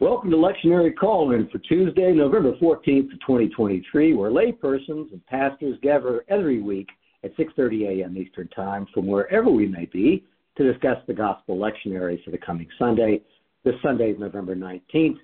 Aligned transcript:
Welcome 0.00 0.30
to 0.30 0.36
Lectionary 0.38 0.96
Call-In 0.96 1.50
for 1.50 1.58
Tuesday, 1.58 2.10
November 2.12 2.52
14th, 2.52 3.10
2023, 3.20 4.14
where 4.14 4.30
laypersons 4.30 5.12
and 5.12 5.20
pastors 5.26 5.76
gather 5.82 6.24
every 6.30 6.62
week 6.62 6.88
at 7.22 7.36
6.30 7.36 8.00
a.m. 8.00 8.16
Eastern 8.16 8.48
Time 8.48 8.86
from 8.94 9.06
wherever 9.06 9.50
we 9.50 9.68
may 9.68 9.84
be 9.92 10.24
to 10.56 10.72
discuss 10.72 10.96
the 11.06 11.12
Gospel 11.12 11.58
Lectionary 11.58 12.24
for 12.24 12.30
the 12.30 12.38
coming 12.38 12.66
Sunday. 12.78 13.20
This 13.62 13.74
Sunday 13.82 14.12
is 14.12 14.18
November 14.18 14.56
19th, 14.56 15.18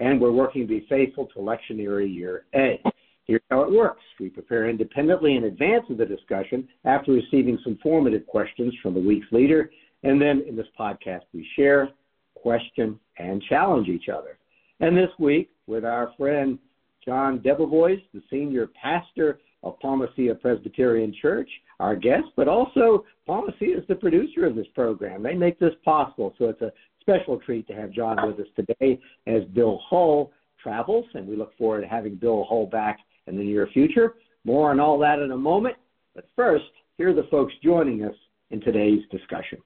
and 0.00 0.20
we're 0.20 0.32
working 0.32 0.62
to 0.62 0.66
be 0.66 0.84
faithful 0.88 1.26
to 1.26 1.38
Lectionary 1.38 2.12
Year 2.12 2.46
A. 2.56 2.82
Here's 3.26 3.42
how 3.48 3.62
it 3.62 3.70
works. 3.70 4.02
We 4.18 4.28
prepare 4.28 4.68
independently 4.68 5.36
in 5.36 5.44
advance 5.44 5.84
of 5.88 5.98
the 5.98 6.04
discussion 6.04 6.66
after 6.84 7.12
receiving 7.12 7.60
some 7.62 7.78
formative 7.80 8.26
questions 8.26 8.74
from 8.82 8.94
the 8.94 9.00
week's 9.00 9.30
leader, 9.30 9.70
and 10.02 10.20
then 10.20 10.42
in 10.48 10.56
this 10.56 10.66
podcast 10.76 11.22
we 11.32 11.46
share– 11.54 11.90
question, 12.46 12.96
and 13.18 13.42
challenge 13.48 13.88
each 13.88 14.08
other. 14.08 14.38
And 14.78 14.96
this 14.96 15.10
week, 15.18 15.50
with 15.66 15.84
our 15.84 16.12
friend 16.16 16.60
John 17.04 17.40
Debevoise, 17.40 18.00
the 18.14 18.22
senior 18.30 18.68
pastor 18.80 19.40
of 19.64 19.80
Palma 19.80 20.06
Ceia 20.16 20.40
Presbyterian 20.40 21.12
Church, 21.20 21.50
our 21.80 21.96
guest, 21.96 22.26
but 22.36 22.46
also 22.46 23.04
Palma 23.26 23.50
Ceia 23.60 23.80
is 23.80 23.84
the 23.88 23.96
producer 23.96 24.46
of 24.46 24.54
this 24.54 24.68
program. 24.76 25.24
They 25.24 25.34
make 25.34 25.58
this 25.58 25.74
possible, 25.84 26.34
so 26.38 26.44
it's 26.44 26.62
a 26.62 26.70
special 27.00 27.40
treat 27.40 27.66
to 27.66 27.74
have 27.74 27.90
John 27.90 28.16
with 28.24 28.38
us 28.38 28.52
today 28.54 29.00
as 29.26 29.42
Bill 29.52 29.80
Hull 29.84 30.30
travels, 30.62 31.06
and 31.14 31.26
we 31.26 31.34
look 31.34 31.52
forward 31.58 31.80
to 31.80 31.88
having 31.88 32.14
Bill 32.14 32.46
Hull 32.48 32.66
back 32.66 33.00
in 33.26 33.36
the 33.36 33.42
near 33.42 33.66
future. 33.72 34.14
More 34.44 34.70
on 34.70 34.78
all 34.78 35.00
that 35.00 35.18
in 35.18 35.32
a 35.32 35.36
moment, 35.36 35.74
but 36.14 36.28
first, 36.36 36.70
here 36.96 37.10
are 37.10 37.12
the 37.12 37.26
folks 37.28 37.54
joining 37.60 38.04
us 38.04 38.14
in 38.52 38.60
today's 38.60 39.02
discussion. 39.10 39.58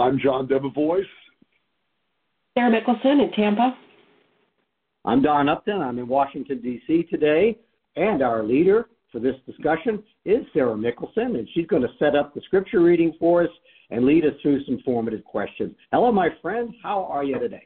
I'm 0.00 0.18
John 0.18 0.48
Debevoise, 0.48 1.04
Sarah 2.58 2.72
Mickelson 2.72 3.22
in 3.22 3.30
Tampa. 3.36 3.78
I'm 5.04 5.22
Don 5.22 5.48
Upton. 5.48 5.80
I'm 5.80 5.96
in 6.00 6.08
Washington, 6.08 6.60
D.C. 6.60 7.04
today, 7.04 7.56
and 7.94 8.20
our 8.20 8.42
leader 8.42 8.88
for 9.12 9.20
this 9.20 9.36
discussion 9.46 10.02
is 10.24 10.38
Sarah 10.52 10.74
Mickelson, 10.74 11.38
and 11.38 11.48
she's 11.54 11.68
going 11.68 11.82
to 11.82 11.88
set 12.00 12.16
up 12.16 12.34
the 12.34 12.40
scripture 12.46 12.80
reading 12.80 13.14
for 13.16 13.44
us 13.44 13.50
and 13.90 14.04
lead 14.04 14.24
us 14.24 14.32
through 14.42 14.64
some 14.64 14.80
formative 14.84 15.22
questions. 15.22 15.76
Hello, 15.92 16.10
my 16.10 16.30
friends. 16.42 16.74
How 16.82 17.04
are 17.04 17.22
you 17.22 17.38
today? 17.38 17.62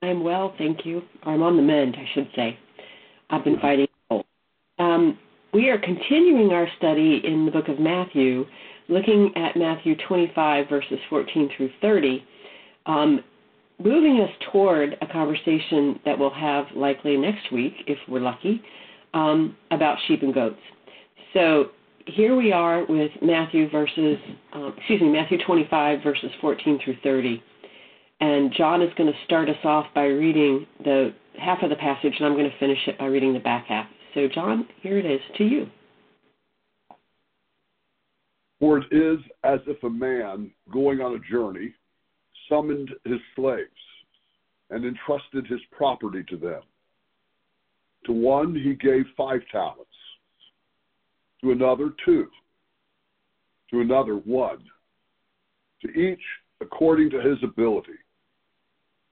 I'm 0.00 0.22
well, 0.22 0.54
thank 0.58 0.86
you. 0.86 1.02
I'm 1.24 1.42
on 1.42 1.56
the 1.56 1.62
mend, 1.64 1.96
I 1.98 2.06
should 2.14 2.28
say. 2.36 2.56
I've 3.30 3.42
been 3.42 3.58
fighting. 3.58 3.88
Um, 4.78 5.18
we 5.52 5.70
are 5.70 5.78
continuing 5.78 6.52
our 6.52 6.68
study 6.78 7.20
in 7.24 7.46
the 7.46 7.50
book 7.50 7.66
of 7.66 7.80
Matthew, 7.80 8.44
looking 8.88 9.32
at 9.34 9.56
Matthew 9.56 9.96
25, 10.06 10.68
verses 10.68 11.00
14 11.10 11.50
through 11.56 11.70
30. 11.82 12.24
Um, 12.86 13.24
moving 13.78 14.20
us 14.20 14.30
toward 14.52 14.96
a 15.00 15.06
conversation 15.06 15.98
that 16.04 16.18
we'll 16.18 16.30
have 16.30 16.66
likely 16.74 17.16
next 17.16 17.52
week, 17.52 17.74
if 17.86 17.98
we're 18.08 18.20
lucky, 18.20 18.62
um, 19.12 19.56
about 19.70 19.98
sheep 20.06 20.22
and 20.22 20.34
goats. 20.34 20.60
So 21.32 21.66
here 22.06 22.36
we 22.36 22.52
are 22.52 22.84
with 22.86 23.10
Matthew 23.22 23.68
verses, 23.70 24.18
um, 24.52 24.74
excuse 24.76 25.00
me, 25.00 25.10
Matthew 25.10 25.38
25 25.44 26.02
verses 26.02 26.30
14 26.40 26.80
through 26.84 26.96
30, 27.02 27.42
and 28.20 28.52
John 28.56 28.82
is 28.82 28.90
going 28.96 29.12
to 29.12 29.18
start 29.24 29.48
us 29.48 29.56
off 29.64 29.86
by 29.94 30.04
reading 30.04 30.66
the 30.82 31.12
half 31.38 31.62
of 31.62 31.70
the 31.70 31.76
passage, 31.76 32.14
and 32.18 32.26
I'm 32.26 32.34
going 32.34 32.50
to 32.50 32.58
finish 32.58 32.78
it 32.86 32.98
by 32.98 33.06
reading 33.06 33.32
the 33.32 33.40
back 33.40 33.66
half. 33.66 33.86
So, 34.14 34.28
John, 34.32 34.68
here 34.80 34.98
it 34.98 35.06
is 35.06 35.20
to 35.38 35.44
you. 35.44 35.66
For 38.60 38.78
it 38.78 38.86
is 38.92 39.18
as 39.42 39.58
if 39.66 39.82
a 39.82 39.90
man 39.90 40.50
going 40.72 41.00
on 41.00 41.14
a 41.16 41.30
journey 41.30 41.74
summoned 42.48 42.90
his 43.04 43.20
slaves 43.36 43.68
and 44.70 44.84
entrusted 44.84 45.46
his 45.46 45.60
property 45.70 46.24
to 46.28 46.36
them. 46.36 46.62
To 48.06 48.12
one 48.12 48.54
he 48.54 48.74
gave 48.74 49.04
five 49.16 49.40
talents, 49.50 49.90
to 51.42 51.52
another 51.52 51.90
two, 52.04 52.28
to 53.70 53.80
another 53.80 54.16
one, 54.16 54.64
to 55.82 55.88
each 55.90 56.20
according 56.60 57.10
to 57.10 57.20
his 57.20 57.38
ability. 57.42 57.92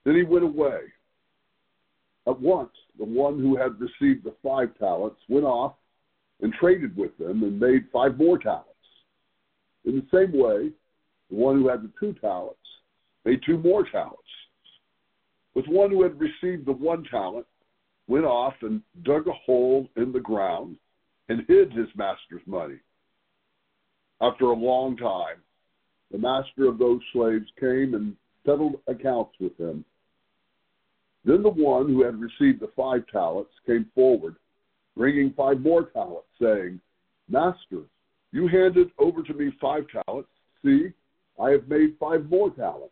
Then 0.04 0.16
he 0.16 0.22
went 0.22 0.44
away. 0.44 0.80
At 2.26 2.40
once, 2.40 2.70
the 2.98 3.04
one 3.04 3.38
who 3.38 3.56
had 3.56 3.80
received 3.80 4.24
the 4.24 4.34
five 4.42 4.76
talents 4.78 5.20
went 5.28 5.44
off 5.44 5.74
and 6.40 6.52
traded 6.52 6.96
with 6.96 7.16
them 7.18 7.42
and 7.42 7.58
made 7.58 7.86
five 7.92 8.16
more 8.16 8.38
talents. 8.38 8.68
In 9.84 9.96
the 9.96 10.06
same 10.16 10.32
way, 10.32 10.70
the 11.30 11.36
one 11.36 11.60
who 11.60 11.68
had 11.68 11.82
the 11.82 11.90
two 11.98 12.14
talents 12.20 12.58
made 13.24 13.40
two 13.44 13.58
more 13.58 13.84
talents. 13.90 14.18
With 15.54 15.66
one 15.66 15.90
who 15.90 16.02
had 16.02 16.18
received 16.18 16.66
the 16.66 16.72
one 16.72 17.04
talent, 17.10 17.46
went 18.08 18.24
off 18.24 18.54
and 18.62 18.82
dug 19.04 19.28
a 19.28 19.32
hole 19.32 19.88
in 19.96 20.12
the 20.12 20.20
ground 20.20 20.76
and 21.28 21.44
hid 21.48 21.72
his 21.72 21.88
master's 21.94 22.42
money. 22.46 22.78
After 24.20 24.46
a 24.46 24.54
long 24.54 24.96
time, 24.96 25.38
the 26.10 26.18
master 26.18 26.68
of 26.68 26.78
those 26.78 27.00
slaves 27.12 27.46
came 27.58 27.94
and 27.94 28.16
settled 28.44 28.76
accounts 28.86 29.32
with 29.40 29.56
them. 29.56 29.84
Then 31.24 31.42
the 31.42 31.50
one 31.50 31.86
who 31.86 32.02
had 32.02 32.20
received 32.20 32.60
the 32.60 32.70
five 32.76 33.06
talents 33.12 33.52
came 33.66 33.86
forward, 33.94 34.36
bringing 34.96 35.32
five 35.36 35.60
more 35.60 35.84
talents, 35.84 36.28
saying, 36.40 36.80
Master, 37.28 37.82
you 38.32 38.48
handed 38.48 38.90
over 38.98 39.22
to 39.22 39.34
me 39.34 39.52
five 39.60 39.84
talents. 40.06 40.28
See, 40.64 40.88
I 41.40 41.50
have 41.50 41.68
made 41.68 41.96
five 41.98 42.28
more 42.28 42.50
talents. 42.50 42.91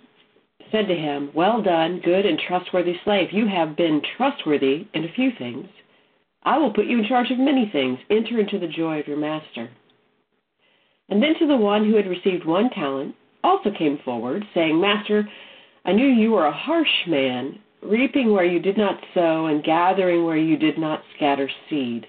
said 0.71 0.87
to 0.87 0.95
him, 0.95 1.31
Well 1.33 1.61
done, 1.61 2.01
good 2.03 2.25
and 2.25 2.39
trustworthy 2.39 2.95
slave. 3.03 3.29
You 3.31 3.47
have 3.47 3.75
been 3.75 4.01
trustworthy 4.17 4.87
in 4.93 5.05
a 5.05 5.13
few 5.13 5.31
things. 5.37 5.67
I 6.43 6.57
will 6.57 6.73
put 6.73 6.85
you 6.85 6.99
in 6.99 7.07
charge 7.07 7.29
of 7.31 7.37
many 7.37 7.69
things. 7.71 7.99
Enter 8.09 8.39
into 8.39 8.59
the 8.59 8.67
joy 8.67 8.99
of 8.99 9.07
your 9.07 9.17
master. 9.17 9.69
And 11.09 11.21
then 11.21 11.37
to 11.39 11.47
the 11.47 11.57
one 11.57 11.85
who 11.85 11.95
had 11.95 12.07
received 12.07 12.45
one 12.45 12.69
talent 12.69 13.15
also 13.43 13.71
came 13.77 13.99
forward, 14.03 14.43
saying, 14.53 14.79
Master, 14.79 15.27
I 15.85 15.91
knew 15.91 16.07
you 16.07 16.31
were 16.31 16.45
a 16.45 16.51
harsh 16.51 17.07
man, 17.07 17.59
reaping 17.81 18.31
where 18.31 18.45
you 18.45 18.59
did 18.59 18.77
not 18.77 19.03
sow 19.13 19.47
and 19.47 19.63
gathering 19.63 20.25
where 20.25 20.37
you 20.37 20.57
did 20.57 20.77
not 20.77 21.03
scatter 21.15 21.49
seed. 21.69 22.07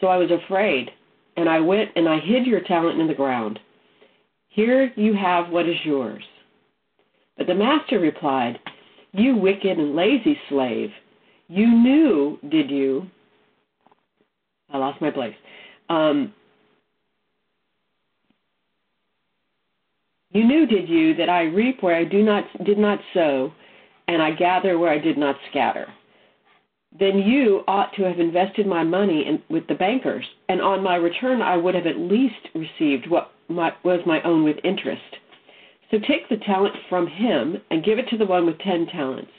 So 0.00 0.06
I 0.06 0.16
was 0.16 0.30
afraid, 0.30 0.90
and 1.36 1.48
I 1.48 1.60
went 1.60 1.90
and 1.96 2.08
I 2.08 2.18
hid 2.18 2.46
your 2.46 2.60
talent 2.60 3.00
in 3.00 3.06
the 3.06 3.14
ground. 3.14 3.58
Here 4.48 4.92
you 4.96 5.14
have 5.14 5.50
what 5.50 5.68
is 5.68 5.76
yours. 5.84 6.24
But 7.38 7.46
the 7.46 7.54
master 7.54 8.00
replied, 8.00 8.58
You 9.12 9.36
wicked 9.36 9.78
and 9.78 9.94
lazy 9.94 10.36
slave, 10.48 10.90
you 11.46 11.66
knew, 11.66 12.38
did 12.50 12.70
you? 12.70 13.06
I 14.70 14.76
lost 14.76 15.00
my 15.00 15.10
place. 15.10 15.34
Um, 15.88 16.34
you 20.30 20.44
knew, 20.44 20.66
did 20.66 20.88
you, 20.88 21.14
that 21.14 21.30
I 21.30 21.44
reap 21.44 21.82
where 21.82 21.96
I 21.96 22.04
do 22.04 22.22
not 22.22 22.44
did 22.64 22.76
not 22.76 22.98
sow, 23.14 23.52
and 24.08 24.20
I 24.20 24.32
gather 24.32 24.78
where 24.78 24.92
I 24.92 24.98
did 24.98 25.16
not 25.16 25.36
scatter? 25.48 25.86
Then 26.98 27.18
you 27.18 27.62
ought 27.68 27.92
to 27.94 28.02
have 28.02 28.18
invested 28.18 28.66
my 28.66 28.82
money 28.82 29.24
in, 29.26 29.42
with 29.48 29.66
the 29.68 29.74
bankers, 29.74 30.24
and 30.48 30.60
on 30.60 30.82
my 30.82 30.96
return 30.96 31.40
I 31.40 31.56
would 31.56 31.74
have 31.74 31.86
at 31.86 31.98
least 31.98 32.48
received 32.54 33.08
what 33.08 33.30
my, 33.48 33.72
was 33.84 34.00
my 34.04 34.20
own 34.22 34.44
with 34.44 34.56
interest. 34.64 35.16
So 35.90 35.98
take 35.98 36.28
the 36.28 36.36
talent 36.44 36.74
from 36.88 37.06
him 37.06 37.56
and 37.70 37.84
give 37.84 37.98
it 37.98 38.08
to 38.08 38.18
the 38.18 38.26
one 38.26 38.46
with 38.46 38.58
ten 38.58 38.86
talents. 38.86 39.30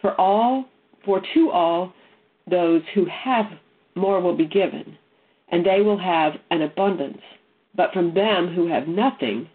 For 0.00 0.18
all, 0.20 0.64
for 1.04 1.22
to 1.34 1.50
all 1.50 1.92
those 2.50 2.82
who 2.94 3.06
have 3.06 3.46
more 3.94 4.20
will 4.20 4.36
be 4.36 4.46
given, 4.46 4.96
and 5.48 5.64
they 5.64 5.80
will 5.80 5.98
have 5.98 6.34
an 6.50 6.62
abundance. 6.62 7.20
But 7.74 7.92
from 7.92 8.14
them 8.14 8.52
who 8.54 8.66
have 8.68 8.88
nothing, 8.88 9.48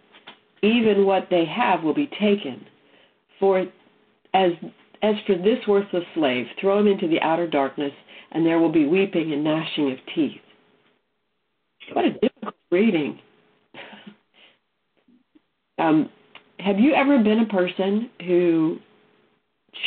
even 0.62 1.06
what 1.06 1.28
they 1.30 1.46
have 1.46 1.84
will 1.84 1.94
be 1.94 2.10
taken. 2.20 2.66
For 3.40 3.66
as 4.34 4.52
as 5.02 5.16
for 5.28 5.36
this 5.36 5.60
worthless 5.68 6.04
slave, 6.16 6.46
throw 6.60 6.80
him 6.80 6.88
into 6.88 7.08
the 7.08 7.22
outer 7.22 7.48
darkness, 7.48 7.92
and 8.32 8.46
there 8.46 8.60
will 8.60 8.72
be 8.72 8.86
weeping 8.86 9.34
and 9.34 9.44
gnashing 9.44 9.92
of 9.92 9.98
teeth. 10.16 10.42
What 11.94 12.06
a 12.06 12.12
difficult 12.14 12.56
reading. 12.72 13.20
Um, 15.78 16.10
have 16.60 16.80
you 16.80 16.94
ever 16.94 17.22
been 17.22 17.40
a 17.40 17.46
person 17.46 18.10
who 18.26 18.80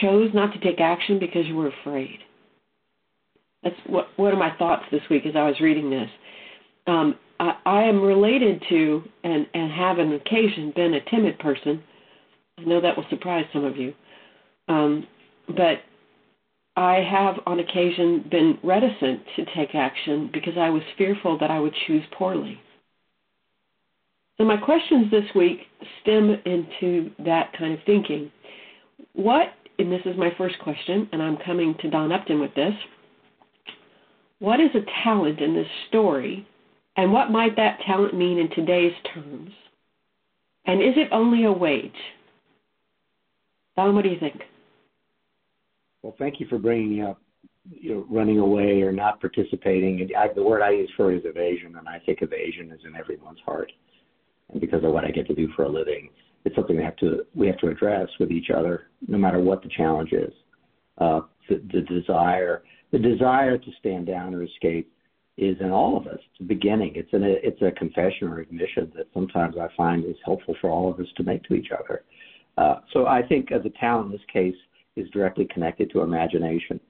chose 0.01 0.31
not 0.35 0.53
to 0.53 0.61
take 0.61 0.81
action 0.81 1.19
because 1.19 1.47
you 1.47 1.57
were 1.57 1.69
afraid. 1.81 2.19
That's 3.63 3.77
what 3.87 4.09
one 4.17 4.33
of 4.33 4.39
my 4.39 4.55
thoughts 4.57 4.85
this 4.91 5.03
week 5.11 5.27
as 5.27 5.35
I 5.35 5.45
was 5.45 5.61
reading 5.61 5.91
this. 5.91 6.09
Um, 6.87 7.17
I, 7.41 7.57
I 7.67 7.83
am 7.83 8.01
related 8.01 8.63
to 8.69 9.03
and 9.25 9.47
and 9.53 9.73
have 9.73 9.99
on 9.99 10.13
occasion 10.13 10.73
been 10.75 10.95
a 10.95 11.11
timid 11.11 11.39
person. 11.39 11.83
I 12.59 12.63
know 12.63 12.81
that 12.81 12.97
will 12.97 13.07
surprise 13.11 13.45
some 13.53 13.65
of 13.65 13.77
you, 13.77 13.95
um, 14.69 15.07
but 15.49 15.79
I 16.77 17.05
have 17.09 17.37
on 17.47 17.59
occasion 17.59 18.25
been 18.31 18.59
reticent 18.63 19.21
to 19.37 19.45
take 19.57 19.75
action 19.75 20.31
because 20.33 20.55
I 20.57 20.71
was 20.71 20.83
fearful 20.97 21.39
that 21.39 21.51
I 21.51 21.59
would 21.59 21.75
choose 21.87 22.05
poorly. 22.17 22.61
So 24.39 24.45
my 24.45 24.57
questions 24.57 25.11
this 25.11 25.25
week 25.35 25.59
stem 26.01 26.31
into 26.45 27.11
that 27.25 27.53
kind 27.59 27.75
of 27.75 27.81
thinking. 27.85 28.31
What, 29.13 29.49
and 29.79 29.91
this 29.91 30.01
is 30.05 30.17
my 30.17 30.31
first 30.39 30.59
question, 30.61 31.09
and 31.13 31.21
I'm 31.21 31.37
coming 31.45 31.75
to 31.81 31.91
Don 31.91 32.13
Upton 32.13 32.41
with 32.41 32.55
this. 32.55 32.73
What 34.39 34.61
is 34.61 34.71
a 34.75 35.05
talent 35.05 35.41
in 35.41 35.55
this 35.55 35.67
story, 35.89 36.47
and 36.97 37.13
what 37.13 37.33
might 37.33 37.57
that 37.57 37.81
talent 37.85 38.15
mean 38.15 38.39
in 38.39 38.49
today's 38.51 38.93
terms? 39.13 39.51
And 40.67 40.81
is 40.81 40.95
it 40.97 41.09
only 41.11 41.45
a 41.45 41.53
wage? 41.53 41.91
Don, 43.75 43.97
what 43.97 44.05
do 44.05 44.11
you 44.11 44.21
think? 44.21 44.43
Well, 46.03 46.15
thank 46.17 46.39
you 46.39 46.47
for 46.47 46.59
bringing 46.59 47.03
up 47.03 47.21
you 47.71 47.95
know, 47.95 48.07
running 48.09 48.39
away 48.39 48.83
or 48.83 48.93
not 48.93 49.21
participating. 49.21 50.01
And 50.01 50.13
I, 50.17 50.33
the 50.33 50.43
word 50.43 50.63
I 50.63 50.71
use 50.71 50.91
for 50.97 51.13
it 51.13 51.19
is 51.19 51.23
evasion, 51.25 51.75
and 51.77 51.89
I 51.89 51.99
think 52.07 52.23
evasion 52.23 52.71
is 52.71 52.81
in 52.87 52.95
everyone's 52.95 53.41
heart. 53.45 53.73
And 54.51 54.61
because 54.61 54.85
of 54.85 54.93
what 54.93 55.05
I 55.05 55.11
get 55.11 55.27
to 55.29 55.35
do 55.35 55.49
for 55.55 55.65
a 55.65 55.69
living, 55.69 56.11
it's 56.45 56.55
something 56.57 56.77
we 56.77 56.83
have 56.83 56.97
to 56.97 57.25
we 57.35 57.47
have 57.47 57.59
to 57.59 57.69
address 57.69 58.09
with 58.19 58.31
each 58.31 58.51
other, 58.51 58.85
no 59.07 59.19
matter 59.19 59.41
what 59.41 59.63
the 59.63 59.69
challenge 59.77 60.13
is. 60.13 60.33
Uh, 60.99 61.21
the, 61.49 61.63
the 61.73 61.81
desire 61.83 62.63
the 62.91 62.99
desire 62.99 63.59
to 63.59 63.71
stand 63.79 64.07
down 64.07 64.35
or 64.35 64.43
escape 64.43 64.91
is 65.37 65.57
in 65.61 65.71
all 65.71 65.97
of 65.97 66.07
us. 66.07 66.19
It's 66.19 66.41
a 66.41 66.45
beginning. 66.45 66.93
It's 66.95 67.13
an 67.13 67.23
it's 67.25 67.61
a 67.63 67.71
confession 67.73 68.29
or 68.29 68.41
admission 68.41 68.91
that 68.97 69.07
sometimes 69.15 69.57
I 69.57 69.69
find 69.77 70.05
is 70.05 70.17
helpful 70.25 70.57
for 70.61 70.71
all 70.71 70.91
of 70.91 70.99
us 70.99 71.07
to 71.17 71.23
make 71.23 71.43
to 71.45 71.55
each 71.55 71.69
other. 71.73 72.05
Uh, 72.57 72.81
so 72.93 73.07
I 73.07 73.23
think 73.23 73.53
as 73.53 73.63
a 73.65 73.71
talent 73.79 74.07
in 74.07 74.13
this 74.13 74.27
case 74.33 74.57
is 74.97 75.09
directly 75.11 75.47
connected 75.53 75.91
to 75.93 76.01
imagination. 76.01 76.81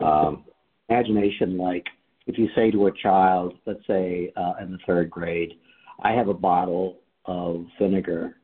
Um, 0.00 0.44
imagination, 0.88 1.56
like 1.56 1.86
if 2.26 2.38
you 2.38 2.48
say 2.56 2.70
to 2.72 2.86
a 2.86 2.92
child, 2.92 3.54
let's 3.66 3.86
say 3.86 4.32
uh, 4.36 4.54
in 4.60 4.72
the 4.72 4.78
third 4.84 5.10
grade, 5.10 5.52
I 6.02 6.12
have 6.12 6.26
a 6.26 6.34
bottle 6.34 6.98
of 7.24 7.66
vinegar. 7.80 8.36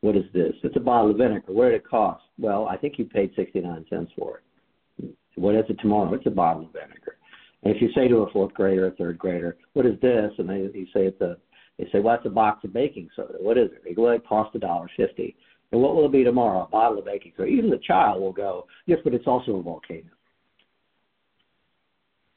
What 0.00 0.16
is 0.16 0.24
this? 0.32 0.52
It's 0.62 0.76
a 0.76 0.80
bottle 0.80 1.10
of 1.10 1.18
vinegar. 1.18 1.52
What 1.52 1.66
did 1.66 1.74
it 1.74 1.88
cost? 1.88 2.22
Well, 2.38 2.66
I 2.66 2.76
think 2.76 2.98
you 2.98 3.04
paid 3.04 3.32
69 3.36 3.86
cents 3.90 4.12
for 4.18 4.38
it. 4.38 5.14
What 5.36 5.54
is 5.54 5.64
it 5.68 5.78
tomorrow? 5.80 6.12
It's 6.14 6.26
a 6.26 6.30
bottle 6.30 6.66
of 6.66 6.72
vinegar. 6.72 7.16
And 7.62 7.74
if 7.74 7.82
you 7.82 7.90
say 7.94 8.08
to 8.08 8.18
a 8.18 8.30
fourth 8.30 8.54
grader 8.54 8.86
or 8.86 8.90
third 8.92 9.18
grader, 9.18 9.56
what 9.74 9.86
is 9.86 10.00
this? 10.00 10.32
And 10.38 10.48
they 10.48 10.58
you 10.58 10.86
say 10.94 11.06
it's 11.06 11.20
a 11.20 11.36
they 11.78 11.88
say, 11.92 12.00
Well, 12.00 12.16
it's 12.16 12.26
a 12.26 12.30
box 12.30 12.64
of 12.64 12.72
baking 12.72 13.08
soda. 13.14 13.34
What 13.38 13.58
is 13.58 13.70
it? 13.72 13.82
They 13.84 13.94
go, 13.94 14.02
well, 14.02 14.14
it 14.14 14.26
costs 14.26 14.54
a 14.54 14.58
dollar 14.58 14.90
fifty. 14.96 15.36
And 15.72 15.80
what 15.80 15.94
will 15.94 16.06
it 16.06 16.12
be 16.12 16.24
tomorrow? 16.24 16.64
A 16.64 16.68
bottle 16.68 16.98
of 16.98 17.04
baking 17.04 17.32
soda. 17.36 17.48
Even 17.48 17.70
the 17.70 17.78
child 17.78 18.20
will 18.20 18.32
go, 18.32 18.66
Yes, 18.86 18.98
but 19.04 19.14
it's 19.14 19.26
also 19.26 19.56
a 19.56 19.62
volcano. 19.62 20.10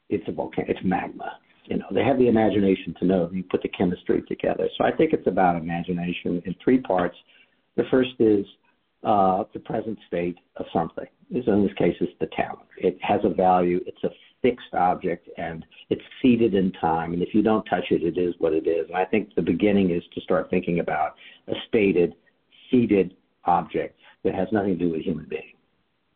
It's 0.08 0.26
a 0.28 0.32
volcano 0.32 0.68
it's 0.70 0.80
magma. 0.84 1.38
You 1.66 1.78
know, 1.78 1.86
they 1.92 2.04
have 2.04 2.18
the 2.18 2.28
imagination 2.28 2.94
to 2.98 3.06
know 3.06 3.30
you 3.32 3.42
put 3.42 3.62
the 3.62 3.68
chemistry 3.68 4.22
together. 4.28 4.68
So 4.76 4.84
I 4.84 4.92
think 4.92 5.12
it's 5.12 5.26
about 5.26 5.56
imagination 5.56 6.42
in 6.44 6.54
three 6.62 6.78
parts. 6.78 7.16
The 7.76 7.84
first 7.90 8.10
is 8.18 8.44
uh, 9.02 9.44
the 9.52 9.60
present 9.60 9.98
state 10.06 10.36
of 10.56 10.66
something. 10.72 11.06
So 11.44 11.52
in 11.52 11.62
this 11.62 11.74
case, 11.76 11.96
it's 12.00 12.12
the 12.20 12.28
talent. 12.36 12.68
It 12.76 12.98
has 13.02 13.20
a 13.24 13.28
value. 13.28 13.80
It's 13.86 14.02
a 14.04 14.10
fixed 14.42 14.74
object, 14.74 15.28
and 15.38 15.64
it's 15.88 16.02
seated 16.20 16.54
in 16.54 16.70
time. 16.72 17.14
And 17.14 17.22
if 17.22 17.34
you 17.34 17.42
don't 17.42 17.64
touch 17.64 17.84
it, 17.90 18.02
it 18.02 18.20
is 18.20 18.34
what 18.38 18.52
it 18.52 18.66
is. 18.66 18.86
And 18.88 18.96
I 18.96 19.06
think 19.06 19.34
the 19.34 19.42
beginning 19.42 19.90
is 19.90 20.02
to 20.14 20.20
start 20.20 20.50
thinking 20.50 20.80
about 20.80 21.14
a 21.48 21.54
stated, 21.68 22.14
seated 22.70 23.14
object 23.46 23.98
that 24.22 24.34
has 24.34 24.48
nothing 24.52 24.78
to 24.78 24.84
do 24.84 24.90
with 24.90 25.00
human 25.00 25.26
being. 25.28 25.54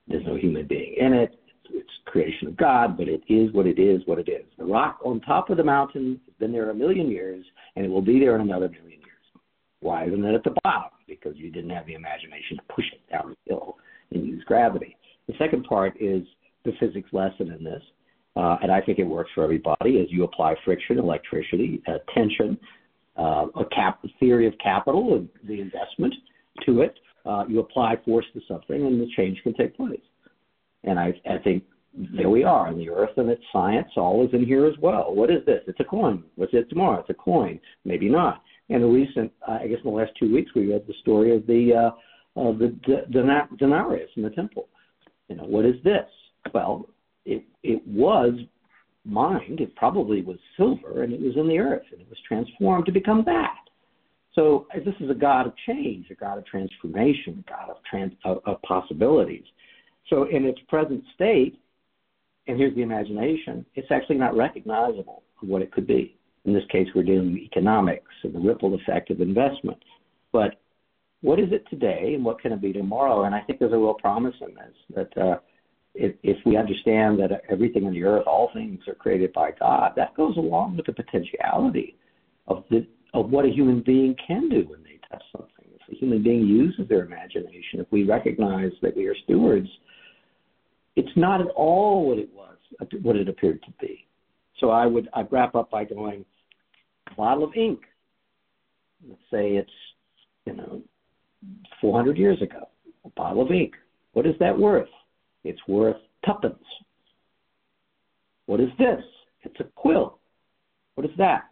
There's 0.06 0.26
no 0.26 0.36
human 0.36 0.66
being 0.66 0.94
in 0.98 1.12
it. 1.12 1.38
It's 1.72 1.90
creation 2.06 2.48
of 2.48 2.56
God, 2.56 2.96
but 2.96 3.08
it 3.08 3.22
is 3.28 3.52
what 3.52 3.66
it 3.66 3.78
is, 3.78 4.02
what 4.06 4.18
it 4.18 4.28
is. 4.28 4.44
The 4.58 4.64
rock 4.64 4.98
on 5.04 5.20
top 5.20 5.50
of 5.50 5.56
the 5.56 5.64
mountain 5.64 6.20
has 6.26 6.34
been 6.38 6.52
there 6.52 6.70
a 6.70 6.74
million 6.74 7.10
years, 7.10 7.44
and 7.76 7.84
it 7.84 7.88
will 7.88 8.02
be 8.02 8.18
there 8.18 8.34
in 8.34 8.40
another 8.40 8.68
million 8.68 9.00
years. 9.00 9.42
Why 9.80 10.06
isn't 10.06 10.24
it 10.24 10.34
at 10.34 10.44
the 10.44 10.56
bottom? 10.64 10.90
Because 11.06 11.36
you 11.36 11.50
didn't 11.50 11.70
have 11.70 11.86
the 11.86 11.94
imagination 11.94 12.56
to 12.56 12.74
push 12.74 12.86
it 12.92 13.00
down 13.10 13.30
the 13.30 13.54
hill 13.54 13.76
and 14.10 14.26
use 14.26 14.42
gravity. 14.44 14.96
The 15.26 15.34
second 15.38 15.64
part 15.64 15.94
is 16.00 16.22
the 16.64 16.72
physics 16.80 17.10
lesson 17.12 17.50
in 17.52 17.62
this, 17.62 17.82
uh, 18.36 18.56
and 18.62 18.72
I 18.72 18.80
think 18.80 18.98
it 18.98 19.04
works 19.04 19.30
for 19.34 19.44
everybody 19.44 20.00
as 20.00 20.06
you 20.10 20.24
apply 20.24 20.54
friction, 20.64 20.98
electricity, 20.98 21.82
uh, 21.86 21.98
tension, 22.14 22.58
uh, 23.16 23.46
a 23.56 23.64
cap 23.74 24.04
theory 24.18 24.46
of 24.46 24.54
capital 24.62 25.14
and 25.14 25.28
the 25.46 25.60
investment 25.60 26.14
to 26.66 26.82
it. 26.82 26.98
Uh, 27.26 27.44
you 27.48 27.60
apply 27.60 27.96
force 28.04 28.24
to 28.32 28.40
something, 28.48 28.86
and 28.86 29.00
the 29.00 29.08
change 29.16 29.38
can 29.42 29.52
take 29.54 29.76
place. 29.76 30.00
And 30.84 30.98
I, 30.98 31.12
I 31.28 31.38
think 31.38 31.64
there 32.16 32.30
we 32.30 32.44
are, 32.44 32.72
the 32.72 32.90
Earth 32.90 33.16
and 33.16 33.28
its 33.28 33.42
science 33.52 33.88
all 33.96 34.24
is 34.24 34.32
in 34.32 34.44
here 34.44 34.66
as 34.66 34.74
well. 34.80 35.14
What 35.14 35.30
is 35.30 35.44
this? 35.46 35.62
It's 35.66 35.80
a 35.80 35.84
coin. 35.84 36.22
What's 36.36 36.54
it 36.54 36.68
tomorrow? 36.68 37.00
It's 37.00 37.10
a 37.10 37.14
coin. 37.14 37.58
Maybe 37.84 38.08
not. 38.08 38.42
And 38.70 38.82
the 38.82 38.86
recent, 38.86 39.32
uh, 39.46 39.58
I 39.62 39.66
guess, 39.66 39.78
in 39.82 39.90
the 39.90 39.96
last 39.96 40.12
two 40.18 40.32
weeks, 40.32 40.52
we 40.54 40.70
read 40.70 40.86
the 40.86 40.94
story 41.00 41.34
of 41.34 41.46
the 41.46 41.74
uh, 41.74 42.40
of 42.40 42.58
the 42.58 42.68
denarius 43.58 44.10
in 44.16 44.22
the 44.22 44.30
temple. 44.30 44.68
You 45.28 45.36
know, 45.36 45.44
what 45.44 45.64
is 45.64 45.74
this? 45.82 46.06
Well, 46.54 46.88
it 47.24 47.42
it 47.62 47.82
was 47.86 48.34
mined. 49.04 49.60
It 49.60 49.74
probably 49.74 50.22
was 50.22 50.38
silver, 50.56 51.02
and 51.02 51.12
it 51.12 51.20
was 51.20 51.36
in 51.36 51.48
the 51.48 51.58
earth, 51.58 51.86
and 51.90 52.00
it 52.00 52.08
was 52.08 52.18
transformed 52.28 52.86
to 52.86 52.92
become 52.92 53.24
that. 53.24 53.56
So 54.34 54.66
this 54.84 54.94
is 55.00 55.10
a 55.10 55.14
God 55.14 55.46
of 55.46 55.54
change, 55.66 56.10
a 56.10 56.14
God 56.14 56.38
of 56.38 56.46
transformation, 56.46 57.44
a 57.46 57.50
God 57.50 57.70
of, 57.70 57.76
trans, 57.90 58.12
of, 58.24 58.38
of 58.46 58.62
possibilities. 58.62 59.44
So 60.10 60.24
in 60.24 60.44
its 60.44 60.60
present 60.68 61.02
state, 61.14 61.58
and 62.46 62.58
here's 62.58 62.74
the 62.74 62.82
imagination, 62.82 63.64
it's 63.74 63.90
actually 63.90 64.16
not 64.16 64.36
recognizable 64.36 65.22
of 65.42 65.48
what 65.48 65.62
it 65.62 65.70
could 65.70 65.86
be. 65.86 66.16
In 66.44 66.54
this 66.54 66.64
case, 66.70 66.88
we're 66.94 67.02
dealing 67.02 67.32
with 67.32 67.42
economics 67.42 68.10
and 68.22 68.34
the 68.34 68.38
ripple 68.38 68.74
effect 68.74 69.10
of 69.10 69.20
investment. 69.20 69.78
But 70.32 70.60
what 71.20 71.38
is 71.38 71.52
it 71.52 71.68
today 71.68 72.12
and 72.14 72.24
what 72.24 72.40
can 72.40 72.52
it 72.52 72.60
be 72.60 72.72
tomorrow? 72.72 73.24
And 73.24 73.34
I 73.34 73.40
think 73.40 73.58
there's 73.58 73.72
a 73.72 73.76
real 73.76 73.94
promise 73.94 74.34
in 74.40 74.54
this 74.54 74.74
that 74.94 75.22
uh, 75.22 75.38
if, 75.94 76.14
if 76.22 76.38
we 76.46 76.56
understand 76.56 77.18
that 77.20 77.42
everything 77.50 77.84
in 77.84 77.92
the 77.92 78.04
earth, 78.04 78.24
all 78.26 78.50
things 78.54 78.80
are 78.86 78.94
created 78.94 79.32
by 79.32 79.50
God, 79.58 79.92
that 79.96 80.14
goes 80.16 80.36
along 80.36 80.76
with 80.76 80.86
the 80.86 80.92
potentiality 80.92 81.96
of 82.46 82.64
the 82.70 82.86
of 83.14 83.30
what 83.30 83.46
a 83.46 83.48
human 83.48 83.80
being 83.80 84.14
can 84.26 84.50
do 84.50 84.66
when 84.68 84.82
they 84.82 85.00
touch 85.10 85.22
something. 85.32 85.64
If 85.80 85.94
a 85.94 85.96
human 85.96 86.22
being 86.22 86.46
uses 86.46 86.86
their 86.88 87.04
imagination, 87.04 87.80
if 87.80 87.86
we 87.90 88.04
recognize 88.04 88.72
that 88.82 88.94
we 88.94 89.06
are 89.06 89.16
stewards, 89.24 89.68
it's 90.98 91.16
not 91.16 91.40
at 91.40 91.46
all 91.54 92.08
what 92.08 92.18
it 92.18 92.28
was, 92.34 92.56
what 93.02 93.14
it 93.14 93.28
appeared 93.28 93.62
to 93.62 93.72
be. 93.80 94.04
So 94.58 94.70
I 94.70 94.84
would 94.84 95.08
I'd 95.14 95.30
wrap 95.30 95.54
up 95.54 95.70
by 95.70 95.84
going, 95.84 96.24
bottle 97.16 97.44
of 97.44 97.54
ink. 97.54 97.82
Let's 99.08 99.20
say 99.30 99.52
it's 99.52 99.70
you 100.44 100.54
know 100.54 100.82
400 101.80 102.18
years 102.18 102.42
ago, 102.42 102.68
a 103.04 103.10
bottle 103.10 103.42
of 103.42 103.52
ink. 103.52 103.74
What 104.14 104.26
is 104.26 104.34
that 104.40 104.58
worth? 104.58 104.88
It's 105.44 105.60
worth 105.68 105.98
tuppence. 106.26 106.64
What 108.46 108.58
is 108.58 108.70
this? 108.76 109.04
It's 109.44 109.60
a 109.60 109.64
quill. 109.76 110.18
What 110.96 111.06
is 111.06 111.16
that? 111.16 111.44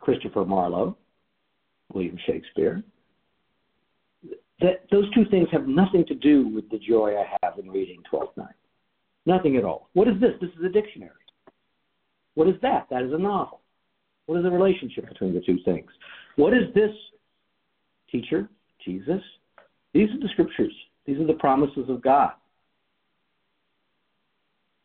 Christopher 0.00 0.44
Marlowe, 0.44 0.98
William 1.94 2.18
Shakespeare. 2.26 2.84
That 4.60 4.84
those 4.90 5.12
two 5.14 5.24
things 5.30 5.48
have 5.52 5.66
nothing 5.66 6.04
to 6.06 6.14
do 6.14 6.48
with 6.48 6.70
the 6.70 6.78
joy 6.78 7.16
I 7.16 7.36
have 7.42 7.58
in 7.58 7.70
reading 7.70 8.02
Twelfth 8.08 8.36
Night. 8.36 8.54
Nothing 9.26 9.56
at 9.56 9.64
all. 9.64 9.88
What 9.94 10.08
is 10.08 10.14
this? 10.20 10.32
This 10.40 10.50
is 10.50 10.64
a 10.64 10.68
dictionary. 10.68 11.10
What 12.34 12.48
is 12.48 12.54
that? 12.62 12.86
That 12.90 13.02
is 13.02 13.12
a 13.12 13.18
novel. 13.18 13.60
What 14.26 14.38
is 14.38 14.44
the 14.44 14.50
relationship 14.50 15.08
between 15.08 15.34
the 15.34 15.40
two 15.40 15.58
things? 15.64 15.90
What 16.36 16.54
is 16.54 16.72
this 16.74 16.90
teacher, 18.10 18.48
Jesus? 18.84 19.20
These 19.92 20.10
are 20.10 20.20
the 20.20 20.28
scriptures. 20.32 20.72
These 21.06 21.18
are 21.18 21.26
the 21.26 21.34
promises 21.34 21.88
of 21.88 22.02
God. 22.02 22.32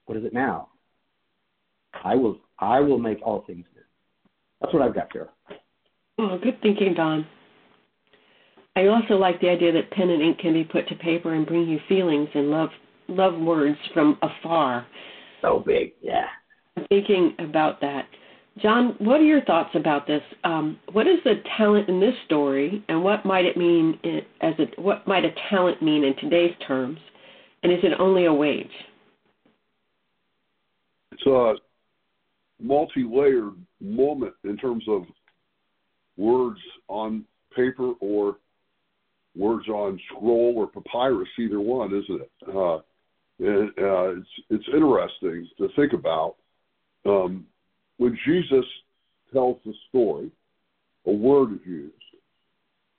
What 0.06 0.18
is 0.18 0.26
it 0.26 0.34
now? 0.34 0.70
I 2.04 2.16
will 2.16 2.40
I 2.60 2.80
will 2.80 3.00
make 3.00 3.20
all 3.24 3.44
things 3.46 3.66
new. 3.76 3.82
That's 4.62 4.74
what 4.74 4.84
I've 4.84 4.96
got 4.96 5.08
there. 5.14 5.30
Oh, 6.18 6.38
good 6.38 6.62
thinking, 6.62 6.94
Don. 6.94 7.26
I 8.80 8.88
also 8.88 9.16
like 9.16 9.42
the 9.42 9.50
idea 9.50 9.74
that 9.74 9.92
pen 9.92 10.10
and 10.10 10.22
ink 10.22 10.40
can 10.40 10.54
be 10.54 10.64
put 10.64 10.88
to 10.88 10.96
paper 10.96 11.34
and 11.34 11.46
bring 11.46 11.68
you 11.68 11.80
feelings 11.90 12.30
and 12.34 12.50
love 12.50 12.70
love 13.10 13.38
words 13.38 13.78
from 13.94 14.18
afar. 14.22 14.88
So 15.42 15.64
big, 15.66 15.92
yeah. 16.02 16.28
I'm 16.78 16.86
thinking 16.88 17.36
about 17.40 17.82
that, 17.82 18.08
John, 18.62 18.96
what 19.00 19.20
are 19.20 19.26
your 19.26 19.44
thoughts 19.44 19.72
about 19.76 20.08
this? 20.08 20.22
Um, 20.46 20.80
what 20.94 21.08
is 21.08 21.18
the 21.26 21.42
talent 21.58 21.90
in 21.90 22.00
this 22.00 22.14
story, 22.26 22.82
and 22.88 23.04
what 23.04 23.26
might 23.26 23.44
it 23.44 23.58
mean 23.58 24.00
in, 24.04 24.22
as 24.40 24.54
a 24.60 24.82
what 24.82 25.06
might 25.06 25.26
a 25.26 25.32
talent 25.50 25.82
mean 25.82 26.06
in 26.06 26.16
today's 26.16 26.56
terms? 26.66 27.00
And 27.64 27.74
is 27.74 27.80
it 27.84 28.00
only 28.00 28.26
a 28.26 28.34
wage? 28.34 28.68
It's 31.12 31.26
a 31.26 31.56
multi-layered 32.62 33.56
moment 33.82 34.36
in 34.46 34.56
terms 34.56 34.86
of 34.88 35.04
words 36.16 36.60
on 36.88 37.26
paper 37.54 37.92
or 38.00 38.38
words 39.40 39.68
on 39.68 40.00
scroll 40.08 40.54
or 40.58 40.68
papyrus, 40.68 41.30
either 41.40 41.60
one, 41.60 41.94
isn't 41.94 42.22
it? 42.22 42.32
Uh, 42.48 42.76
uh, 42.76 42.82
it's 43.40 44.30
it's 44.50 44.68
interesting 44.74 45.48
to 45.58 45.70
think 45.76 45.94
about. 45.94 46.36
Um, 47.06 47.46
when 47.98 48.18
Jesus 48.26 48.66
tells 49.32 49.58
the 49.66 49.74
story, 49.90 50.32
a 51.06 51.12
word 51.12 51.54
is 51.54 51.60
used. 51.66 51.94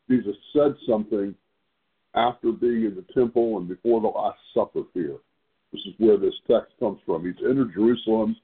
Jesus 0.09 0.37
said 0.53 0.75
something 0.89 1.35
after 2.15 2.53
being 2.53 2.85
in 2.85 2.97
the 2.97 3.05
temple 3.15 3.59
and 3.59 3.69
before 3.69 4.01
the 4.01 4.09
Last 4.09 4.39
Supper 4.55 4.83
here. 4.95 5.17
This 5.73 5.83
is 5.87 5.95
where 5.99 6.17
this 6.17 6.35
text 6.51 6.73
comes 6.81 6.99
from. 7.07 7.25
He's 7.25 7.45
entered 7.49 7.73
Jerusalem. 7.75 8.35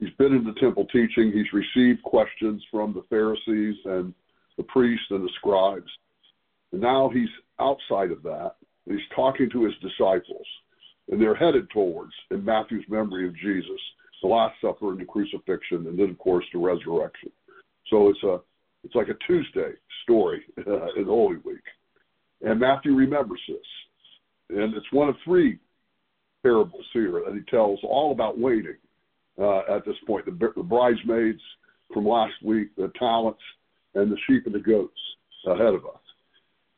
He's 0.00 0.12
been 0.18 0.34
in 0.34 0.44
the 0.44 0.58
temple 0.60 0.86
teaching. 0.86 1.32
He's 1.32 1.52
received 1.52 2.02
questions 2.02 2.62
from 2.70 2.94
the 2.94 3.04
Pharisees 3.08 3.76
and 3.84 4.12
the 4.56 4.64
priests 4.64 5.06
and 5.10 5.24
the 5.24 5.30
scribes. 5.36 5.90
Now 6.72 7.08
he's 7.08 7.28
outside 7.60 8.10
of 8.10 8.22
that. 8.22 8.52
He's 8.86 8.98
talking 9.14 9.50
to 9.50 9.64
his 9.64 9.74
disciples. 9.82 10.46
And 11.10 11.20
they're 11.20 11.34
headed 11.34 11.70
towards, 11.70 12.12
in 12.30 12.44
Matthew's 12.44 12.84
memory 12.88 13.26
of 13.26 13.36
Jesus, 13.36 13.80
the 14.22 14.28
Last 14.28 14.54
Supper 14.60 14.90
and 14.90 15.00
the 15.00 15.06
crucifixion, 15.06 15.86
and 15.86 15.98
then, 15.98 16.10
of 16.10 16.18
course, 16.18 16.44
the 16.52 16.58
resurrection. 16.58 17.30
So 17.88 18.10
it's 18.10 18.22
a 18.22 18.40
it's 18.84 18.94
like 18.94 19.08
a 19.08 19.26
Tuesday 19.26 19.72
story 20.04 20.42
in 20.56 21.04
Holy 21.04 21.36
Week. 21.44 21.64
And 22.42 22.60
Matthew 22.60 22.94
remembers 22.94 23.40
this. 23.48 23.58
And 24.50 24.74
it's 24.74 24.92
one 24.92 25.08
of 25.08 25.16
three 25.24 25.58
parables 26.42 26.84
here 26.92 27.22
that 27.26 27.34
he 27.34 27.40
tells 27.50 27.80
all 27.82 28.12
about 28.12 28.38
waiting 28.38 28.76
uh, 29.40 29.60
at 29.74 29.84
this 29.84 29.96
point 30.06 30.24
the, 30.26 30.52
the 30.56 30.62
bridesmaids 30.62 31.40
from 31.92 32.06
last 32.06 32.34
week, 32.42 32.68
the 32.76 32.92
talents, 32.98 33.40
and 33.94 34.12
the 34.12 34.16
sheep 34.26 34.46
and 34.46 34.54
the 34.54 34.60
goats 34.60 35.00
ahead 35.46 35.74
of 35.74 35.84
us. 35.86 36.00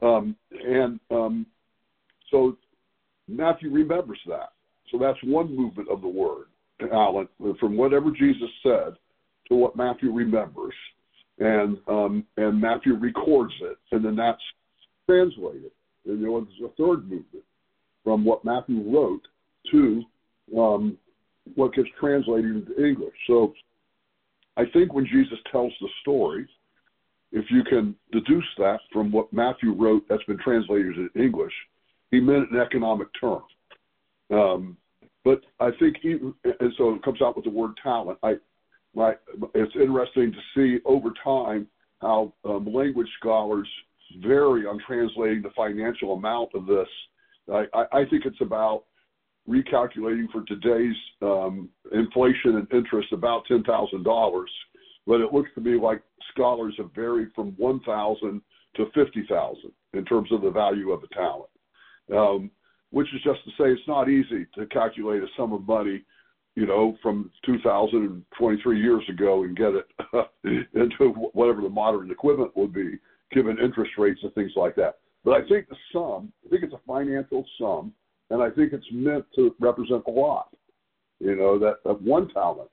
Um, 0.02 0.36
and 0.50 1.00
um, 1.10 1.46
so 2.30 2.56
Matthew 3.28 3.70
remembers 3.70 4.18
that. 4.26 4.52
So 4.90 4.98
that's 4.98 5.18
one 5.22 5.54
movement 5.54 5.88
of 5.88 6.00
the 6.00 6.08
word, 6.08 6.46
talent, 6.90 7.30
from 7.58 7.76
whatever 7.76 8.10
Jesus 8.10 8.48
said 8.62 8.94
to 9.48 9.54
what 9.54 9.76
Matthew 9.76 10.12
remembers. 10.12 10.74
And 11.38 11.78
um, 11.88 12.24
and 12.36 12.60
Matthew 12.60 12.96
records 12.96 13.54
it, 13.62 13.78
and 13.92 14.04
then 14.04 14.14
that's 14.14 14.42
translated. 15.06 15.70
And 16.04 16.22
there 16.22 16.30
was 16.30 16.46
a 16.62 16.68
third 16.76 17.04
movement 17.04 17.44
from 18.04 18.24
what 18.24 18.44
Matthew 18.44 18.82
wrote 18.90 19.22
to 19.70 20.02
um, 20.56 20.98
what 21.54 21.74
gets 21.74 21.88
translated 21.98 22.56
into 22.56 22.84
English. 22.84 23.14
So 23.26 23.54
I 24.56 24.64
think 24.72 24.92
when 24.92 25.06
Jesus 25.06 25.38
tells 25.50 25.72
the 25.80 25.88
story, 26.02 26.46
if 27.32 27.44
you 27.50 27.62
can 27.64 27.94
deduce 28.12 28.44
that 28.58 28.80
from 28.92 29.12
what 29.12 29.32
Matthew 29.32 29.72
wrote 29.72 30.04
that's 30.08 30.24
been 30.24 30.38
translated 30.38 30.96
into 30.96 31.22
English, 31.22 31.52
he 32.10 32.20
meant 32.20 32.50
an 32.50 32.60
economic 32.60 33.08
term. 33.20 33.42
Um, 34.32 34.76
but 35.24 35.40
I 35.58 35.70
think 35.78 35.96
even 36.02 36.34
and 36.44 36.72
so 36.78 36.94
it 36.94 37.02
comes 37.02 37.20
out 37.22 37.36
with 37.36 37.44
the 37.44 37.50
word 37.50 37.72
talent. 37.82 38.18
I 38.22 38.34
my 38.94 39.14
it's 39.54 39.74
interesting 39.76 40.32
to 40.32 40.38
see 40.54 40.82
over 40.84 41.10
time 41.22 41.66
how 42.00 42.32
um, 42.44 42.72
language 42.72 43.08
scholars 43.18 43.68
vary 44.22 44.66
on 44.66 44.80
translating 44.86 45.42
the 45.42 45.50
financial 45.56 46.14
amount 46.14 46.50
of 46.54 46.66
this. 46.66 46.88
I, 47.52 47.84
I, 47.92 48.04
think 48.08 48.24
it's 48.26 48.40
about 48.40 48.84
recalculating 49.48 50.30
for 50.30 50.44
today's 50.46 50.96
um, 51.20 51.68
inflation 51.92 52.56
and 52.56 52.72
interest 52.72 53.12
about 53.12 53.44
ten 53.46 53.62
thousand 53.64 54.04
dollars, 54.04 54.50
but 55.06 55.20
it 55.20 55.32
looks 55.32 55.50
to 55.54 55.60
me 55.60 55.78
like 55.78 56.02
scholars 56.32 56.74
have 56.78 56.92
varied 56.94 57.28
from 57.34 57.52
one 57.56 57.80
thousand 57.80 58.42
to 58.76 58.86
fifty 58.94 59.24
thousand 59.28 59.72
in 59.94 60.04
terms 60.04 60.30
of 60.32 60.42
the 60.42 60.50
value 60.50 60.90
of 60.90 61.00
the 61.00 61.08
talent, 61.08 61.50
um, 62.14 62.50
which 62.90 63.08
is 63.14 63.22
just 63.22 63.42
to 63.44 63.50
say 63.50 63.70
it's 63.70 63.88
not 63.88 64.08
easy 64.08 64.46
to 64.54 64.66
calculate 64.66 65.22
a 65.22 65.26
sum 65.36 65.52
of 65.52 65.66
money, 65.66 66.02
you 66.54 66.66
know, 66.66 66.96
from 67.02 67.30
2023 67.44 68.80
years 68.80 69.02
ago 69.08 69.42
and 69.42 69.56
get 69.56 69.72
it 69.74 69.86
into 70.74 71.10
whatever 71.32 71.62
the 71.62 71.68
modern 71.68 72.10
equivalent 72.10 72.56
would 72.56 72.72
be 72.72 72.98
given 73.32 73.58
interest 73.58 73.92
rates 73.98 74.20
and 74.22 74.34
things 74.34 74.52
like 74.56 74.74
that. 74.76 74.98
But 75.24 75.32
I 75.32 75.46
think 75.48 75.68
the 75.68 75.76
sum, 75.92 76.32
I 76.46 76.50
think 76.50 76.64
it's 76.64 76.74
a 76.74 76.80
financial 76.86 77.44
sum, 77.58 77.92
and 78.30 78.42
I 78.42 78.50
think 78.50 78.72
it's 78.72 78.86
meant 78.92 79.24
to 79.36 79.54
represent 79.60 80.02
a 80.06 80.10
lot. 80.10 80.48
You 81.18 81.36
know, 81.36 81.58
that 81.58 81.76
of 81.84 82.02
one 82.02 82.28
talent, 82.28 82.70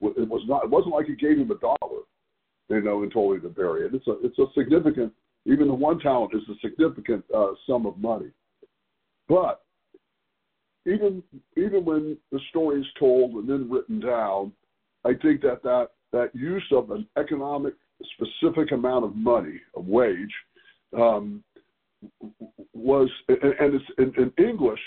it 0.00 0.28
was 0.28 0.42
not. 0.46 0.64
It 0.64 0.70
wasn't 0.70 0.94
like 0.94 1.06
he 1.06 1.14
gave 1.14 1.38
him 1.38 1.50
a 1.50 1.56
dollar, 1.56 2.02
you 2.68 2.80
know, 2.80 3.02
and 3.02 3.12
told 3.12 3.36
him 3.36 3.42
to 3.42 3.48
bury 3.48 3.86
it. 3.86 3.94
It's 3.94 4.06
a, 4.06 4.16
it's 4.22 4.38
a 4.38 4.46
significant. 4.56 5.12
Even 5.46 5.68
the 5.68 5.74
one 5.74 5.98
talent 5.98 6.32
is 6.34 6.42
a 6.48 6.58
significant 6.60 7.24
uh, 7.34 7.52
sum 7.66 7.86
of 7.86 7.98
money. 7.98 8.30
But 9.28 9.62
even 10.86 11.22
even 11.56 11.84
when 11.84 12.16
the 12.32 12.40
story 12.50 12.80
is 12.80 12.86
told 12.98 13.32
and 13.34 13.48
then 13.48 13.70
written 13.70 14.00
down, 14.00 14.52
I 15.04 15.12
think 15.14 15.42
that 15.42 15.62
that 15.62 15.88
that 16.12 16.34
use 16.34 16.64
of 16.72 16.90
an 16.90 17.06
economic 17.16 17.74
specific 18.14 18.72
amount 18.72 19.04
of 19.04 19.14
money, 19.14 19.60
of 19.76 19.86
wage, 19.86 20.32
um, 20.98 21.42
was, 22.74 23.08
and, 23.28 23.38
and 23.42 23.74
it's 23.74 23.84
in, 23.98 24.12
in, 24.22 24.44
English, 24.44 24.80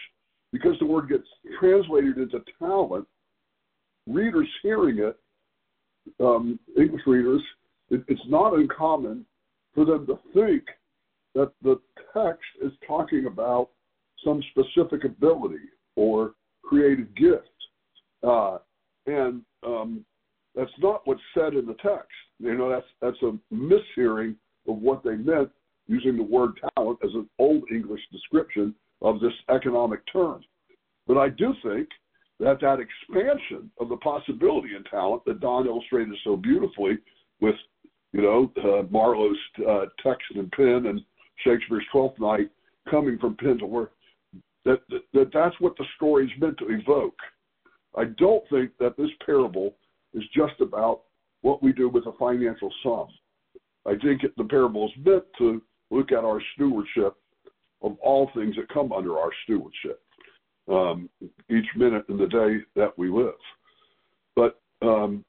because 0.51 0.77
the 0.79 0.85
word 0.85 1.09
gets 1.09 1.27
translated 1.59 2.17
into 2.17 2.39
talent, 2.59 3.07
readers 4.07 4.47
hearing 4.61 4.99
it, 4.99 5.17
um, 6.19 6.59
English 6.77 7.01
readers, 7.05 7.41
it, 7.89 8.03
it's 8.07 8.21
not 8.27 8.53
uncommon 8.53 9.25
for 9.73 9.85
them 9.85 10.05
to 10.07 10.19
think 10.33 10.63
that 11.35 11.51
the 11.61 11.79
text 12.13 12.43
is 12.63 12.71
talking 12.87 13.25
about 13.25 13.69
some 14.23 14.41
specific 14.51 15.03
ability 15.03 15.65
or 15.95 16.33
creative 16.63 17.13
gift. 17.15 17.49
Uh, 18.23 18.57
and 19.07 19.41
um, 19.65 20.05
that's 20.55 20.71
not 20.79 21.01
what's 21.05 21.21
said 21.33 21.53
in 21.53 21.65
the 21.65 21.75
text. 21.75 22.11
You 22.39 22.57
know, 22.57 22.69
that's 22.69 22.85
that's 23.01 23.21
a 23.23 23.37
mishearing 23.53 24.35
of 24.67 24.77
what 24.77 25.03
they 25.03 25.15
meant 25.15 25.49
using 25.87 26.17
the 26.17 26.23
word 26.23 26.51
talent 26.75 26.99
as 27.03 27.13
an 27.13 27.29
old 27.39 27.63
English 27.71 28.01
description 28.11 28.73
of 29.01 29.19
this 29.19 29.33
economic 29.49 29.99
term. 30.11 30.41
But 31.07 31.17
I 31.17 31.29
do 31.29 31.53
think 31.63 31.89
that 32.39 32.59
that 32.61 32.79
expansion 32.79 33.69
of 33.79 33.89
the 33.89 33.97
possibility 33.97 34.75
in 34.75 34.83
talent 34.85 35.23
that 35.25 35.39
Don 35.39 35.67
illustrated 35.67 36.15
so 36.23 36.35
beautifully 36.35 36.97
with, 37.39 37.55
you 38.11 38.21
know, 38.21 38.51
uh, 38.57 38.83
Marlowe's 38.89 39.37
uh, 39.67 39.85
and 40.35 40.51
pen 40.51 40.87
and 40.87 41.01
Shakespeare's 41.43 41.85
Twelfth 41.91 42.19
Night 42.19 42.49
coming 42.89 43.17
from 43.17 43.35
pen 43.37 43.57
to 43.59 43.65
work, 43.65 43.93
that, 44.65 44.81
that, 44.89 45.01
that 45.13 45.31
that's 45.33 45.55
what 45.59 45.75
the 45.77 45.85
story 45.95 46.25
is 46.25 46.41
meant 46.41 46.57
to 46.57 46.69
evoke. 46.69 47.17
I 47.95 48.05
don't 48.05 48.43
think 48.49 48.71
that 48.79 48.97
this 48.97 49.09
parable 49.25 49.75
is 50.13 50.23
just 50.35 50.59
about 50.59 51.01
what 51.41 51.61
we 51.61 51.71
do 51.73 51.89
with 51.89 52.05
a 52.07 52.13
financial 52.13 52.71
sum. 52.81 53.07
I 53.85 53.95
think 54.01 54.21
the 54.37 54.43
parable 54.45 54.87
is 54.87 55.05
meant 55.05 55.23
to 55.37 55.61
look 55.91 56.11
at 56.11 56.23
our 56.23 56.41
stewardship 56.55 57.15
of 57.81 57.97
all 58.01 58.29
things 58.33 58.55
that 58.55 58.69
come 58.69 58.91
under 58.91 59.17
our 59.17 59.29
stewardship 59.43 60.02
um, 60.71 61.09
each 61.49 61.65
minute 61.75 62.05
in 62.09 62.17
the 62.17 62.27
day 62.27 62.57
that 62.75 62.97
we 62.97 63.09
live. 63.09 63.33
But 64.35 64.61
um, 64.81 65.23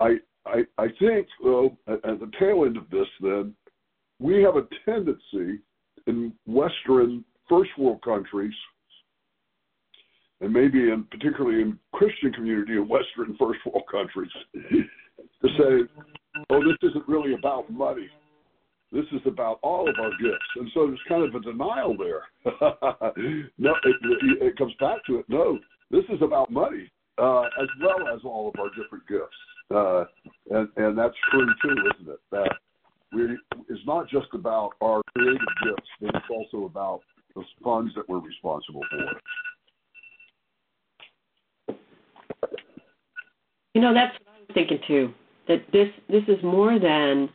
I, 0.00 0.16
I, 0.46 0.62
I 0.78 0.86
think, 0.98 1.26
though, 1.42 1.76
at, 1.86 2.04
at 2.04 2.20
the 2.20 2.30
tail 2.38 2.64
end 2.64 2.76
of 2.76 2.88
this, 2.90 3.06
then, 3.20 3.54
we 4.20 4.42
have 4.42 4.56
a 4.56 4.66
tendency 4.84 5.60
in 6.06 6.32
Western 6.46 7.24
first 7.48 7.70
world 7.78 8.02
countries, 8.02 8.54
and 10.40 10.52
maybe 10.52 10.90
in 10.90 11.04
particularly 11.10 11.62
in 11.62 11.78
Christian 11.92 12.32
community 12.32 12.74
in 12.74 12.88
Western 12.88 13.36
first 13.38 13.60
world 13.66 13.84
countries, 13.90 14.30
to 14.54 15.48
say, 15.58 16.04
oh, 16.50 16.60
this 16.60 16.90
isn't 16.90 17.08
really 17.08 17.34
about 17.34 17.70
money. 17.70 18.08
This 18.94 19.04
is 19.10 19.20
about 19.26 19.58
all 19.62 19.88
of 19.88 19.96
our 19.98 20.10
gifts. 20.22 20.46
And 20.54 20.70
so 20.72 20.86
there's 20.86 21.00
kind 21.08 21.24
of 21.24 21.34
a 21.34 21.40
denial 21.40 21.96
there. 21.96 22.22
no, 23.58 23.74
it, 23.84 23.96
it, 24.40 24.56
comes 24.56 24.72
back 24.78 25.04
to 25.06 25.18
it. 25.18 25.24
No, 25.28 25.58
this 25.90 26.04
is 26.10 26.22
about 26.22 26.52
money 26.52 26.88
uh, 27.18 27.42
as 27.60 27.66
well 27.82 28.06
as 28.14 28.20
all 28.24 28.52
of 28.54 28.60
our 28.60 28.68
different 28.70 29.04
gifts. 29.08 29.34
Uh, 29.74 30.04
and, 30.50 30.68
and 30.76 30.96
that's 30.96 31.16
true 31.28 31.44
too, 31.60 31.74
isn't 31.96 32.12
it? 32.12 32.20
That 32.30 32.56
we, 33.12 33.36
it's 33.68 33.84
not 33.84 34.08
just 34.08 34.28
about 34.32 34.74
our 34.80 35.02
creative 35.16 35.40
gifts, 35.64 35.88
but 36.00 36.14
it's 36.14 36.30
also 36.30 36.66
about 36.66 37.00
the 37.34 37.42
funds 37.64 37.92
that 37.96 38.08
we're 38.08 38.20
responsible 38.20 38.82
for. 38.90 39.10
You 43.74 43.80
know, 43.80 43.92
that's 43.92 44.16
what 44.20 44.28
I 44.36 44.38
was 44.38 44.50
thinking 44.54 44.78
too. 44.86 45.12
that 45.48 45.64
this 45.72 45.88
this 46.08 46.22
is 46.28 46.40
more 46.44 46.78
than 46.78 47.28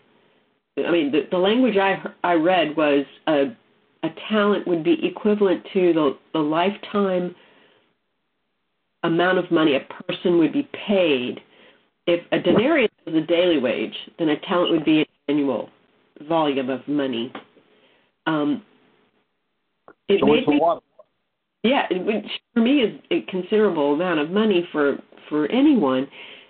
I 0.85 0.91
mean 0.91 1.11
the, 1.11 1.21
the 1.31 1.37
language 1.37 1.77
I 1.77 2.01
I 2.23 2.33
read 2.33 2.75
was 2.75 3.05
a 3.27 3.55
a 4.03 4.09
talent 4.29 4.67
would 4.67 4.83
be 4.83 4.97
equivalent 5.03 5.65
to 5.73 5.93
the, 5.93 6.17
the 6.33 6.39
lifetime 6.39 7.35
amount 9.03 9.37
of 9.37 9.49
money 9.51 9.75
a 9.75 10.03
person 10.03 10.37
would 10.37 10.53
be 10.53 10.67
paid. 10.87 11.41
If 12.07 12.21
a 12.31 12.39
denarius 12.39 12.91
was 13.05 13.15
a 13.15 13.25
daily 13.25 13.59
wage, 13.59 13.93
then 14.17 14.29
a 14.29 14.39
talent 14.41 14.71
would 14.71 14.85
be 14.85 14.99
an 14.99 15.05
annual 15.27 15.69
volume 16.27 16.69
of 16.69 16.87
money. 16.87 17.31
Um, 18.25 18.63
it 20.07 20.19
so 20.21 20.25
made 20.25 20.47
me, 20.47 20.61
yeah, 21.63 21.87
which 21.91 22.25
for 22.53 22.61
me 22.61 22.81
is 22.81 22.99
a 23.11 23.21
considerable 23.29 23.93
amount 23.93 24.19
of 24.19 24.31
money 24.31 24.67
for 24.71 24.97
for 25.29 25.45
anyone, 25.51 26.07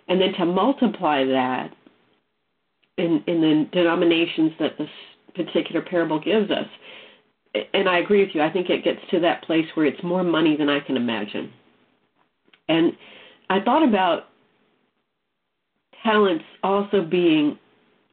and 0.08 0.22
then 0.22 0.34
to 0.34 0.46
multiply 0.46 1.26
that 1.26 1.72
in 3.00 3.24
in 3.28 3.42
the 3.42 3.68
denominations 3.72 4.52
that 4.60 4.78
this 4.78 4.90
particular 5.36 5.82
parable 5.82 6.20
gives 6.20 6.52
us. 6.52 6.68
And 7.74 7.90
I 7.90 8.00
agree 8.00 8.24
with 8.24 8.36
you. 8.36 8.42
I 8.42 8.52
think 8.52 8.70
it 8.70 8.84
gets 8.84 9.00
to 9.12 9.20
that 9.22 9.44
place 9.44 9.66
where 9.74 9.86
it's 9.86 10.04
more 10.04 10.24
money 10.24 10.56
than 10.56 10.70
I 10.70 10.80
can 10.80 10.96
imagine. 10.96 11.52
And 12.68 12.94
I 13.50 13.60
thought 13.62 13.88
about 13.88 14.26
talents 16.04 16.46
also 16.64 17.04
being 17.04 17.58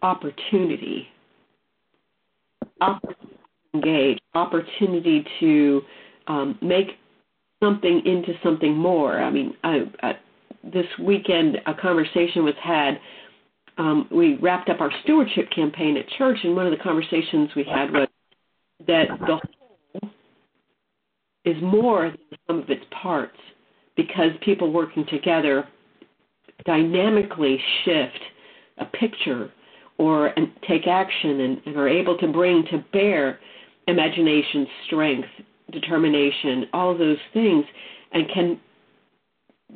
opportunity, 0.02 1.07
opportunity 2.81 3.28
to 3.28 3.75
engage, 3.75 4.19
opportunity 4.35 5.25
to 5.40 5.83
um, 6.28 6.59
make 6.62 6.88
something 7.62 8.02
into 8.07 8.33
something 8.43 8.75
more. 8.75 9.21
I 9.21 9.31
mean, 9.31 9.55
I, 9.62 9.81
I, 10.02 10.12
this 10.64 10.87
weekend 10.99 11.59
a 11.66 11.75
conversation 11.75 12.45
was 12.45 12.55
had. 12.62 12.99
Um, 13.78 14.09
we 14.11 14.37
wrapped 14.37 14.71
up 14.71 14.80
our 14.80 14.90
stewardship 15.04 15.50
campaign 15.54 15.97
at 15.97 16.09
church, 16.16 16.38
and 16.42 16.56
one 16.56 16.66
of 16.66 16.73
the 16.76 16.83
conversations 16.83 17.50
we 17.54 17.64
had 17.64 17.92
was 17.92 18.09
that 18.87 19.09
the 19.21 19.37
whole 19.37 20.11
is 21.45 21.56
more 21.62 22.11
than 22.11 22.38
sum 22.47 22.59
of 22.62 22.71
its 22.71 22.85
parts 23.02 23.37
because 23.97 24.30
people 24.42 24.73
working 24.73 25.04
together 25.09 25.66
dynamically 26.64 27.59
shift 27.85 28.21
a 28.78 28.85
picture 28.85 29.52
or 29.99 30.28
and 30.28 30.50
take 30.68 30.87
action 30.87 31.40
and, 31.40 31.62
and 31.66 31.76
are 31.76 31.88
able 31.88 32.18
to 32.18 32.28
bring 32.28 32.64
to 32.71 32.85
bear 32.92 33.38
imagination, 33.87 34.66
strength, 34.87 35.28
determination, 35.73 36.66
all 36.73 36.97
those 36.97 37.18
things, 37.33 37.64
and 38.12 38.25
can 38.33 38.61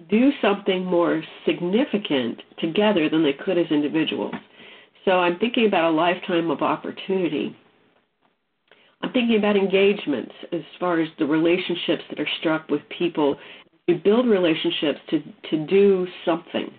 do 0.09 0.31
something 0.41 0.85
more 0.85 1.23
significant 1.47 2.41
together 2.59 3.09
than 3.09 3.23
they 3.23 3.33
could 3.33 3.59
as 3.59 3.67
individuals. 3.71 4.35
So 5.05 5.13
I'm 5.13 5.39
thinking 5.39 5.67
about 5.67 5.91
a 5.91 5.95
lifetime 5.95 6.51
of 6.51 6.63
opportunity. 6.63 7.57
I'm 9.03 9.13
thinking 9.13 9.37
about 9.37 9.57
engagements 9.57 10.33
as 10.53 10.61
far 10.79 11.01
as 11.01 11.09
the 11.19 11.27
relationships 11.27 12.03
that 12.11 12.21
are 12.21 12.29
struck 12.39 12.69
with 12.69 12.83
people. 12.97 13.37
We 13.89 13.95
build 13.95 14.27
relationships 14.29 15.01
to, 15.11 15.23
to 15.51 15.67
do 15.67 16.07
something. 16.25 16.71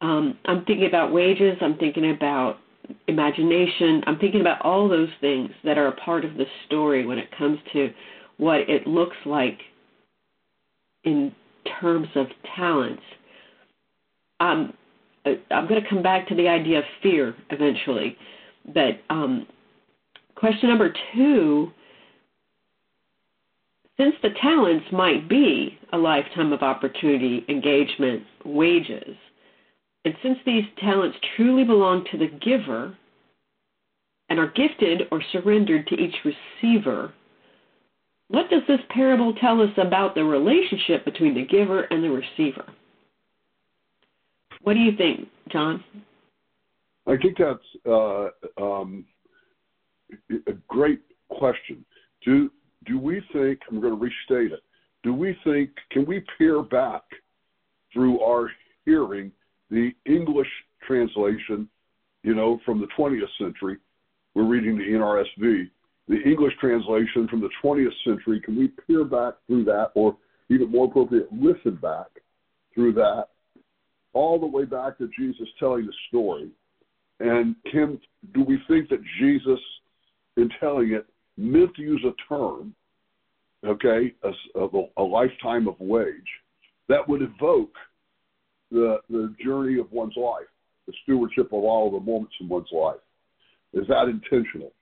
Um, 0.00 0.38
I'm 0.46 0.64
thinking 0.64 0.86
about 0.86 1.12
wages. 1.12 1.56
I'm 1.60 1.76
thinking 1.76 2.10
about 2.10 2.58
imagination. 3.06 4.02
I'm 4.06 4.18
thinking 4.18 4.40
about 4.40 4.62
all 4.62 4.88
those 4.88 5.10
things 5.20 5.50
that 5.62 5.78
are 5.78 5.88
a 5.88 5.96
part 5.96 6.24
of 6.24 6.34
the 6.34 6.46
story 6.66 7.06
when 7.06 7.18
it 7.18 7.28
comes 7.36 7.58
to 7.74 7.90
what 8.38 8.60
it 8.68 8.86
looks 8.86 9.16
like 9.24 9.58
in 11.04 11.32
terms 11.80 12.08
of 12.14 12.26
talents. 12.56 13.02
Um, 14.40 14.72
I'm 15.24 15.68
going 15.68 15.82
to 15.82 15.88
come 15.88 16.02
back 16.02 16.28
to 16.28 16.34
the 16.34 16.48
idea 16.48 16.78
of 16.78 16.84
fear 17.02 17.34
eventually. 17.50 18.16
But 18.66 19.00
um, 19.10 19.46
question 20.34 20.68
number 20.68 20.92
two 21.14 21.70
since 23.98 24.14
the 24.22 24.30
talents 24.40 24.86
might 24.90 25.28
be 25.28 25.78
a 25.92 25.98
lifetime 25.98 26.52
of 26.52 26.62
opportunity, 26.62 27.44
engagement, 27.48 28.24
wages, 28.44 29.16
and 30.04 30.14
since 30.22 30.38
these 30.44 30.64
talents 30.80 31.16
truly 31.36 31.62
belong 31.62 32.04
to 32.10 32.18
the 32.18 32.26
giver 32.26 32.96
and 34.28 34.38
are 34.38 34.50
gifted 34.50 35.02
or 35.12 35.22
surrendered 35.30 35.86
to 35.88 35.94
each 35.94 36.14
receiver, 36.24 37.12
what 38.32 38.48
does 38.48 38.62
this 38.66 38.80
parable 38.88 39.34
tell 39.34 39.60
us 39.60 39.68
about 39.76 40.14
the 40.14 40.24
relationship 40.24 41.04
between 41.04 41.34
the 41.34 41.44
giver 41.44 41.82
and 41.82 42.02
the 42.02 42.08
receiver? 42.08 42.64
What 44.62 44.72
do 44.72 44.80
you 44.80 44.96
think, 44.96 45.28
John? 45.50 45.84
I 47.06 47.16
think 47.18 47.36
that's 47.36 47.86
uh, 47.86 48.28
um, 48.58 49.04
a 50.30 50.52
great 50.66 51.02
question. 51.28 51.84
Do 52.24 52.50
do 52.86 52.98
we 52.98 53.22
think? 53.34 53.60
I'm 53.70 53.82
going 53.82 53.94
to 53.94 54.00
restate 54.00 54.52
it. 54.52 54.62
Do 55.02 55.12
we 55.12 55.36
think? 55.44 55.70
Can 55.90 56.06
we 56.06 56.24
peer 56.38 56.62
back 56.62 57.02
through 57.92 58.20
our 58.20 58.50
hearing 58.86 59.30
the 59.70 59.90
English 60.06 60.48
translation, 60.86 61.68
you 62.22 62.34
know, 62.34 62.60
from 62.64 62.80
the 62.80 62.88
20th 62.98 63.28
century? 63.38 63.76
We're 64.34 64.44
reading 64.44 64.78
the 64.78 64.84
NRSV 64.84 65.68
the 66.08 66.20
English 66.22 66.52
translation 66.60 67.28
from 67.28 67.40
the 67.40 67.50
20th 67.62 67.92
century, 68.04 68.40
can 68.40 68.56
we 68.56 68.68
peer 68.86 69.04
back 69.04 69.34
through 69.46 69.64
that, 69.64 69.90
or 69.94 70.16
even 70.48 70.70
more 70.70 70.86
appropriate, 70.86 71.28
listen 71.32 71.76
back 71.76 72.06
through 72.74 72.92
that, 72.94 73.28
all 74.12 74.38
the 74.38 74.46
way 74.46 74.64
back 74.64 74.98
to 74.98 75.08
Jesus 75.18 75.48
telling 75.58 75.86
the 75.86 75.92
story? 76.08 76.50
And 77.20 77.54
can 77.70 78.00
do 78.34 78.42
we 78.42 78.58
think 78.66 78.88
that 78.88 79.00
Jesus, 79.20 79.60
in 80.36 80.50
telling 80.58 80.92
it, 80.92 81.06
meant 81.36 81.74
to 81.76 81.82
use 81.82 82.04
a 82.04 82.14
term, 82.28 82.74
okay, 83.64 84.12
a, 84.24 84.60
a, 84.60 84.86
a 84.96 85.02
lifetime 85.02 85.68
of 85.68 85.78
wage, 85.78 86.28
that 86.88 87.08
would 87.08 87.22
evoke 87.22 87.74
the 88.70 88.98
the 89.08 89.34
journey 89.44 89.78
of 89.78 89.90
one's 89.92 90.16
life, 90.16 90.48
the 90.86 90.92
stewardship 91.04 91.46
of 91.46 91.62
all 91.64 91.90
the 91.90 92.00
moments 92.00 92.34
in 92.40 92.48
one's 92.48 92.72
life? 92.72 92.96
Is 93.72 93.86
that 93.88 94.08
intentional? 94.08 94.72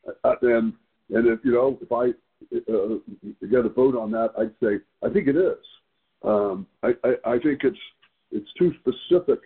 And 0.43 0.73
and 1.13 1.27
if 1.27 1.41
you 1.45 1.53
know, 1.53 1.79
if 1.81 1.93
I 1.93 2.11
uh, 2.57 3.47
get 3.49 3.67
a 3.67 3.69
vote 3.69 3.97
on 3.97 4.11
that, 4.13 4.31
I'd 4.39 4.53
say 4.63 4.81
I 5.05 5.13
think 5.13 5.29
it 5.29 5.37
is. 5.37 5.65
Um, 6.23 6.67
I, 6.83 6.91
I, 7.05 7.33
I 7.33 7.39
think 7.39 7.61
it's 7.65 7.79
it's 8.31 8.53
too 8.59 8.73
specific 8.81 9.41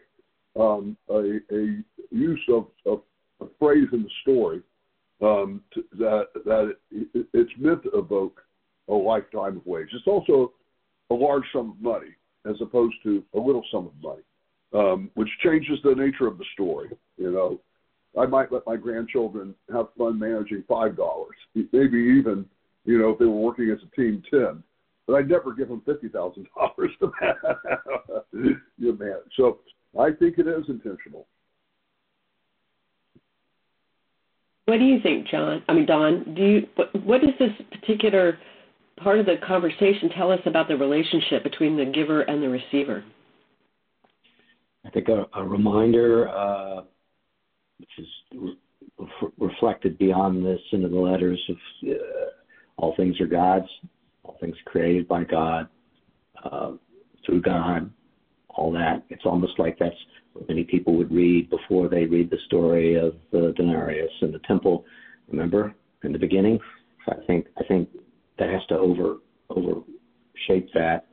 um, 0.59 0.97
a, 1.09 1.39
a 1.53 1.83
use 2.11 2.43
of, 2.49 2.67
of 2.87 3.03
a 3.41 3.47
phrase 3.59 3.89
in 3.93 4.03
the 4.03 4.11
story 4.23 4.63
um, 5.23 5.63
to, 5.73 5.85
that 5.99 6.27
that 6.45 6.77
it, 6.91 7.27
it's 7.33 7.53
meant 7.59 7.83
to 7.85 7.91
evoke 7.99 8.43
a 8.89 8.95
lifetime 8.95 9.57
of 9.57 9.67
wage. 9.67 9.89
It's 9.93 10.07
also 10.07 10.53
a 11.11 11.15
large 11.15 11.45
sum 11.53 11.71
of 11.71 11.81
money 11.81 12.15
as 12.49 12.57
opposed 12.61 12.97
to 13.03 13.25
a 13.35 13.39
little 13.39 13.65
sum 13.73 13.87
of 13.87 13.93
money, 14.03 14.23
um, 14.75 15.11
which 15.15 15.29
changes 15.43 15.79
the 15.83 15.95
nature 15.95 16.27
of 16.27 16.39
the 16.39 16.45
story. 16.53 16.91
You 17.17 17.31
know, 17.31 17.61
I 18.19 18.27
might 18.27 18.53
let 18.53 18.67
my 18.67 18.77
grandchildren 18.77 19.55
have 19.73 19.87
fun 19.99 20.19
managing 20.19 20.65
five 20.69 20.97
dollars, 20.97 21.37
maybe 21.55 21.99
even, 21.99 22.47
you 22.85 22.99
know, 22.99 23.11
if 23.11 23.19
they 23.19 23.25
were 23.25 23.33
working 23.33 23.71
as 23.71 23.79
a 23.83 23.97
team 23.97 24.23
ten. 24.31 24.63
But 25.07 25.15
I'd 25.15 25.29
never 25.29 25.53
give 25.53 25.69
them 25.69 25.83
fifty 25.85 26.09
thousand 26.09 26.47
dollars 26.57 26.91
to 27.01 27.13
manage. 28.81 29.17
So 29.37 29.59
I 29.99 30.11
think 30.13 30.39
it 30.39 30.47
is 30.47 30.65
intentional. 30.69 31.27
What 34.67 34.79
do 34.79 34.85
you 34.85 35.01
think, 35.03 35.29
John? 35.29 35.63
I 35.69 35.73
mean, 35.73 35.87
Don. 35.87 36.35
Do 36.35 36.43
you 36.43 36.67
what, 36.77 37.05
what 37.05 37.21
does 37.21 37.31
this 37.39 37.51
particular 37.71 38.39
part 38.97 39.19
of 39.19 39.27
the 39.27 39.37
conversation 39.47 40.09
tell 40.17 40.31
us 40.31 40.41
about 40.47 40.69
the 40.69 40.77
relationship 40.77 41.43
between 41.43 41.77
the 41.77 41.85
giver 41.85 42.23
and 42.23 42.43
the 42.43 42.49
receiver? 42.49 43.05
I 44.87 44.91
think 44.91 45.09
a, 45.09 45.27
a 45.35 45.45
reminder 45.45 46.29
uh, 46.29 46.83
which 47.79 47.91
is 47.99 48.07
re- 48.35 49.31
reflected 49.39 49.99
beyond 49.99 50.45
this 50.45 50.61
into 50.73 50.89
the 50.89 50.97
letters 50.97 51.41
of 51.49 51.57
uh, 51.89 51.95
all 52.77 52.95
things 52.97 53.21
are 53.21 53.27
God's, 53.27 53.69
all 54.23 54.37
things 54.41 54.57
created 54.67 55.07
by 55.09 55.25
God, 55.25 55.69
uh, 56.45 56.73
through 57.25 57.43
God, 57.43 57.91
all 58.49 58.73
that. 58.73 59.03
It's 59.09 59.25
almost 59.25 59.59
like 59.59 59.79
that's 59.79 59.95
what 60.33 60.49
many 60.49 60.65
people 60.65 60.97
would 60.97 61.13
read 61.13 61.51
before 61.51 61.89
they 61.89 62.05
read 62.05 62.31
the 62.31 62.39
story 62.47 62.97
of 62.97 63.15
the 63.33 63.53
denarius 63.57 64.11
and 64.21 64.35
the 64.35 64.41
temple. 64.41 64.85
Remember 65.29 65.75
in 66.03 66.13
the 66.13 66.19
beginning? 66.19 66.59
I 67.09 67.17
think 67.27 67.47
I 67.59 67.65
think 67.65 67.89
that 68.39 68.51
has 68.51 68.63
to 68.69 68.79
over 68.79 69.17
over 69.51 69.81
shape 70.47 70.69
that. 70.75 71.07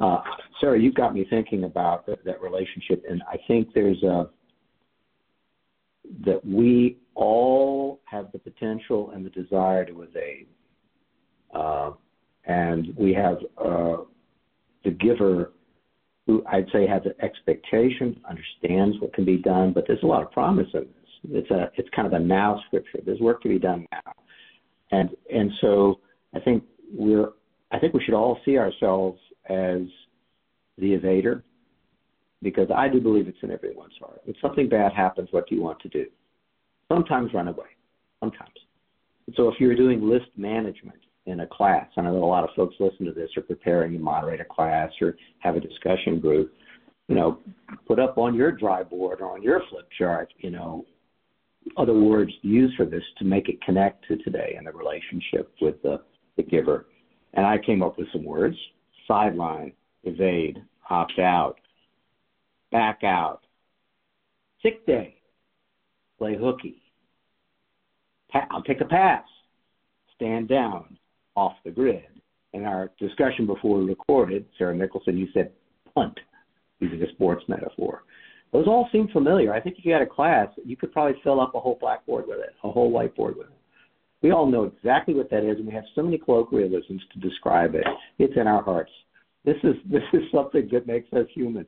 Uh, 0.00 0.20
Sarah, 0.60 0.80
you've 0.80 0.94
got 0.94 1.14
me 1.14 1.26
thinking 1.28 1.64
about 1.64 2.06
that, 2.06 2.24
that 2.24 2.40
relationship, 2.40 3.04
and 3.08 3.22
I 3.30 3.36
think 3.46 3.68
there's 3.72 4.02
a 4.02 4.30
that 6.24 6.44
we 6.44 6.98
all 7.14 8.00
have 8.04 8.30
the 8.32 8.38
potential 8.38 9.10
and 9.14 9.24
the 9.24 9.30
desire 9.30 9.84
to 9.84 10.02
evade. 10.02 10.46
Uh, 11.54 11.92
and 12.46 12.94
we 12.96 13.12
have 13.12 13.38
uh, 13.58 13.98
the 14.84 14.90
giver, 14.90 15.52
who 16.26 16.44
I'd 16.50 16.66
say 16.72 16.86
has 16.86 17.02
an 17.04 17.14
expectation, 17.22 18.20
understands 18.28 18.96
what 19.00 19.12
can 19.14 19.24
be 19.24 19.36
done, 19.36 19.72
but 19.72 19.84
there's 19.86 20.02
a 20.02 20.06
lot 20.06 20.22
of 20.22 20.30
promise 20.32 20.68
in 20.74 20.80
this. 20.80 20.86
It's 21.30 21.50
a 21.50 21.70
it's 21.76 21.88
kind 21.94 22.06
of 22.06 22.14
a 22.14 22.18
now 22.18 22.60
scripture. 22.66 22.98
There's 23.04 23.20
work 23.20 23.42
to 23.42 23.48
be 23.48 23.58
done 23.58 23.86
now, 23.92 24.12
and 24.90 25.10
and 25.32 25.52
so 25.60 26.00
I 26.34 26.40
think 26.40 26.64
we're 26.92 27.28
I 27.70 27.78
think 27.78 27.94
we 27.94 28.02
should 28.04 28.14
all 28.14 28.38
see 28.44 28.58
ourselves 28.58 29.20
as 29.48 29.82
the 30.78 30.98
evader, 30.98 31.42
because 32.42 32.68
I 32.74 32.88
do 32.88 33.00
believe 33.00 33.28
it's 33.28 33.38
in 33.42 33.50
everyone's 33.50 33.94
heart. 34.00 34.20
When 34.24 34.34
something 34.42 34.68
bad 34.68 34.92
happens, 34.92 35.28
what 35.30 35.48
do 35.48 35.54
you 35.54 35.62
want 35.62 35.80
to 35.80 35.88
do? 35.88 36.06
Sometimes 36.92 37.32
run 37.32 37.48
away. 37.48 37.66
Sometimes. 38.20 38.50
So 39.36 39.48
if 39.48 39.54
you're 39.58 39.76
doing 39.76 40.08
list 40.08 40.26
management 40.36 40.98
in 41.26 41.40
a 41.40 41.46
class, 41.46 41.86
and 41.96 42.06
I 42.06 42.10
know 42.10 42.24
a 42.24 42.26
lot 42.26 42.44
of 42.44 42.50
folks 42.56 42.74
listen 42.80 43.06
to 43.06 43.12
this 43.12 43.30
or 43.36 43.42
preparing 43.42 43.92
to 43.92 43.98
moderate 43.98 44.40
a 44.40 44.44
class 44.44 44.90
or 45.00 45.16
have 45.38 45.56
a 45.56 45.60
discussion 45.60 46.20
group, 46.20 46.52
you 47.08 47.14
know, 47.14 47.38
put 47.86 47.98
up 47.98 48.18
on 48.18 48.34
your 48.34 48.52
dry 48.52 48.82
board 48.82 49.20
or 49.20 49.30
on 49.30 49.42
your 49.42 49.62
flip 49.70 49.88
chart, 49.98 50.32
you 50.38 50.50
know, 50.50 50.84
other 51.76 51.94
words 51.94 52.32
used 52.42 52.74
for 52.76 52.84
this 52.84 53.02
to 53.18 53.24
make 53.24 53.48
it 53.48 53.62
connect 53.62 54.06
to 54.08 54.16
today 54.18 54.54
and 54.58 54.66
the 54.66 54.72
relationship 54.72 55.52
with 55.60 55.80
the, 55.82 56.00
the 56.36 56.42
giver. 56.42 56.86
And 57.34 57.46
I 57.46 57.58
came 57.58 57.82
up 57.82 57.98
with 57.98 58.08
some 58.12 58.24
words 58.24 58.56
sideline, 59.06 59.72
evade, 60.04 60.62
opt 60.90 61.18
out, 61.18 61.56
back 62.72 63.04
out, 63.04 63.42
sick 64.62 64.84
day, 64.86 65.14
play 66.18 66.36
hooky, 66.36 66.82
I'll 68.50 68.62
take 68.62 68.80
a 68.80 68.86
pass, 68.86 69.24
stand 70.16 70.48
down, 70.48 70.96
off 71.36 71.52
the 71.64 71.70
grid. 71.70 72.04
In 72.54 72.64
our 72.64 72.90
discussion 72.98 73.46
before 73.46 73.78
we 73.78 73.84
recorded, 73.86 74.44
Sarah 74.58 74.74
Nicholson, 74.74 75.16
you 75.16 75.28
said 75.32 75.52
punt, 75.94 76.18
using 76.80 77.02
a 77.02 77.10
sports 77.12 77.44
metaphor. 77.48 78.02
Those 78.52 78.66
all 78.66 78.88
seem 78.92 79.08
familiar. 79.08 79.54
I 79.54 79.60
think 79.60 79.78
if 79.78 79.84
you 79.84 79.92
had 79.92 80.02
a 80.02 80.06
class, 80.06 80.48
you 80.62 80.76
could 80.76 80.92
probably 80.92 81.18
fill 81.22 81.40
up 81.40 81.54
a 81.54 81.60
whole 81.60 81.78
blackboard 81.80 82.26
with 82.26 82.38
it, 82.40 82.54
a 82.62 82.70
whole 82.70 82.92
whiteboard 82.92 83.38
with 83.38 83.46
it. 83.46 83.56
We 84.22 84.30
all 84.30 84.46
know 84.46 84.64
exactly 84.64 85.14
what 85.14 85.30
that 85.30 85.48
is, 85.48 85.56
and 85.56 85.66
we 85.66 85.72
have 85.72 85.84
so 85.94 86.02
many 86.02 86.18
colloquialisms 86.18 87.02
to 87.12 87.18
describe 87.18 87.74
it. 87.74 87.84
It's 88.18 88.34
in 88.36 88.46
our 88.46 88.62
hearts. 88.62 88.92
This 89.44 89.56
is 89.64 89.74
this 89.90 90.02
is 90.12 90.22
something 90.32 90.68
that 90.72 90.86
makes 90.86 91.12
us 91.12 91.26
human, 91.34 91.66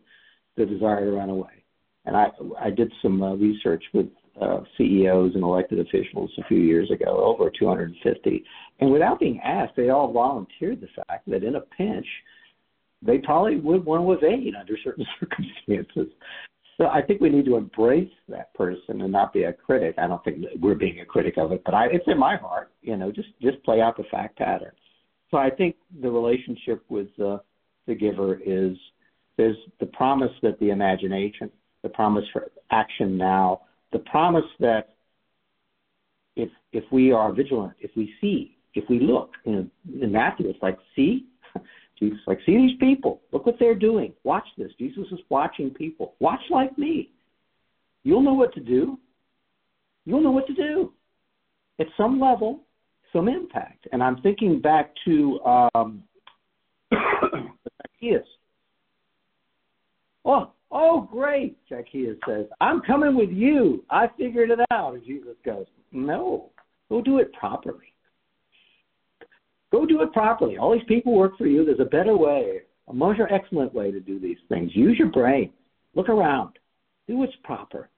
the 0.57 0.67
desire 0.67 1.05
to 1.05 1.13
run 1.13 1.31
away. 1.31 1.65
And 2.05 2.17
I 2.17 2.29
I 2.61 2.71
did 2.71 2.93
some 3.03 3.23
uh, 3.23 3.35
research 3.35 3.85
with 3.93 4.07
uh, 4.41 4.61
CEOs 4.77 5.35
and 5.35 5.43
elected 5.43 5.79
officials 5.81 6.31
a 6.39 6.45
few 6.45 6.59
years 6.59 6.91
ago, 6.91 7.25
over 7.25 7.51
250, 7.51 8.45
and 8.81 8.91
without 8.91 9.21
being 9.21 9.41
asked, 9.41 9.77
they 9.77 9.91
all 9.91 10.13
volunteered 10.13 10.81
the 10.81 10.89
fact 11.07 11.29
that 11.29 11.45
in 11.45 11.55
a 11.55 11.61
pinch, 11.61 12.07
they 13.01 13.19
probably 13.19 13.57
would 13.57 13.85
want 13.85 14.03
to 14.03 14.27
evade 14.27 14.55
under 14.59 14.77
certain 14.83 15.07
circumstances. 15.21 16.13
So 16.77 16.87
I 16.87 17.03
think 17.03 17.21
we 17.21 17.31
need 17.31 17.45
to 17.45 17.57
embrace 17.57 18.11
that 18.29 18.53
person 18.55 19.03
and 19.03 19.13
not 19.13 19.33
be 19.33 19.45
a 19.45 19.53
critic. 19.53 19.95
I 19.97 20.09
don't 20.09 20.23
think 20.25 20.45
we're 20.61 20.75
being 20.75 21.01
a 21.01 21.05
critic 21.05 21.35
of 21.39 21.53
it, 21.53 21.63
but 21.65 21.73
I, 21.73 21.87
it's 21.87 22.05
in 22.09 22.19
my 22.19 22.37
heart. 22.37 22.73
You 22.83 22.97
know, 22.97 23.13
just 23.13 23.29
just 23.41 23.63
play 23.63 23.81
out 23.81 23.97
the 23.97 24.03
fact 24.11 24.37
pattern. 24.37 24.73
So 25.31 25.39
I 25.39 25.51
think 25.51 25.77
the 26.01 26.11
relationship 26.11 26.85
with 26.89 27.09
the, 27.17 27.41
the 27.87 27.95
giver 27.95 28.41
is 28.45 28.77
there's 29.37 29.57
the 29.81 29.87
promise 29.87 30.33
that 30.43 30.59
the 30.61 30.71
imagination, 30.71 31.51
the 31.83 31.89
promise 31.89 32.25
for 32.33 32.51
action 32.71 33.17
now, 33.17 33.63
the 33.93 33.99
promise 34.01 34.45
that 34.61 34.95
if 36.37 36.51
if 36.73 36.85
we 36.91 37.13
are 37.13 37.33
vigilant, 37.33 37.75
if 37.81 37.91
we 37.97 38.13
see, 38.21 38.57
if 38.75 38.85
we 38.89 39.01
look, 39.01 39.33
you 39.45 39.53
know, 39.53 39.67
in 40.03 40.13
Matthew 40.13 40.49
it's 40.49 40.63
like 40.63 40.79
see, 40.97 41.27
Jesus 41.99 42.19
like, 42.27 42.39
see 42.45 42.57
these 42.57 42.77
people. 42.79 43.21
Look 43.33 43.47
what 43.47 43.57
they're 43.59 43.75
doing. 43.75 44.13
Watch 44.25 44.47
this. 44.59 44.73
Jesus 44.79 45.07
is 45.13 45.21
watching 45.29 45.71
people. 45.71 46.15
Watch 46.21 46.41
like 46.51 46.77
me. 46.79 47.11
You'll 48.03 48.23
know 48.23 48.35
what 48.35 48.53
to 48.55 48.61
do. 48.61 48.99
You'll 50.05 50.23
know 50.23 50.31
what 50.31 50.47
to 50.49 50.55
do. 50.55 50.93
At 51.79 51.87
some 51.97 52.21
level, 52.21 52.61
some 53.13 53.29
impact. 53.29 53.87
And 53.93 54.03
I'm 54.03 54.21
thinking 54.21 54.61
back 54.61 54.93
to 55.07 55.41
um, 55.41 56.03
Zacchaeus. 56.93 58.27
Oh, 60.25 60.53
oh, 60.71 61.09
great, 61.11 61.59
Zacchaeus 61.69 62.17
says. 62.27 62.47
I'm 62.61 62.81
coming 62.81 63.17
with 63.17 63.31
you. 63.31 63.85
I 63.91 64.07
figured 64.17 64.51
it 64.51 64.61
out. 64.71 64.95
And 64.95 65.05
Jesus 65.05 65.37
goes, 65.45 65.67
No, 65.93 66.51
go 66.89 67.03
do 67.03 67.19
it 67.19 67.33
properly. 67.33 67.95
Go 69.71 69.85
do 69.85 70.03
it 70.03 70.13
properly. 70.13 70.57
All 70.57 70.73
these 70.73 70.87
people 70.87 71.15
work 71.15 71.37
for 71.37 71.47
you. 71.47 71.65
There's 71.65 71.81
a 71.81 71.85
better 71.85 72.17
way, 72.17 72.61
a 72.89 72.93
much 72.93 73.19
more 73.19 73.33
excellent 73.33 73.75
way 73.75 73.91
to 73.91 74.01
do 74.01 74.21
these 74.21 74.39
things. 74.49 74.71
Use 74.75 74.97
your 74.99 75.11
brain. 75.11 75.51
Look 75.95 76.09
around. 76.09 76.59
Do 77.09 77.17
what's 77.17 77.35
proper. 77.43 77.89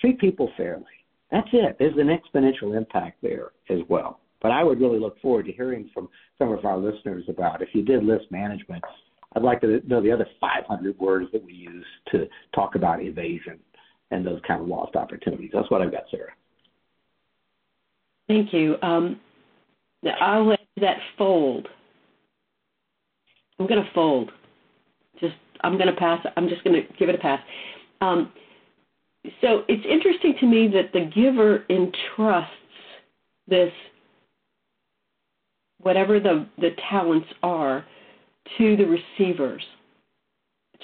Treat 0.00 0.18
people 0.18 0.50
fairly. 0.56 0.84
That's 1.30 1.48
it. 1.52 1.76
There's 1.78 1.98
an 1.98 2.08
exponential 2.08 2.76
impact 2.76 3.20
there 3.22 3.50
as 3.68 3.80
well. 3.88 4.20
But 4.40 4.52
I 4.52 4.64
would 4.64 4.80
really 4.80 4.98
look 4.98 5.20
forward 5.20 5.46
to 5.46 5.52
hearing 5.52 5.90
from 5.92 6.08
some 6.38 6.52
of 6.52 6.64
our 6.64 6.78
listeners 6.78 7.24
about 7.28 7.60
if 7.60 7.68
you 7.74 7.82
did 7.82 8.04
list 8.04 8.26
management. 8.30 8.84
I'd 9.38 9.44
like 9.44 9.60
to 9.60 9.80
know 9.86 10.02
the 10.02 10.10
other 10.10 10.26
500 10.40 10.98
words 10.98 11.28
that 11.32 11.44
we 11.44 11.52
use 11.52 11.86
to 12.10 12.26
talk 12.52 12.74
about 12.74 13.00
evasion 13.00 13.60
and 14.10 14.26
those 14.26 14.40
kind 14.46 14.60
of 14.60 14.66
lost 14.66 14.96
opportunities. 14.96 15.50
That's 15.54 15.70
what 15.70 15.80
I've 15.80 15.92
got, 15.92 16.04
Sarah. 16.10 16.32
Thank 18.26 18.52
you. 18.52 18.74
Um, 18.82 19.20
I'll 20.20 20.44
let 20.44 20.58
that 20.80 20.98
fold. 21.16 21.68
I'm 23.60 23.68
going 23.68 23.82
to 23.82 23.90
fold. 23.92 24.32
Just 25.20 25.36
I'm 25.60 25.78
going 25.78 25.86
to 25.86 25.98
pass. 25.98 26.24
I'm 26.36 26.48
just 26.48 26.64
going 26.64 26.74
to 26.74 26.92
give 26.98 27.08
it 27.08 27.14
a 27.14 27.18
pass. 27.18 27.40
Um, 28.00 28.32
so 29.40 29.62
it's 29.68 29.84
interesting 29.88 30.34
to 30.40 30.46
me 30.46 30.68
that 30.68 30.92
the 30.92 31.10
giver 31.14 31.64
entrusts 31.70 32.50
this, 33.46 33.72
whatever 35.78 36.18
the 36.18 36.46
the 36.58 36.70
talents 36.90 37.28
are, 37.42 37.84
to 38.56 38.76
the 38.76 38.84
receivers. 38.84 39.62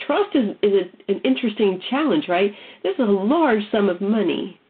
Trust 0.07 0.35
is, 0.35 0.50
is 0.62 0.72
a, 0.72 1.12
an 1.12 1.20
interesting 1.24 1.81
challenge, 1.88 2.24
right? 2.29 2.53
This 2.83 2.94
is 2.94 3.09
a 3.09 3.12
large 3.12 3.62
sum 3.70 3.88
of 3.88 4.00
money 4.00 4.61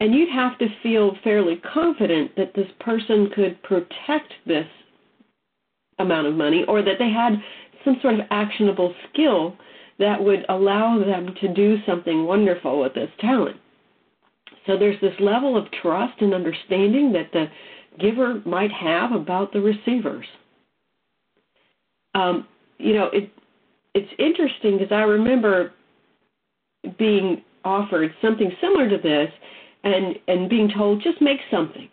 and 0.00 0.14
you'd 0.14 0.32
have 0.32 0.58
to 0.58 0.66
feel 0.82 1.16
fairly 1.22 1.56
confident 1.72 2.36
that 2.36 2.52
this 2.54 2.68
person 2.80 3.30
could 3.34 3.62
protect 3.62 4.32
this 4.46 4.66
amount 5.98 6.26
of 6.26 6.34
money 6.34 6.64
or 6.66 6.82
that 6.82 6.98
they 6.98 7.10
had 7.10 7.34
some 7.84 7.98
sort 8.02 8.14
of 8.14 8.26
actionable 8.30 8.94
skill 9.10 9.56
that 9.98 10.22
would 10.22 10.44
allow 10.48 10.98
them 10.98 11.34
to 11.40 11.54
do 11.54 11.76
something 11.86 12.24
wonderful 12.24 12.80
with 12.80 12.94
this 12.94 13.10
talent. 13.20 13.56
So 14.66 14.76
there's 14.76 15.00
this 15.00 15.14
level 15.20 15.56
of 15.56 15.70
trust 15.80 16.20
and 16.20 16.34
understanding 16.34 17.12
that 17.12 17.30
the 17.32 17.46
giver 18.00 18.42
might 18.44 18.72
have 18.72 19.12
about 19.12 19.52
the 19.52 19.60
receivers. 19.60 20.26
Um, 22.14 22.46
you 22.78 22.94
know, 22.94 23.06
it 23.12 23.30
it's 23.94 24.10
interesting 24.18 24.78
because 24.78 24.92
I 24.92 25.02
remember 25.02 25.72
being 26.98 27.42
offered 27.64 28.12
something 28.20 28.50
similar 28.60 28.88
to 28.88 28.98
this 28.98 29.30
and 29.84 30.16
and 30.28 30.48
being 30.48 30.70
told 30.76 31.02
just 31.02 31.20
make 31.20 31.40
something, 31.50 31.88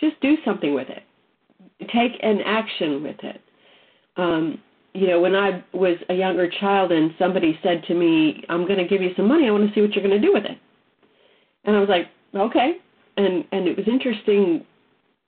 just 0.00 0.20
do 0.20 0.36
something 0.44 0.74
with 0.74 0.88
it, 0.88 1.02
take 1.92 2.12
an 2.22 2.40
action 2.44 3.02
with 3.02 3.16
it. 3.22 3.40
Um, 4.16 4.58
you 4.94 5.06
know, 5.06 5.20
when 5.20 5.34
I 5.34 5.64
was 5.72 5.96
a 6.10 6.14
younger 6.14 6.50
child 6.60 6.92
and 6.92 7.12
somebody 7.18 7.58
said 7.62 7.82
to 7.88 7.94
me, 7.94 8.44
"I'm 8.48 8.66
going 8.66 8.78
to 8.78 8.86
give 8.88 9.00
you 9.02 9.12
some 9.16 9.28
money. 9.28 9.48
I 9.48 9.50
want 9.50 9.66
to 9.68 9.74
see 9.74 9.80
what 9.80 9.94
you're 9.94 10.06
going 10.06 10.20
to 10.20 10.26
do 10.26 10.32
with 10.32 10.44
it," 10.44 10.58
and 11.64 11.76
I 11.76 11.80
was 11.80 11.88
like, 11.88 12.08
"Okay," 12.34 12.76
and 13.16 13.44
and 13.52 13.66
it 13.68 13.76
was 13.76 13.86
interesting 13.88 14.66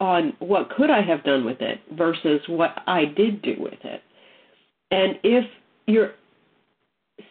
on 0.00 0.34
what 0.40 0.70
could 0.70 0.90
I 0.90 1.02
have 1.02 1.24
done 1.24 1.44
with 1.44 1.60
it 1.60 1.80
versus 1.92 2.40
what 2.48 2.82
I 2.86 3.04
did 3.04 3.42
do 3.42 3.54
with 3.58 3.78
it. 3.84 4.02
And 4.94 5.18
if 5.24 5.44
your 5.86 6.12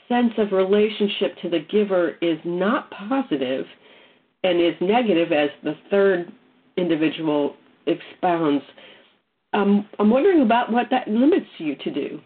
sense 0.10 0.34
of 0.38 0.52
relationship 0.52 1.38
to 1.42 1.50
the 1.50 1.60
giver 1.72 2.18
is 2.22 2.38
not 2.44 2.92
positive, 2.92 3.66
and 4.44 4.60
is 4.60 4.74
negative 4.82 5.32
as 5.32 5.50
the 5.64 5.74
third 5.90 6.30
individual 6.76 7.56
expounds, 7.88 8.62
um, 9.54 9.88
I'm 9.98 10.10
wondering 10.10 10.42
about 10.42 10.74
what 10.74 10.88
that 10.92 11.08
limits 11.08 11.46
you 11.58 11.78
to 11.78 11.90
do. 11.90 12.20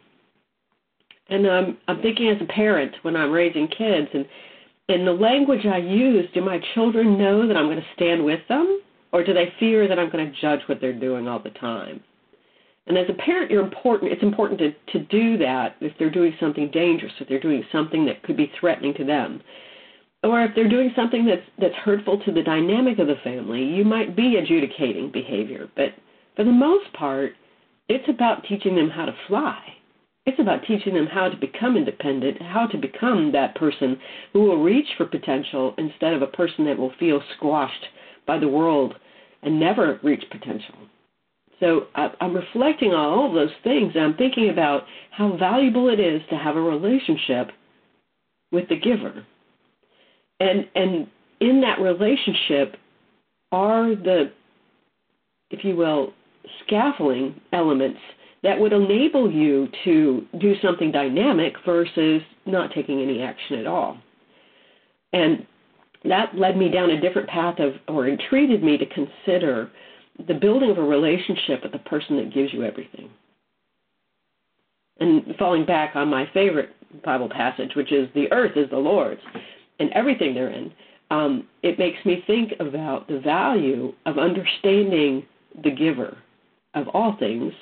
And 1.30 1.46
um, 1.46 1.78
I'm 1.88 2.02
thinking 2.02 2.30
as 2.30 2.42
a 2.42 2.52
parent 2.52 2.96
when 3.04 3.16
I'm 3.16 3.32
raising 3.32 3.68
kids, 3.68 4.08
and 4.16 4.26
in 4.90 5.06
the 5.06 5.12
language 5.12 5.68
I 5.68 5.78
use, 5.78 6.28
do 6.34 6.42
my 6.42 6.60
children 6.74 7.16
know 7.16 7.48
that 7.48 7.56
I'm 7.56 7.68
going 7.68 7.78
to 7.78 7.96
stand 7.96 8.26
with 8.26 8.40
them, 8.50 8.82
or 9.12 9.24
do 9.24 9.36
they 9.36 9.54
fear 9.60 9.88
that 9.88 10.00
I'm 10.00 10.10
going 10.10 10.32
to 10.32 10.42
judge 10.42 10.62
what 10.66 10.82
they're 10.82 11.00
doing 11.00 11.28
all 11.28 11.40
the 11.40 11.52
time? 11.52 12.02
And 12.88 12.98
as 12.98 13.10
a 13.10 13.14
parent, 13.14 13.52
you're 13.52 13.64
important. 13.64 14.12
It's 14.12 14.24
important 14.24 14.60
to, 14.60 14.72
to 14.94 15.06
do 15.06 15.38
that 15.40 15.76
if 15.82 15.94
they're 16.00 16.10
doing 16.10 16.34
something 16.40 16.72
dangerous, 16.72 17.14
if 17.20 17.28
they're 17.28 17.40
doing 17.40 17.64
something 17.72 18.06
that 18.06 18.24
could 18.24 18.38
be 18.38 18.52
threatening 18.60 18.94
to 18.96 19.04
them 19.04 19.42
or 20.24 20.44
if 20.44 20.52
they're 20.56 20.70
doing 20.70 20.92
something 20.96 21.26
that's 21.26 21.46
that's 21.60 21.76
hurtful 21.76 22.20
to 22.20 22.32
the 22.32 22.44
dynamic 22.44 23.00
of 23.00 23.08
the 23.08 23.16
family, 23.24 23.64
you 23.64 23.86
might 23.86 24.16
be 24.16 24.38
adjudicating 24.38 25.12
behavior. 25.12 25.70
But 25.76 25.94
for 26.36 26.44
the 26.44 26.52
most 26.52 26.92
part, 26.94 27.34
it's 27.88 28.10
about 28.10 28.44
teaching 28.44 28.76
them 28.76 28.90
how 28.90 29.06
to 29.06 29.16
fly. 29.28 29.60
It's 30.26 30.40
about 30.40 30.64
teaching 30.68 30.94
them 30.94 31.08
how 31.08 31.30
to 31.30 31.38
become 31.38 31.78
independent, 31.78 32.42
how 32.42 32.68
to 32.68 32.78
become 32.78 33.32
that 33.32 33.56
person 33.56 33.98
who 34.34 34.42
will 34.42 34.62
reach 34.62 34.88
for 34.98 35.06
potential 35.06 35.74
instead 35.78 36.14
of 36.14 36.22
a 36.22 36.28
person 36.28 36.66
that 36.66 36.78
will 36.78 36.92
feel 37.00 37.22
squashed 37.38 37.86
by 38.26 38.38
the 38.38 38.48
world 38.48 38.96
and 39.42 39.60
never 39.60 40.00
reach 40.04 40.24
potential. 40.30 40.76
So 41.60 41.88
uh, 41.96 42.10
I'm 42.22 42.36
reflecting 42.36 42.92
on 42.92 43.18
all 43.18 43.34
those 43.34 43.50
things, 43.64 43.94
I'm 43.96 44.16
thinking 44.16 44.50
about 44.50 44.84
how 45.12 45.38
valuable 45.38 45.90
it 45.90 46.00
is 46.00 46.22
to 46.30 46.36
have 46.36 46.56
a 46.56 46.62
relationship 46.62 47.50
with 48.52 48.70
the 48.70 48.80
giver. 48.80 49.26
And 50.40 50.68
and 50.76 51.08
in 51.40 51.62
that 51.62 51.80
relationship 51.82 52.76
are 53.52 53.96
the, 53.96 54.32
if 55.50 55.64
you 55.64 55.76
will, 55.76 56.14
scaffolding 56.66 57.40
elements 57.54 58.00
that 58.44 58.60
would 58.60 58.74
enable 58.74 59.32
you 59.32 59.68
to 59.84 60.26
do 60.40 60.54
something 60.62 60.92
dynamic 60.92 61.54
versus 61.66 62.22
not 62.46 62.72
taking 62.74 63.02
any 63.02 63.22
action 63.22 63.60
at 63.60 63.68
all. 63.68 63.98
And 65.14 65.46
that 66.04 66.36
led 66.36 66.58
me 66.58 66.70
down 66.70 66.92
a 66.92 67.02
different 67.02 67.28
path 67.28 67.60
of, 67.60 67.74
or 67.88 68.08
entreated 68.08 68.64
me 68.64 68.78
to 68.78 68.86
consider 68.86 69.72
the 70.28 70.34
building 70.34 70.72
of 70.72 70.78
a 70.78 70.84
relationship 70.84 71.64
with 71.64 71.72
the 71.72 71.80
person 71.80 72.18
that 72.18 72.34
gives 72.34 72.54
you 72.54 72.64
everything. 72.64 73.10
And 75.00 75.36
falling 75.38 75.66
back 75.66 75.96
on 75.96 76.08
my 76.08 76.28
favorite 76.34 76.70
Bible 77.04 77.30
passage, 77.30 77.72
which 77.76 77.92
is 77.92 78.10
the 78.16 78.32
earth 78.32 78.58
is 78.58 78.70
the 78.70 78.78
Lord's 78.78 79.22
and 79.80 79.92
everything 79.92 80.34
therein, 80.34 80.74
um, 81.12 81.48
it 81.62 81.78
makes 81.78 82.04
me 82.06 82.24
think 82.26 82.54
about 82.60 83.08
the 83.08 83.20
value 83.20 83.94
of 84.06 84.18
understanding 84.18 85.26
the 85.64 85.72
giver 85.72 86.18
of 86.74 86.88
all 86.90 87.16
things 87.20 87.54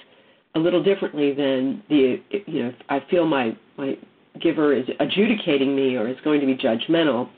a 0.56 0.60
little 0.60 0.82
differently 0.82 1.34
than 1.34 1.84
the 1.90 2.22
you 2.48 2.64
know 2.64 2.70
if 2.70 2.76
I 2.90 3.04
feel 3.10 3.26
my 3.26 3.56
my 3.78 3.98
giver 4.42 4.74
is 4.74 4.86
adjudicating 5.00 5.76
me 5.76 5.96
or 5.96 6.08
is 6.08 6.18
going 6.24 6.40
to 6.42 6.46
be 6.46 6.56
judgmental, 6.56 7.30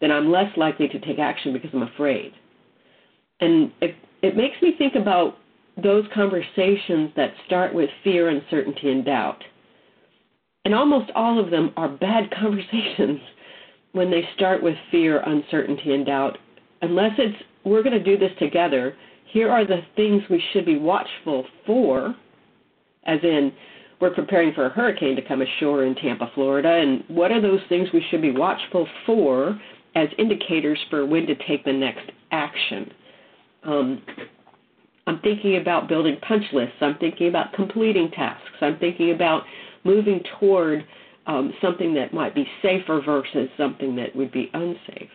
then 0.00 0.10
I'm 0.10 0.30
less 0.30 0.54
likely 0.56 0.88
to 0.88 1.00
take 1.00 1.18
action 1.18 1.52
because 1.52 1.70
I'm 1.72 1.82
afraid. 1.82 2.32
And 3.40 3.72
it 3.80 3.94
it 4.22 4.36
makes 4.36 4.60
me 4.62 4.74
think 4.76 4.94
about 4.94 5.36
those 5.82 6.04
conversations 6.12 7.10
that 7.16 7.32
start 7.46 7.74
with 7.74 7.88
fear, 8.02 8.28
uncertainty, 8.28 8.90
and 8.90 9.04
doubt. 9.04 9.42
And 10.64 10.74
almost 10.74 11.10
all 11.14 11.42
of 11.42 11.50
them 11.50 11.72
are 11.76 11.88
bad 11.88 12.30
conversations 12.40 13.20
when 13.92 14.10
they 14.10 14.28
start 14.34 14.62
with 14.62 14.74
fear, 14.90 15.20
uncertainty, 15.24 15.94
and 15.94 16.04
doubt. 16.04 16.38
Unless 16.82 17.12
it's 17.18 17.42
we're 17.64 17.82
going 17.82 17.98
to 17.98 18.02
do 18.02 18.16
this 18.16 18.36
together, 18.38 18.94
here 19.32 19.50
are 19.50 19.66
the 19.66 19.80
things 19.96 20.22
we 20.30 20.42
should 20.52 20.64
be 20.64 20.78
watchful 20.78 21.44
for, 21.66 22.14
as 23.04 23.18
in 23.22 23.52
we're 24.00 24.14
preparing 24.14 24.54
for 24.54 24.66
a 24.66 24.70
hurricane 24.70 25.16
to 25.16 25.22
come 25.22 25.42
ashore 25.42 25.84
in 25.84 25.94
Tampa, 25.96 26.30
Florida, 26.34 26.70
and 26.70 27.04
what 27.08 27.32
are 27.32 27.40
those 27.40 27.60
things 27.68 27.88
we 27.92 28.04
should 28.10 28.22
be 28.22 28.30
watchful 28.30 28.86
for 29.04 29.60
as 29.96 30.08
indicators 30.18 30.78
for 30.88 31.04
when 31.04 31.26
to 31.26 31.34
take 31.46 31.64
the 31.64 31.72
next 31.72 32.10
action? 32.30 32.90
Um, 33.64 34.02
I'm 35.06 35.20
thinking 35.20 35.56
about 35.56 35.88
building 35.88 36.18
punch 36.26 36.44
lists. 36.52 36.76
I'm 36.80 36.96
thinking 36.98 37.28
about 37.28 37.52
completing 37.54 38.10
tasks. 38.10 38.44
I'm 38.60 38.78
thinking 38.78 39.12
about 39.12 39.42
moving 39.84 40.22
toward 40.38 40.84
um, 41.26 41.52
something 41.62 41.94
that 41.94 42.12
might 42.12 42.34
be 42.34 42.46
safer 42.62 43.00
versus 43.04 43.48
something 43.56 43.96
that 43.96 44.14
would 44.14 44.32
be 44.32 44.50
unsafe. 44.52 45.10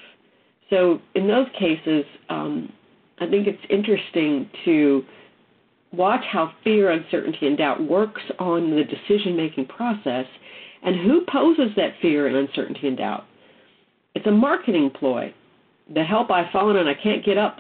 So 0.70 1.00
in 1.14 1.28
those 1.28 1.48
cases, 1.58 2.06
um, 2.30 2.72
I 3.20 3.28
think 3.30 3.48
it's 3.48 3.62
interesting 3.70 4.50
to 4.66 5.04
watch 5.92 6.24
how 6.32 6.54
fear, 6.64 6.92
uncertainty, 6.92 7.46
and 7.46 7.58
doubt 7.58 7.88
works 7.88 8.22
on 8.40 8.72
the 8.72 8.84
decision-making 8.84 9.68
process, 9.68 10.26
and 10.82 10.96
who 10.96 11.24
poses 11.32 11.70
that 11.76 11.94
fear 12.02 12.28
and 12.28 12.36
uncertainty 12.36 12.88
and 12.88 12.98
doubt. 12.98 13.26
It's 14.16 14.26
a 14.26 14.32
marketing 14.32 14.92
ploy 15.00 15.34
the 15.94 16.04
help 16.04 16.32
I've 16.32 16.52
fallen 16.52 16.76
on, 16.78 16.88
I 16.88 16.94
can't 16.94 17.26
get 17.26 17.38
up 17.38 17.60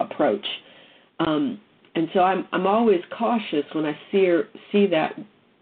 approach. 0.00 0.46
Um, 1.20 1.60
and 1.94 2.08
so 2.14 2.20
I'm 2.20 2.46
I'm 2.52 2.66
always 2.66 3.00
cautious 3.16 3.64
when 3.72 3.84
I 3.84 3.98
see 4.12 4.30
see 4.70 4.86
that 4.86 5.14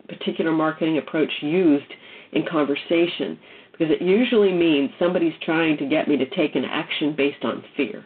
particular 0.08 0.52
marketing 0.52 0.98
approach 0.98 1.30
used 1.40 1.90
in 2.32 2.44
conversation 2.46 3.38
because 3.72 3.90
it 3.90 4.02
usually 4.02 4.52
means 4.52 4.90
somebody's 4.98 5.34
trying 5.42 5.76
to 5.78 5.86
get 5.86 6.08
me 6.08 6.16
to 6.16 6.26
take 6.30 6.54
an 6.54 6.64
action 6.64 7.14
based 7.16 7.44
on 7.44 7.64
fear. 7.76 8.04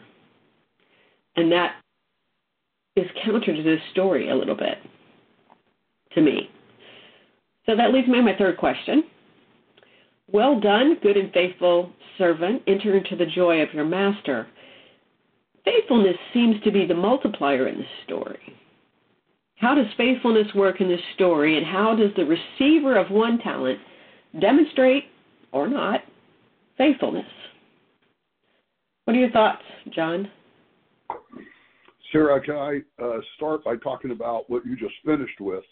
And 1.35 1.51
that 1.51 1.75
is 2.95 3.05
counter 3.23 3.55
to 3.55 3.63
this 3.63 3.79
story 3.91 4.29
a 4.29 4.35
little 4.35 4.55
bit 4.55 4.77
to 6.13 6.21
me. 6.21 6.49
So 7.65 7.75
that 7.75 7.93
leads 7.93 8.07
me 8.07 8.17
to 8.17 8.23
my 8.23 8.35
third 8.37 8.57
question. 8.57 9.03
Well 10.31 10.59
done, 10.59 10.97
good 11.01 11.17
and 11.17 11.31
faithful 11.31 11.91
servant. 12.21 12.61
Enter 12.67 12.95
into 12.95 13.15
the 13.15 13.25
joy 13.25 13.61
of 13.61 13.73
your 13.73 13.85
master. 13.85 14.47
Faithfulness 15.65 16.15
seems 16.33 16.61
to 16.63 16.71
be 16.71 16.85
the 16.85 16.93
multiplier 16.93 17.67
in 17.67 17.77
this 17.77 17.87
story. 18.05 18.39
How 19.55 19.73
does 19.75 19.87
faithfulness 19.97 20.47
work 20.55 20.81
in 20.81 20.87
this 20.87 21.01
story, 21.15 21.57
and 21.57 21.65
how 21.65 21.95
does 21.95 22.11
the 22.15 22.25
receiver 22.25 22.97
of 22.97 23.11
one 23.11 23.39
talent 23.39 23.79
demonstrate 24.39 25.05
or 25.51 25.67
not 25.67 26.01
faithfulness? 26.77 27.25
What 29.05 29.15
are 29.15 29.19
your 29.19 29.31
thoughts, 29.31 29.63
John? 29.93 30.29
Sarah, 32.11 32.41
can 32.41 32.55
I 32.55 32.79
uh, 33.03 33.19
start 33.35 33.63
by 33.63 33.77
talking 33.77 34.11
about 34.11 34.49
what 34.49 34.65
you 34.65 34.75
just 34.75 34.95
finished 35.05 35.39
with 35.39 35.63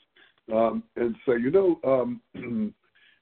um, 0.53 0.83
and 0.95 1.15
say, 1.27 1.33
you 1.33 1.51
know, 1.51 1.79
um, 1.83 2.21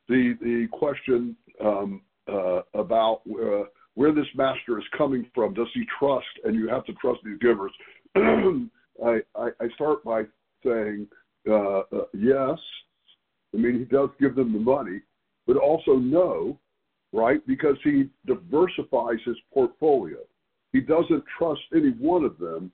the 0.09 0.37
the 0.41 0.67
question 0.71 1.35
um, 1.63 2.01
uh, 2.27 2.61
about 2.73 3.21
uh, 3.29 3.63
where 3.95 4.13
this 4.13 4.27
master 4.35 4.77
is 4.77 4.85
coming 4.97 5.29
from. 5.33 5.53
Does 5.53 5.67
he 5.73 5.83
trust? 5.99 6.25
And 6.43 6.55
you 6.55 6.67
have 6.69 6.85
to 6.85 6.93
trust 6.93 7.19
these 7.23 7.39
givers. 7.39 7.71
I, 8.15 9.19
I, 9.35 9.49
I 9.59 9.67
start 9.75 10.03
by 10.03 10.23
saying 10.65 11.07
uh, 11.49 11.79
uh, 11.79 12.05
yes. 12.13 12.57
I 13.53 13.57
mean, 13.57 13.79
he 13.79 13.85
does 13.85 14.09
give 14.19 14.35
them 14.35 14.53
the 14.53 14.59
money, 14.59 15.01
but 15.45 15.55
also 15.55 15.95
no, 15.95 16.59
right? 17.13 17.45
Because 17.47 17.77
he 17.83 18.09
diversifies 18.25 19.19
his 19.25 19.37
portfolio. 19.53 20.17
He 20.73 20.81
doesn't 20.81 21.23
trust 21.37 21.61
any 21.73 21.91
one 21.91 22.25
of 22.25 22.37
them, 22.37 22.71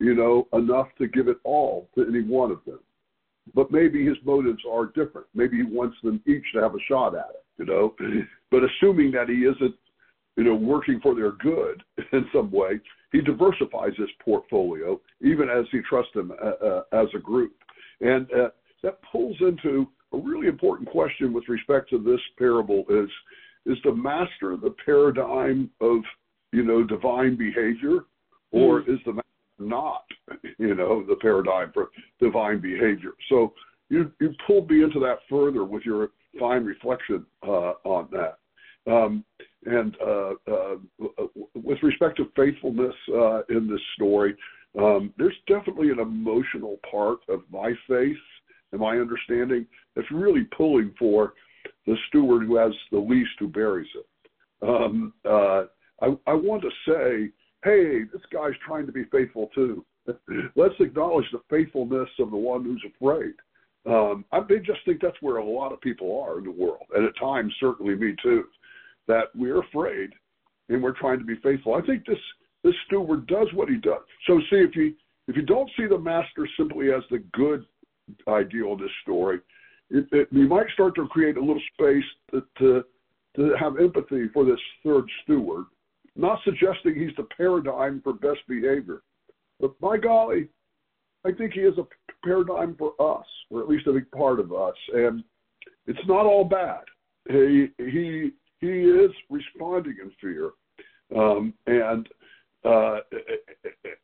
you 0.00 0.14
know, 0.14 0.48
enough 0.52 0.88
to 0.98 1.06
give 1.06 1.28
it 1.28 1.38
all 1.44 1.88
to 1.94 2.06
any 2.06 2.22
one 2.22 2.50
of 2.50 2.64
them 2.66 2.80
but 3.54 3.70
maybe 3.70 4.04
his 4.04 4.16
motives 4.24 4.62
are 4.70 4.86
different. 4.86 5.26
Maybe 5.34 5.58
he 5.58 5.62
wants 5.62 5.96
them 6.02 6.20
each 6.26 6.44
to 6.54 6.60
have 6.60 6.74
a 6.74 6.80
shot 6.88 7.14
at 7.14 7.30
it, 7.30 7.44
you 7.58 7.64
know. 7.64 7.94
But 8.50 8.62
assuming 8.64 9.12
that 9.12 9.28
he 9.28 9.44
isn't, 9.44 9.74
you 10.36 10.44
know, 10.44 10.54
working 10.54 11.00
for 11.02 11.14
their 11.14 11.32
good 11.32 11.82
in 12.12 12.24
some 12.32 12.50
way, 12.50 12.80
he 13.12 13.20
diversifies 13.20 13.92
his 13.98 14.08
portfolio, 14.24 15.00
even 15.20 15.48
as 15.50 15.66
he 15.70 15.80
trusts 15.88 16.12
them 16.14 16.32
uh, 16.42 16.64
uh, 16.64 16.82
as 16.92 17.08
a 17.14 17.18
group. 17.18 17.52
And 18.00 18.26
uh, 18.32 18.48
that 18.82 19.00
pulls 19.10 19.36
into 19.40 19.88
a 20.12 20.18
really 20.18 20.46
important 20.46 20.88
question 20.88 21.32
with 21.32 21.48
respect 21.48 21.90
to 21.90 21.98
this 21.98 22.20
parable: 22.38 22.84
is 22.88 23.10
is 23.66 23.76
the 23.84 23.92
master 23.92 24.56
the 24.56 24.74
paradigm 24.84 25.70
of 25.80 25.98
you 26.52 26.64
know 26.64 26.84
divine 26.84 27.36
behavior, 27.36 28.04
or 28.50 28.82
mm. 28.82 28.94
is 28.94 29.00
the 29.04 29.20
not, 29.58 30.04
you 30.58 30.74
know, 30.74 31.04
the 31.04 31.16
paradigm 31.16 31.72
for 31.72 31.88
divine 32.20 32.60
behavior. 32.60 33.12
So 33.28 33.52
you 33.88 34.10
you 34.20 34.34
pulled 34.46 34.70
me 34.70 34.82
into 34.82 35.00
that 35.00 35.18
further 35.28 35.64
with 35.64 35.82
your 35.84 36.10
fine 36.38 36.64
reflection 36.64 37.24
uh, 37.46 37.72
on 37.84 38.08
that. 38.12 38.38
Um, 38.90 39.24
and 39.66 39.96
uh, 40.00 40.30
uh, 40.50 40.76
with 41.54 41.82
respect 41.82 42.16
to 42.18 42.30
faithfulness 42.36 42.94
in 43.48 43.68
this 43.70 43.80
story, 43.94 44.34
um, 44.78 45.12
there's 45.18 45.36
definitely 45.46 45.90
an 45.90 45.98
emotional 45.98 46.78
part 46.90 47.18
of 47.28 47.40
my 47.50 47.72
faith 47.88 48.16
and 48.72 48.80
my 48.80 48.98
understanding 48.98 49.66
that's 49.96 50.10
really 50.10 50.46
pulling 50.56 50.94
for 50.98 51.34
the 51.86 51.96
steward 52.08 52.46
who 52.46 52.56
has 52.56 52.72
the 52.92 52.98
least 52.98 53.30
who 53.38 53.48
buries 53.48 53.88
it. 53.94 54.06
Um, 54.62 55.12
uh, 55.24 55.64
I, 56.00 56.16
I 56.26 56.34
want 56.34 56.62
to 56.62 56.70
say 56.86 57.32
hey, 57.64 58.04
this 58.12 58.22
guy's 58.32 58.52
trying 58.64 58.86
to 58.86 58.92
be 58.92 59.04
faithful 59.10 59.50
too. 59.54 59.84
Let's 60.56 60.74
acknowledge 60.80 61.26
the 61.32 61.40
faithfulness 61.50 62.08
of 62.18 62.30
the 62.30 62.36
one 62.36 62.64
who's 62.64 62.84
afraid. 62.96 63.34
Um, 63.86 64.24
I 64.32 64.40
just 64.40 64.80
think 64.84 65.00
that's 65.00 65.20
where 65.20 65.36
a 65.36 65.44
lot 65.44 65.72
of 65.72 65.80
people 65.80 66.20
are 66.20 66.38
in 66.38 66.44
the 66.44 66.50
world, 66.50 66.86
and 66.94 67.06
at 67.06 67.16
times, 67.18 67.54
certainly 67.60 67.94
me 67.94 68.14
too, 68.22 68.44
that 69.06 69.26
we're 69.34 69.60
afraid 69.60 70.10
and 70.68 70.82
we're 70.82 70.98
trying 70.98 71.18
to 71.18 71.24
be 71.24 71.36
faithful. 71.42 71.74
I 71.74 71.82
think 71.82 72.04
this 72.06 72.18
this 72.64 72.74
steward 72.86 73.26
does 73.26 73.46
what 73.54 73.68
he 73.68 73.76
does. 73.76 74.02
So, 74.26 74.40
see 74.50 74.56
if 74.56 74.76
you 74.76 74.94
if 75.28 75.36
you 75.36 75.42
don't 75.42 75.70
see 75.76 75.86
the 75.86 75.98
master 75.98 76.48
simply 76.58 76.92
as 76.92 77.02
the 77.10 77.22
good 77.32 77.64
ideal 78.26 78.72
of 78.72 78.80
this 78.80 78.90
story, 79.02 79.40
it, 79.90 80.06
it, 80.12 80.28
you 80.30 80.48
might 80.48 80.70
start 80.72 80.94
to 80.96 81.06
create 81.08 81.36
a 81.36 81.40
little 81.40 81.62
space 81.74 82.04
to, 82.32 82.42
to 82.58 82.84
to 83.36 83.54
have 83.58 83.78
empathy 83.78 84.28
for 84.34 84.44
this 84.44 84.60
third 84.84 85.04
steward 85.22 85.66
not 86.18 86.40
suggesting 86.44 86.94
he's 86.96 87.16
the 87.16 87.26
paradigm 87.36 88.02
for 88.02 88.12
best 88.12 88.40
behavior. 88.48 89.02
But 89.60 89.78
by 89.80 89.96
golly, 89.96 90.48
I 91.24 91.32
think 91.32 91.52
he 91.52 91.60
is 91.60 91.78
a 91.78 91.86
paradigm 92.24 92.76
for 92.76 92.92
us, 93.00 93.26
or 93.50 93.60
at 93.60 93.68
least 93.68 93.86
a 93.86 93.92
big 93.92 94.10
part 94.10 94.40
of 94.40 94.52
us, 94.52 94.74
and 94.92 95.24
it's 95.86 96.06
not 96.06 96.26
all 96.26 96.44
bad. 96.44 96.84
He 97.28 97.68
he 97.78 98.30
he 98.60 98.66
is 98.66 99.10
responding 99.30 99.96
in 100.02 100.12
fear, 100.20 100.50
um, 101.16 101.54
and 101.66 102.08
uh, 102.64 103.00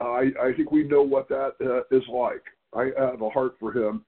I 0.01 0.31
I 0.43 0.53
think 0.57 0.71
we 0.71 0.85
know 0.85 1.03
what 1.03 1.29
that 1.29 1.53
uh, 1.61 1.97
is 1.97 2.05
like. 2.09 2.43
I 2.75 2.91
have 2.99 3.23
a 3.23 3.31
heart 3.31 3.55
for 3.61 3.73
him, 3.73 4.05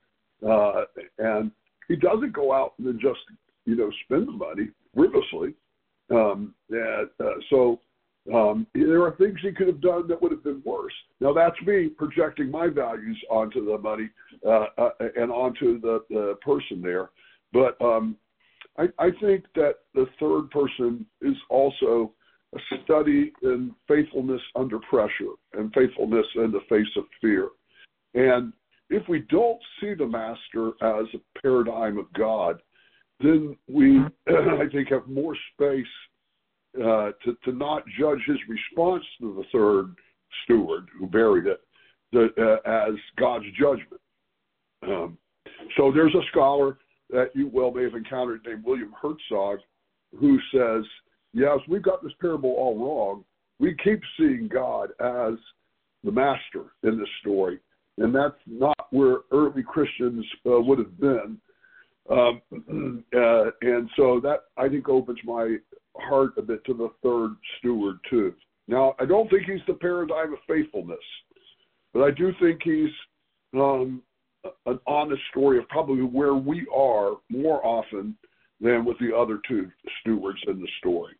uh, 0.47 0.85
and 1.19 1.51
he 1.89 1.97
doesn't 1.97 2.33
go 2.33 2.53
out 2.53 2.75
and 2.79 3.01
just 3.01 3.21
you 3.65 3.77
know 3.77 3.91
spend 4.05 4.29
the 4.29 4.33
money 4.33 4.69
frivolously. 4.95 5.55
Um, 6.11 6.55
and, 6.71 7.09
uh, 7.21 7.35
so 7.51 7.81
um, 8.35 8.67
there 8.75 9.03
are 9.03 9.13
things 9.13 9.39
he 9.43 9.53
could 9.53 9.69
have 9.69 9.81
done 9.81 10.09
that 10.09 10.21
would 10.21 10.33
have 10.33 10.45
been 10.45 10.63
worse. 10.65 10.93
Now 11.21 11.33
that's 11.33 11.61
me 11.67 11.89
projecting 11.89 12.51
my 12.51 12.69
values 12.69 13.19
onto 13.31 13.65
the 13.65 13.79
money 13.79 14.11
uh, 14.45 14.67
uh, 14.79 14.91
and 15.17 15.31
onto 15.31 15.81
the, 15.81 16.05
the 16.11 16.37
person 16.43 16.83
there. 16.83 17.11
But 17.53 17.81
um, 17.81 18.17
I, 18.79 18.85
I 18.99 19.11
think 19.21 19.45
that 19.55 19.77
the 19.95 20.07
third 20.19 20.51
person 20.51 21.07
is 21.23 21.37
also 21.51 22.13
a 22.55 22.59
study 22.85 23.33
in 23.43 23.75
faithfulness 23.89 24.41
under 24.55 24.79
pressure 24.81 25.35
and 25.53 25.73
faithfulness 25.73 26.27
in 26.37 26.53
the 26.53 26.61
face 26.69 26.87
of 26.97 27.05
fear. 27.21 27.49
And 28.15 28.53
if 28.91 29.07
we 29.09 29.21
don't 29.29 29.61
see 29.81 29.95
the 29.95 30.07
master 30.07 30.69
as 30.83 31.07
a 31.15 31.41
paradigm 31.41 31.99
of 31.99 32.13
God, 32.13 32.61
then 33.21 33.57
we, 33.69 33.99
I 34.29 34.67
think, 34.73 34.89
have 34.91 35.07
more 35.07 35.37
space 35.55 35.87
uh, 36.77 37.13
to, 37.25 37.37
to 37.45 37.53
not 37.53 37.85
judge 37.99 38.21
his 38.27 38.39
response 38.49 39.05
to 39.21 39.35
the 39.35 39.45
third 39.53 39.95
steward 40.45 40.89
who 40.99 41.07
buried 41.07 41.47
it 41.47 41.61
the, 42.13 42.29
uh, 42.39 42.89
as 42.89 42.95
God's 43.19 43.47
judgment. 43.59 44.01
Um, 44.83 45.19
so 45.77 45.91
there's 45.93 46.15
a 46.15 46.27
scholar 46.31 46.79
that 47.11 47.31
you 47.35 47.51
well 47.53 47.71
may 47.71 47.85
have 47.85 47.95
encountered 47.95 48.45
named 48.47 48.65
William 48.65 48.93
Herzog 49.01 49.59
who 50.19 50.39
says, 50.53 50.85
yes, 51.33 51.59
we've 51.69 51.83
got 51.83 52.03
this 52.03 52.13
parable 52.21 52.51
all 52.51 52.79
wrong. 52.79 53.25
We 53.59 53.77
keep 53.83 54.01
seeing 54.19 54.49
God 54.53 54.91
as 55.01 55.35
the 56.05 56.13
master 56.13 56.73
in 56.83 56.99
this 56.99 57.09
story, 57.21 57.59
and 57.99 58.15
that's 58.15 58.35
not 58.47 58.87
where 58.91 59.19
early 59.33 59.63
Christians 59.63 60.25
uh, 60.47 60.61
would 60.61 60.79
have 60.79 61.01
been. 61.01 61.39
Um, 62.11 62.41
uh, 63.17 63.51
and 63.63 63.91
so 63.97 64.21
that 64.21 64.45
I 64.57 64.69
think 64.69 64.89
opens 64.89 65.19
my 65.25 65.57
heart 66.01 66.33
a 66.37 66.43
bit 66.43 66.65
to 66.67 66.75
the 66.75 66.91
third 67.03 67.37
steward 67.59 67.97
too. 68.09 68.35
Now, 68.69 68.95
I 68.99 69.05
don't 69.05 69.31
think 69.31 69.45
he's 69.45 69.61
the 69.67 69.75
paradigm 69.75 70.33
of 70.33 70.39
faithfulness, 70.49 70.99
but 71.93 72.03
I 72.03 72.11
do 72.11 72.33
think 72.41 72.61
he's 72.63 72.91
um, 73.55 74.03
an 74.67 74.79
honest 74.87 75.23
story 75.31 75.59
of 75.59 75.69
probably 75.69 76.03
where 76.03 76.35
we 76.35 76.67
are 76.75 77.17
more 77.31 77.65
often 77.65 78.17
than 78.61 78.85
with 78.85 78.99
the 78.99 79.15
other 79.17 79.41
two 79.47 79.71
stewards 80.01 80.41
in 80.47 80.61
the 80.61 80.69
story. 80.79 81.15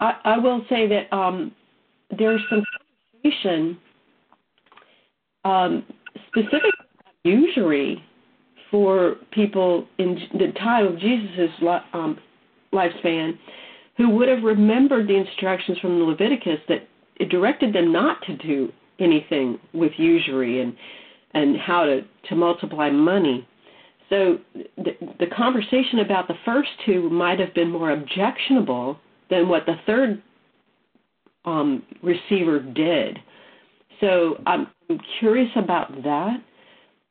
I, 0.00 0.14
I 0.24 0.38
will 0.38 0.64
say 0.68 0.88
that 0.88 1.12
um, 1.16 1.52
there's 2.18 2.40
some 2.50 2.64
conversation 3.22 3.78
um, 5.44 5.84
specific 6.28 6.72
usury 7.24 8.02
for 8.72 9.16
people 9.30 9.86
in 9.98 10.18
the 10.32 10.50
time 10.58 10.86
of 10.86 10.98
Jesus' 10.98 11.50
um, 11.92 12.18
lifespan 12.72 13.38
who 13.98 14.08
would 14.08 14.28
have 14.28 14.42
remembered 14.42 15.06
the 15.06 15.14
instructions 15.14 15.78
from 15.78 16.02
Leviticus 16.02 16.58
that 16.68 16.88
it 17.16 17.28
directed 17.28 17.74
them 17.74 17.92
not 17.92 18.16
to 18.22 18.36
do 18.38 18.72
anything 18.98 19.58
with 19.74 19.92
usury 19.98 20.62
and 20.62 20.74
and 21.34 21.56
how 21.58 21.84
to 21.84 22.00
to 22.28 22.34
multiply 22.34 22.90
money. 22.90 23.46
So 24.08 24.38
the, 24.54 24.92
the 25.18 25.26
conversation 25.34 26.00
about 26.04 26.28
the 26.28 26.34
first 26.44 26.68
two 26.84 27.08
might 27.10 27.38
have 27.38 27.54
been 27.54 27.70
more 27.70 27.92
objectionable 27.92 28.98
than 29.30 29.48
what 29.48 29.64
the 29.66 29.76
third 29.86 30.22
um, 31.44 31.82
receiver 32.02 32.60
did. 32.60 33.18
So 34.00 34.36
I'm 34.46 34.66
curious 35.20 35.50
about 35.56 35.90
that 36.02 36.42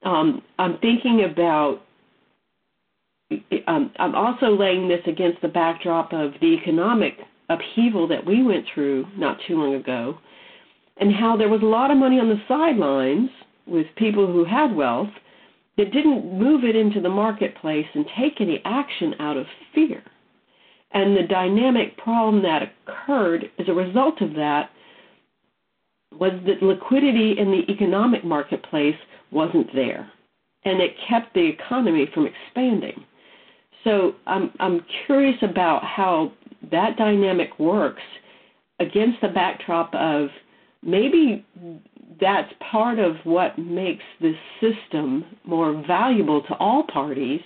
um, 0.04 0.42
I'm 0.58 0.78
thinking 0.80 1.28
about. 1.30 1.82
Um, 3.68 3.92
I'm 3.98 4.14
also 4.14 4.48
laying 4.48 4.90
this 4.90 5.00
against 5.08 5.42
the 5.42 5.48
backdrop 5.48 6.12
of 6.12 6.34
the 6.42 6.48
economic 6.48 7.14
upheaval 7.50 8.06
that 8.10 8.26
we 8.26 8.44
went 8.44 8.66
through 8.74 9.06
not 9.16 9.38
too 9.48 9.56
long 9.56 9.76
ago, 9.76 10.18
and 10.98 11.14
how 11.14 11.38
there 11.38 11.48
was 11.48 11.62
a 11.62 11.66
lot 11.66 11.92
of 11.92 11.98
money 11.98 12.20
on 12.20 12.28
the 12.28 12.42
sidelines 12.48 13.30
with 13.66 13.88
people 13.96 14.28
who 14.28 14.44
had 14.44 14.76
wealth 14.76 15.10
that 15.78 15.94
didn't 15.94 16.38
move 16.38 16.64
it 16.64 16.76
into 16.76 17.00
the 17.00 17.10
marketplace 17.10 17.88
and 17.94 18.06
take 18.20 18.42
any 18.42 18.62
action 18.66 19.16
out 19.20 19.38
of 19.38 19.46
fear. 19.74 20.04
And 20.92 21.16
the 21.16 21.24
dynamic 21.24 21.98
problem 21.98 22.44
that 22.44 22.64
occurred 22.86 23.50
as 23.58 23.70
a 23.70 23.74
result 23.74 24.22
of 24.22 24.34
that 24.34 24.72
was 26.12 26.34
that 26.46 26.62
liquidity 26.62 27.38
in 27.40 27.50
the 27.52 27.64
economic 27.72 28.26
marketplace 28.26 28.98
wasn't 29.32 29.74
there, 29.74 30.10
and 30.66 30.82
it 30.82 30.92
kept 31.10 31.34
the 31.34 31.46
economy 31.48 32.10
from 32.14 32.28
expanding. 32.28 33.04
So 33.84 34.14
I'm 34.28 34.52
I'm 34.60 34.86
curious 35.06 35.38
about 35.42 35.84
how 35.84 36.32
that 36.72 36.98
dynamic 36.98 37.58
works 37.60 38.04
against 38.80 39.22
the 39.22 39.30
backdrop 39.30 39.94
of 39.96 40.30
maybe 40.84 41.46
that's 42.20 42.52
part 42.72 43.00
of 43.00 43.16
what 43.24 43.58
makes 43.58 44.04
this 44.20 44.36
system 44.60 45.26
more 45.44 45.84
valuable 45.88 46.42
to 46.44 46.54
all 46.56 46.84
parties 46.84 47.42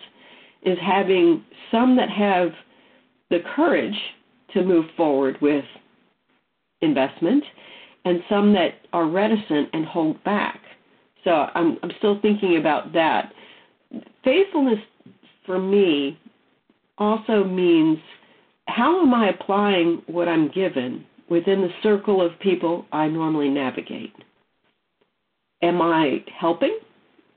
is 0.64 0.78
having 0.82 1.44
some 1.72 1.96
that 1.96 2.10
have 2.10 2.50
the 3.30 3.40
courage 3.56 3.96
to 4.54 4.64
move 4.64 4.86
forward 4.98 5.38
with 5.42 5.64
investment 6.82 7.44
and 8.04 8.22
some 8.30 8.54
that 8.54 8.76
are 8.94 9.08
reticent 9.08 9.70
and 9.74 9.86
hold 9.86 10.22
back. 10.24 10.60
So 11.26 11.32
I'm 11.32 11.78
I'm 11.84 11.92
still 11.98 12.20
thinking 12.22 12.58
about 12.58 12.94
that. 12.94 13.34
Faithfulness 14.24 14.80
for 15.46 15.60
me 15.60 16.18
also 16.98 17.44
means 17.44 17.98
how 18.68 19.02
am 19.02 19.14
I 19.14 19.30
applying 19.30 20.02
what 20.08 20.28
I'm 20.30 20.50
given 20.50 21.06
within 21.30 21.62
the 21.62 21.70
circle 21.84 22.26
of 22.26 22.40
people 22.40 22.86
I 22.92 23.08
normally 23.08 23.50
navigate? 23.50 24.14
Am 25.62 25.82
I 25.82 26.24
helping? 26.40 26.80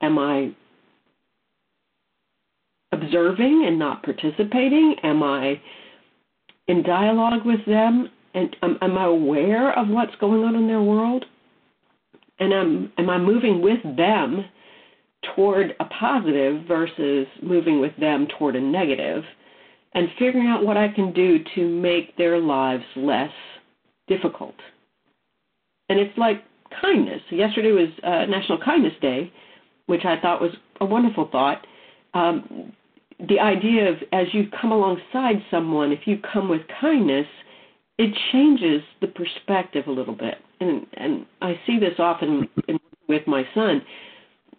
Am 0.00 0.18
I 0.18 0.54
observing 2.92 3.64
and 3.66 3.78
not 3.78 4.02
participating? 4.02 4.96
Am 5.02 5.22
I 5.22 5.60
in 6.68 6.82
dialogue 6.82 7.44
with 7.44 7.64
them? 7.66 8.10
And 8.34 8.54
am, 8.62 8.78
am 8.82 8.98
I 8.98 9.04
aware 9.04 9.76
of 9.78 9.88
what's 9.88 10.14
going 10.20 10.44
on 10.44 10.54
in 10.54 10.66
their 10.66 10.82
world? 10.82 11.24
And 12.38 12.52
am 12.52 12.92
am 12.98 13.10
I 13.10 13.18
moving 13.18 13.60
with 13.62 13.82
them 13.96 14.44
toward 15.34 15.74
a 15.80 15.84
positive 15.84 16.64
versus 16.66 17.26
moving 17.42 17.80
with 17.80 17.96
them 17.98 18.28
toward 18.38 18.56
a 18.56 18.60
negative, 18.60 19.24
and 19.94 20.08
figuring 20.18 20.46
out 20.46 20.64
what 20.64 20.76
I 20.76 20.88
can 20.88 21.12
do 21.12 21.38
to 21.54 21.68
make 21.68 22.16
their 22.16 22.38
lives 22.38 22.84
less 22.96 23.32
difficult. 24.06 24.54
And 25.88 25.98
it's 25.98 26.16
like 26.16 26.44
kindness. 26.80 27.22
Yesterday 27.30 27.72
was 27.72 27.88
uh, 28.04 28.26
National 28.26 28.58
Kindness 28.58 28.92
Day, 29.00 29.32
which 29.86 30.04
I 30.04 30.20
thought 30.20 30.40
was 30.40 30.52
a 30.80 30.84
wonderful 30.84 31.28
thought. 31.32 31.66
Um, 32.14 32.72
the 33.28 33.40
idea 33.40 33.90
of 33.90 33.96
as 34.12 34.26
you 34.32 34.44
come 34.60 34.70
alongside 34.70 35.42
someone, 35.50 35.90
if 35.90 36.00
you 36.06 36.18
come 36.32 36.48
with 36.48 36.60
kindness, 36.80 37.26
it 37.98 38.16
changes 38.30 38.82
the 39.00 39.08
perspective 39.08 39.88
a 39.88 39.90
little 39.90 40.14
bit 40.14 40.36
and 40.60 40.86
and 40.94 41.26
I 41.40 41.58
see 41.66 41.78
this 41.78 41.94
often 41.98 42.48
in, 42.66 42.78
with 43.08 43.26
my 43.26 43.44
son. 43.54 43.82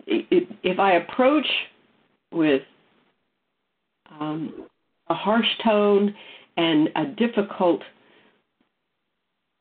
If 0.07 0.79
I 0.79 0.93
approach 0.93 1.45
with 2.31 2.61
um, 4.19 4.65
a 5.07 5.13
harsh 5.13 5.45
tone 5.63 6.15
and 6.57 6.89
a 6.95 7.05
difficult 7.15 7.81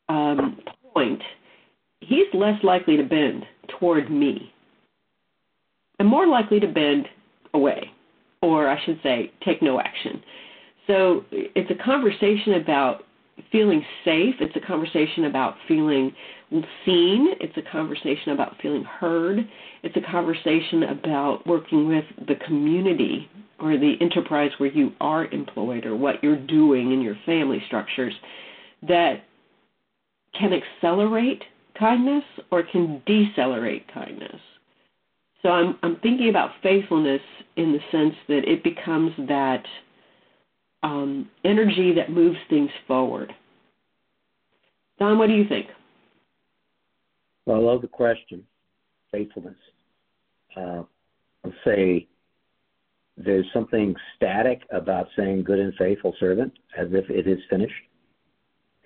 um, 0.08 0.58
point, 0.94 1.20
he's 2.00 2.26
less 2.32 2.62
likely 2.62 2.96
to 2.96 3.02
bend 3.02 3.44
toward 3.78 4.10
me 4.10 4.52
and 5.98 6.08
more 6.08 6.26
likely 6.26 6.60
to 6.60 6.66
bend 6.66 7.06
away, 7.54 7.90
or 8.40 8.68
I 8.68 8.82
should 8.84 9.00
say, 9.02 9.32
take 9.44 9.62
no 9.62 9.80
action. 9.80 10.22
So 10.86 11.24
it's 11.32 11.70
a 11.70 11.84
conversation 11.84 12.54
about 12.54 13.02
feeling 13.50 13.84
safe. 14.04 14.34
It's 14.40 14.56
a 14.56 14.66
conversation 14.66 15.24
about 15.24 15.54
feeling 15.66 16.12
seen. 16.84 17.28
It's 17.40 17.56
a 17.56 17.70
conversation 17.70 18.32
about 18.32 18.56
feeling 18.62 18.84
heard. 18.84 19.38
It's 19.82 19.96
a 19.96 20.10
conversation 20.10 20.84
about 20.84 21.46
working 21.46 21.88
with 21.88 22.04
the 22.26 22.36
community 22.46 23.28
or 23.60 23.76
the 23.76 23.94
enterprise 24.00 24.50
where 24.58 24.70
you 24.70 24.92
are 25.00 25.26
employed 25.26 25.84
or 25.84 25.96
what 25.96 26.22
you're 26.22 26.36
doing 26.46 26.92
in 26.92 27.00
your 27.00 27.16
family 27.26 27.62
structures 27.66 28.14
that 28.86 29.24
can 30.38 30.52
accelerate 30.52 31.42
kindness 31.78 32.24
or 32.50 32.62
can 32.62 33.02
decelerate 33.06 33.92
kindness. 33.92 34.40
So 35.42 35.50
I'm 35.50 35.78
I'm 35.82 35.96
thinking 35.96 36.28
about 36.30 36.50
faithfulness 36.62 37.20
in 37.56 37.72
the 37.72 37.80
sense 37.92 38.14
that 38.28 38.48
it 38.48 38.64
becomes 38.64 39.12
that 39.28 39.64
um, 40.82 41.28
energy 41.44 41.92
that 41.96 42.10
moves 42.10 42.38
things 42.48 42.70
forward. 42.86 43.32
Don, 44.98 45.18
what 45.18 45.28
do 45.28 45.34
you 45.34 45.48
think? 45.48 45.66
Well, 47.46 47.56
I 47.56 47.60
love 47.60 47.82
the 47.82 47.88
question. 47.88 48.44
Faithfulness. 49.12 49.56
Uh, 50.56 50.82
I'll 51.44 51.54
say 51.64 52.06
there's 53.16 53.46
something 53.52 53.94
static 54.16 54.62
about 54.70 55.08
saying 55.16 55.44
good 55.44 55.58
and 55.58 55.72
faithful 55.74 56.14
servant 56.20 56.52
as 56.76 56.88
if 56.92 57.08
it 57.10 57.26
is 57.26 57.38
finished. 57.48 57.72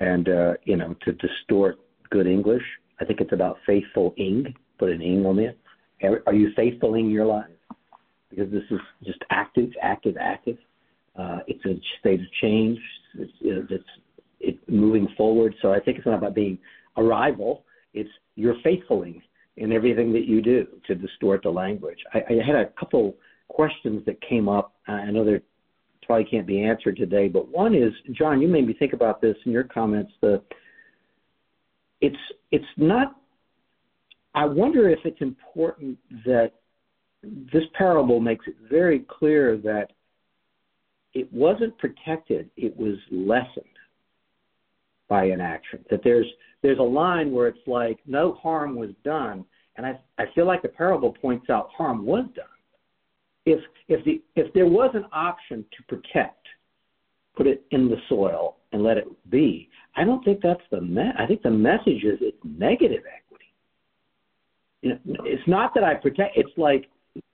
And, 0.00 0.28
uh, 0.28 0.54
you 0.64 0.76
know, 0.76 0.94
to 1.02 1.12
distort 1.12 1.78
good 2.10 2.26
English, 2.26 2.62
I 3.00 3.04
think 3.04 3.20
it's 3.20 3.32
about 3.32 3.58
faithful 3.66 4.14
ing, 4.16 4.54
put 4.78 4.90
an 4.90 5.02
ing 5.02 5.26
on 5.26 5.38
it. 5.38 5.58
Are 6.26 6.34
you 6.34 6.50
faithful 6.56 6.94
in 6.94 7.10
your 7.10 7.26
life? 7.26 7.46
Because 8.30 8.50
this 8.50 8.64
is 8.70 8.80
just 9.04 9.18
active, 9.30 9.70
active, 9.80 10.16
active. 10.18 10.56
Uh, 11.18 11.38
it's 11.46 11.64
a 11.64 11.80
state 12.00 12.20
of 12.20 12.26
change. 12.40 12.78
It's, 13.18 13.32
it's 13.42 13.84
it 14.40 14.58
moving 14.68 15.08
forward. 15.16 15.54
So 15.62 15.72
I 15.72 15.80
think 15.80 15.98
it's 15.98 16.06
not 16.06 16.18
about 16.18 16.34
being 16.34 16.58
a 16.96 17.02
rival. 17.02 17.64
It's 17.94 18.10
you're 18.34 18.56
faithfuling 18.64 19.20
in 19.56 19.72
everything 19.72 20.12
that 20.12 20.24
you 20.24 20.40
do 20.40 20.66
to 20.86 20.94
distort 20.94 21.42
the 21.42 21.50
language. 21.50 21.98
I, 22.14 22.18
I 22.18 22.46
had 22.46 22.56
a 22.56 22.66
couple 22.78 23.14
questions 23.48 24.02
that 24.06 24.20
came 24.22 24.48
up. 24.48 24.74
I 24.88 25.10
know 25.10 25.24
they 25.24 25.40
probably 26.06 26.24
can't 26.24 26.46
be 26.46 26.62
answered 26.62 26.96
today, 26.96 27.28
but 27.28 27.48
one 27.48 27.74
is, 27.74 27.92
John, 28.12 28.40
you 28.40 28.48
made 28.48 28.66
me 28.66 28.74
think 28.74 28.92
about 28.92 29.20
this 29.20 29.36
in 29.44 29.52
your 29.52 29.64
comments. 29.64 30.12
The 30.20 30.42
it's 32.00 32.16
it's 32.50 32.64
not. 32.76 33.16
I 34.34 34.46
wonder 34.46 34.88
if 34.88 34.98
it's 35.04 35.20
important 35.20 35.98
that 36.24 36.52
this 37.22 37.62
parable 37.74 38.18
makes 38.18 38.46
it 38.48 38.54
very 38.68 39.04
clear 39.08 39.58
that 39.58 39.88
it 41.14 41.32
wasn't 41.32 41.76
protected; 41.78 42.50
it 42.56 42.76
was 42.76 42.96
lessened 43.10 43.66
by 45.08 45.24
inaction. 45.26 45.84
That 45.90 46.00
there's 46.02 46.26
there's 46.62 46.78
a 46.78 46.82
line 46.82 47.32
where 47.32 47.48
it's 47.48 47.66
like 47.66 47.98
no 48.06 48.34
harm 48.34 48.76
was 48.76 48.90
done, 49.04 49.44
and 49.76 49.84
I 49.86 49.98
I 50.18 50.24
feel 50.34 50.46
like 50.46 50.62
the 50.62 50.68
parable 50.68 51.12
points 51.12 51.50
out 51.50 51.70
harm 51.76 52.06
was 52.06 52.24
done. 52.34 52.46
If 53.44 53.60
if 53.88 54.04
the 54.04 54.22
if 54.36 54.52
there 54.54 54.66
was 54.66 54.90
an 54.94 55.04
option 55.12 55.64
to 55.76 55.82
protect, 55.84 56.46
put 57.36 57.46
it 57.46 57.64
in 57.70 57.88
the 57.88 57.96
soil 58.08 58.56
and 58.72 58.82
let 58.82 58.96
it 58.96 59.06
be. 59.30 59.68
I 59.96 60.04
don't 60.04 60.24
think 60.24 60.40
that's 60.42 60.62
the 60.70 60.80
me- 60.80 61.12
I 61.18 61.26
think 61.26 61.42
the 61.42 61.50
message 61.50 62.04
is 62.04 62.18
it's 62.20 62.38
negative 62.44 63.02
equity. 63.06 63.52
You 64.80 64.90
know, 64.90 65.24
it's 65.24 65.46
not 65.46 65.74
that 65.74 65.84
I 65.84 65.94
protect. 65.94 66.36
It's 66.36 66.56
like 66.56 66.88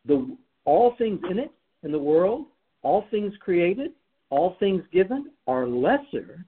the 0.05 0.37
all 0.64 0.95
things 0.99 1.20
in 1.31 1.39
it 1.39 1.53
in 1.83 1.93
the 1.93 1.99
world, 1.99 2.47
all 2.83 3.07
things 3.11 3.33
created, 3.41 3.93
all 4.31 4.57
things 4.61 4.83
given 4.93 5.31
are 5.47 5.66
lesser 5.66 6.45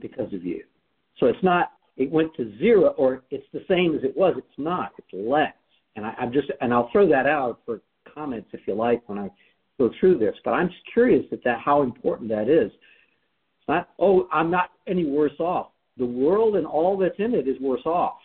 because 0.00 0.32
of 0.32 0.44
you. 0.44 0.62
So 1.18 1.26
it's 1.26 1.42
not 1.42 1.72
it 1.96 2.10
went 2.10 2.34
to 2.36 2.56
zero 2.58 2.88
or 2.90 3.22
it's 3.30 3.46
the 3.52 3.64
same 3.68 3.94
as 3.96 4.04
it 4.04 4.16
was. 4.16 4.34
It's 4.36 4.58
not. 4.58 4.92
It's 4.98 5.08
less. 5.12 5.54
And 5.96 6.04
I, 6.04 6.14
I'm 6.18 6.32
just 6.32 6.50
and 6.60 6.72
I'll 6.72 6.90
throw 6.92 7.08
that 7.08 7.26
out 7.26 7.60
for 7.64 7.80
comments 8.12 8.48
if 8.52 8.60
you 8.66 8.74
like 8.74 9.08
when 9.08 9.18
I 9.18 9.30
go 9.78 9.90
through 9.98 10.18
this. 10.18 10.34
But 10.44 10.52
I'm 10.52 10.68
just 10.68 10.82
curious 10.92 11.24
at 11.32 11.42
that 11.44 11.60
how 11.64 11.82
important 11.82 12.28
that 12.30 12.48
is. 12.48 12.70
It's 12.70 13.68
not 13.68 13.88
oh 13.98 14.28
I'm 14.32 14.50
not 14.50 14.70
any 14.86 15.06
worse 15.06 15.38
off. 15.38 15.68
The 15.98 16.06
world 16.06 16.56
and 16.56 16.66
all 16.66 16.96
that's 16.98 17.18
in 17.18 17.34
it 17.34 17.48
is 17.48 17.58
worse 17.60 17.84
off. 17.86 18.18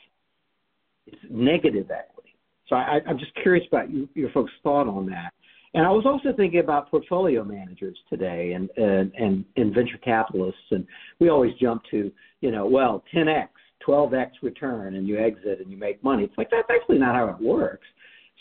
It's 1.07 1.21
negative 1.29 1.89
equity. 1.89 2.35
So 2.67 2.75
I, 2.75 2.99
I'm 3.07 3.17
just 3.17 3.33
curious 3.41 3.65
about 3.67 3.89
you, 3.89 4.07
your 4.13 4.29
folks' 4.31 4.51
thought 4.63 4.87
on 4.87 5.05
that. 5.07 5.33
And 5.73 5.85
I 5.85 5.89
was 5.91 6.05
also 6.05 6.35
thinking 6.35 6.59
about 6.59 6.91
portfolio 6.91 7.43
managers 7.43 7.97
today 8.09 8.53
and, 8.53 8.69
and, 8.75 9.11
and, 9.17 9.45
and 9.55 9.73
venture 9.73 9.97
capitalists. 10.03 10.59
And 10.71 10.85
we 11.19 11.29
always 11.29 11.53
jump 11.61 11.83
to, 11.91 12.11
you 12.41 12.51
know, 12.51 12.65
well, 12.65 13.03
10x, 13.15 13.47
12x 13.87 14.31
return, 14.41 14.95
and 14.95 15.07
you 15.07 15.17
exit 15.17 15.59
and 15.61 15.71
you 15.71 15.77
make 15.77 16.03
money. 16.03 16.23
It's 16.23 16.37
like 16.37 16.49
that's 16.51 16.67
actually 16.69 16.99
not 16.99 17.15
how 17.15 17.29
it 17.29 17.41
works. 17.41 17.87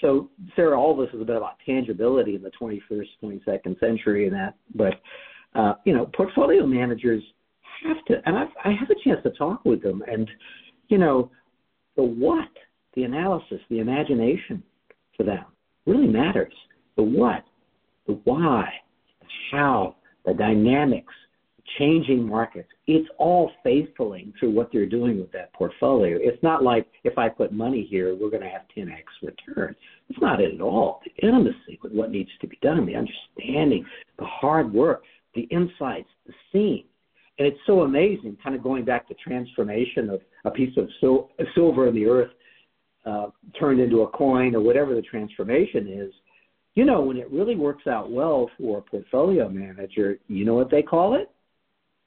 So, 0.01 0.31
Sarah, 0.57 0.81
all 0.81 0.97
this 0.97 1.11
is 1.14 1.20
a 1.20 1.24
bit 1.24 1.37
about 1.37 1.59
tangibility 1.64 2.35
in 2.35 2.43
the 2.43 2.51
21st, 2.61 3.07
22nd 3.22 3.78
century 3.78 4.26
and 4.26 4.35
that. 4.35 4.55
But, 4.74 4.95
uh, 5.55 5.74
you 5.85 5.93
know, 5.93 6.11
portfolio 6.16 6.66
managers 6.66 7.22
have 7.85 8.05
to, 8.07 8.14
and 8.26 8.37
I've, 8.37 8.49
I 8.64 8.70
have 8.70 8.91
a 8.91 9.09
chance 9.09 9.22
to 9.22 9.31
talk 9.31 9.64
with 9.64 9.83
them. 9.83 10.03
And, 10.07 10.28
you 10.89 10.99
know, 10.99 11.31
the 11.97 12.03
what, 12.03 12.49
the 12.95 13.05
analysis, 13.05 13.61
the 13.68 13.78
imagination 13.78 14.62
for 15.16 15.24
them 15.24 15.45
really 15.87 16.09
matters 16.09 16.53
the 16.97 17.03
what, 17.03 17.45
the 18.07 18.20
why, 18.24 18.68
the 19.20 19.26
how, 19.51 19.97
the 20.24 20.34
dynamics, 20.34 21.14
changing 21.78 22.26
markets. 22.26 22.68
It's 22.86 23.09
all 23.18 23.51
faithfuling 23.64 24.32
through 24.38 24.53
what 24.53 24.70
they're 24.72 24.86
doing 24.86 25.20
with 25.20 25.30
that 25.32 25.53
portfolio. 25.53 26.18
It's 26.20 26.43
not 26.43 26.62
like 26.62 26.86
if 27.05 27.16
I 27.18 27.28
put 27.28 27.53
money 27.53 27.86
here, 27.88 28.14
we're 28.14 28.30
going 28.30 28.43
to 28.43 28.49
have 28.49 28.62
10x 28.76 29.05
return. 29.22 29.76
It's 30.09 30.20
not 30.20 30.41
it 30.41 30.55
at 30.55 30.61
all. 30.61 31.01
The 31.05 31.26
intimacy 31.26 31.78
with 31.82 31.93
what 31.93 32.11
needs 32.11 32.30
to 32.41 32.47
be 32.47 32.59
done, 32.62 32.84
the 32.86 32.97
understanding, 32.97 33.84
the 34.18 34.24
hard 34.24 34.72
work, 34.72 35.03
the 35.34 35.43
insights, 35.43 36.09
the 36.26 36.32
seeing. 36.53 36.84
And 37.38 37.47
it's 37.47 37.61
so 37.66 37.82
amazing, 37.82 38.36
kind 38.43 38.55
of 38.55 38.62
going 38.62 38.84
back 38.84 39.09
to 39.09 39.14
transformation 39.14 40.11
of 40.11 40.20
a 40.45 40.51
piece 40.51 40.76
of 40.76 40.88
sil- 41.01 41.30
silver 41.55 41.88
in 41.88 41.95
the 41.95 42.07
earth 42.07 42.30
uh, 43.07 43.28
turned 43.59 43.80
into 43.80 44.03
a 44.03 44.09
coin 44.09 44.55
or 44.55 44.61
whatever 44.61 44.95
the 44.95 45.03
transformation 45.03 45.88
is 45.88 46.12
you 46.75 46.85
know, 46.85 47.01
when 47.03 47.16
it 47.16 47.31
really 47.31 47.57
works 47.57 47.87
out 47.87 48.11
well 48.11 48.51
for 48.59 48.79
a 48.79 48.83
portfolio 48.83 49.49
manager, 49.49 50.18
you 50.29 50.45
know 50.45 50.55
what 50.55 50.71
they 50.71 50.83
call 50.83 51.14
it? 51.14 51.31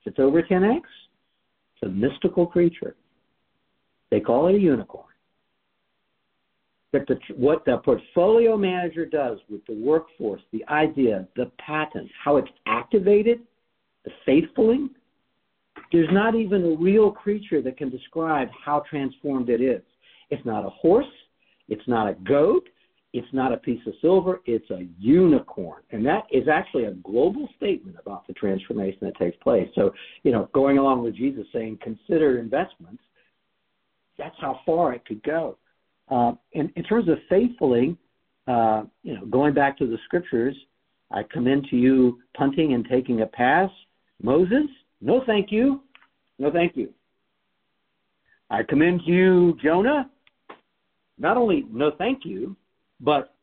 If 0.01 0.11
it's 0.11 0.19
over 0.19 0.41
10x, 0.41 0.77
it's 0.77 1.83
a 1.83 1.89
mystical 1.89 2.45
creature. 2.45 2.95
They 4.09 4.19
call 4.19 4.47
it 4.47 4.55
a 4.55 4.59
unicorn. 4.59 5.05
But 6.91 7.07
the, 7.07 7.17
what 7.35 7.65
the 7.65 7.77
portfolio 7.83 8.55
manager 8.55 9.05
does 9.05 9.39
with 9.49 9.65
the 9.65 9.73
workforce, 9.73 10.41
the 10.51 10.63
idea, 10.69 11.27
the 11.35 11.51
patent, 11.65 12.09
how 12.23 12.37
it's 12.37 12.49
activated, 12.67 13.39
the 14.05 14.11
faithfuling, 14.27 14.89
there's 15.91 16.09
not 16.11 16.35
even 16.35 16.63
a 16.63 16.75
real 16.75 17.11
creature 17.11 17.61
that 17.63 17.77
can 17.77 17.89
describe 17.89 18.49
how 18.63 18.83
transformed 18.89 19.49
it 19.49 19.61
is. 19.61 19.81
It's 20.29 20.45
not 20.45 20.65
a 20.65 20.69
horse. 20.69 21.05
It's 21.67 21.87
not 21.87 22.09
a 22.09 22.13
goat. 22.13 22.67
It's 23.13 23.27
not 23.31 23.53
a 23.53 23.57
piece 23.57 23.85
of 23.85 23.93
silver, 24.01 24.41
it's 24.45 24.69
a 24.71 24.87
unicorn. 24.97 25.83
And 25.91 26.03
that 26.07 26.23
is 26.31 26.47
actually 26.47 26.85
a 26.85 26.93
global 26.93 27.47
statement 27.55 27.95
about 27.99 28.25
the 28.25 28.33
transformation 28.33 28.99
that 29.01 29.15
takes 29.17 29.37
place. 29.37 29.69
So, 29.75 29.93
you 30.23 30.31
know, 30.31 30.49
going 30.51 30.79
along 30.79 31.03
with 31.03 31.15
Jesus 31.15 31.45
saying, 31.53 31.77
consider 31.81 32.39
investments, 32.39 33.03
that's 34.17 34.35
how 34.39 34.59
far 34.65 34.93
it 34.93 35.05
could 35.05 35.21
go. 35.23 35.57
Uh, 36.09 36.33
in, 36.53 36.71
in 36.75 36.83
terms 36.83 37.07
of 37.07 37.17
faithfully, 37.29 37.95
uh, 38.47 38.83
you 39.03 39.13
know, 39.13 39.25
going 39.25 39.53
back 39.53 39.77
to 39.77 39.87
the 39.87 39.97
scriptures, 40.05 40.55
I 41.11 41.23
commend 41.31 41.67
to 41.69 41.75
you 41.75 42.19
punting 42.35 42.73
and 42.73 42.85
taking 42.89 43.21
a 43.21 43.25
pass. 43.25 43.69
Moses, 44.21 44.67
no 45.01 45.21
thank 45.25 45.51
you. 45.51 45.81
No 46.39 46.51
thank 46.51 46.75
you. 46.75 46.89
I 48.49 48.63
commend 48.63 49.01
to 49.05 49.11
you 49.11 49.57
Jonah. 49.63 50.09
Not 51.17 51.37
only 51.37 51.65
no 51.71 51.91
thank 51.97 52.25
you, 52.25 52.55
but 53.03 53.35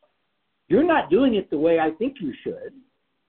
you're 0.69 0.83
not 0.83 1.11
doing 1.11 1.35
it 1.35 1.51
the 1.51 1.59
way 1.59 1.79
I 1.79 1.91
think 1.91 2.17
you 2.21 2.33
should. 2.43 2.73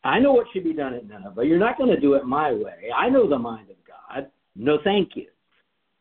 I 0.03 0.19
know 0.19 0.33
what 0.33 0.47
should 0.51 0.63
be 0.63 0.73
done 0.73 0.93
at 0.93 1.07
Nineveh. 1.07 1.45
You're 1.45 1.59
not 1.59 1.77
going 1.77 1.93
to 1.93 1.99
do 1.99 2.13
it 2.13 2.25
my 2.25 2.51
way. 2.51 2.89
I 2.95 3.09
know 3.09 3.29
the 3.29 3.37
mind 3.37 3.69
of 3.69 3.75
God. 3.85 4.31
No, 4.55 4.79
thank 4.83 5.15
you. 5.15 5.27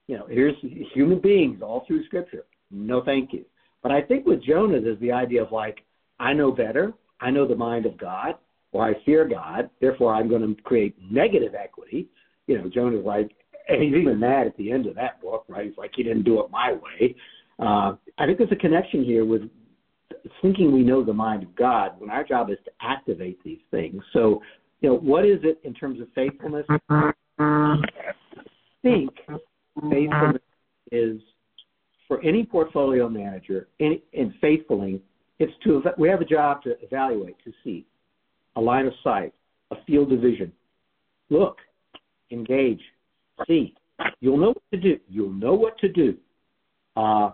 You 0.07 0.18
know, 0.18 0.26
here's 0.28 0.57
human 0.95 1.20
beings 1.20 1.61
all 1.62 1.85
through 1.87 2.05
Scripture. 2.07 2.45
No, 2.70 3.03
thank 3.05 3.33
you. 3.33 3.45
But 3.83 3.93
I 3.93 4.03
think 4.03 4.26
with 4.26 4.43
Jonah, 4.43 4.81
there's 4.81 5.01
the 5.01 5.12
idea 5.12 5.43
of 5.43 5.53
like, 5.53 5.85
I 6.18 6.33
know 6.33 6.51
better. 6.53 6.93
I 7.20 7.31
know 7.31 7.47
the 7.47 7.55
mind 7.55 7.87
of 7.87 7.99
God, 7.99 8.37
or 8.72 8.85
I 8.85 8.95
fear 9.05 9.28
God. 9.28 9.68
Therefore, 9.81 10.14
I'm 10.14 10.28
going 10.28 10.55
to 10.55 10.62
create 10.62 10.97
negative 11.11 11.55
equity. 11.55 12.09
You 12.47 12.59
know, 12.59 12.68
Jonah's 12.68 13.05
like, 13.05 13.31
and 13.68 13.83
he's 13.83 13.95
even 13.95 14.18
mad 14.18 14.47
at 14.47 14.57
the 14.57 14.72
end 14.72 14.87
of 14.87 14.95
that 14.97 15.20
book, 15.20 15.45
right? 15.49 15.66
He's 15.66 15.78
like, 15.78 15.93
he 15.95 16.03
didn't 16.03 16.24
do 16.24 16.41
it 16.41 16.51
my 16.51 16.72
way. 16.72 17.14
Uh, 17.59 17.95
I 18.18 18.26
think 18.26 18.39
there's 18.39 18.53
a 18.53 18.57
connection 18.57 19.05
here 19.05 19.24
with 19.24 19.43
thinking 20.42 20.72
we 20.72 20.82
know 20.82 21.04
the 21.04 21.12
mind 21.12 21.42
of 21.42 21.54
God 21.56 21.92
when 21.98 22.10
our 22.10 22.24
job 22.24 22.50
is 22.50 22.58
to 22.64 22.70
activate 22.80 23.42
these 23.44 23.60
things. 23.70 24.02
So, 24.12 24.42
you 24.80 24.88
know, 24.88 24.96
what 24.96 25.24
is 25.24 25.40
it 25.42 25.60
in 25.64 25.74
terms 25.74 26.00
of 26.00 26.08
faithfulness? 26.14 26.66
I 27.38 27.76
think 28.82 29.10
faithfulness 29.90 30.42
is 30.90 31.20
for 32.08 32.22
any 32.22 32.44
portfolio 32.44 33.08
manager 33.08 33.68
in, 33.78 34.00
faithfuling, 34.42 35.00
it's 35.38 35.52
to 35.64 35.82
we 35.96 36.08
have 36.08 36.20
a 36.20 36.24
job 36.24 36.62
to 36.62 36.76
evaluate, 36.82 37.36
to 37.44 37.52
see 37.62 37.86
a 38.56 38.60
line 38.60 38.86
of 38.86 38.92
sight, 39.04 39.32
a 39.70 39.76
field 39.86 40.12
of 40.12 40.20
vision. 40.20 40.52
Look, 41.30 41.58
engage, 42.30 42.80
see. 43.46 43.74
You'll 44.20 44.38
know 44.38 44.48
what 44.48 44.62
to 44.72 44.76
do. 44.78 44.98
You'll 45.08 45.32
know 45.32 45.54
what 45.54 45.78
to 45.78 45.88
do 45.88 46.16
Uh, 46.96 47.30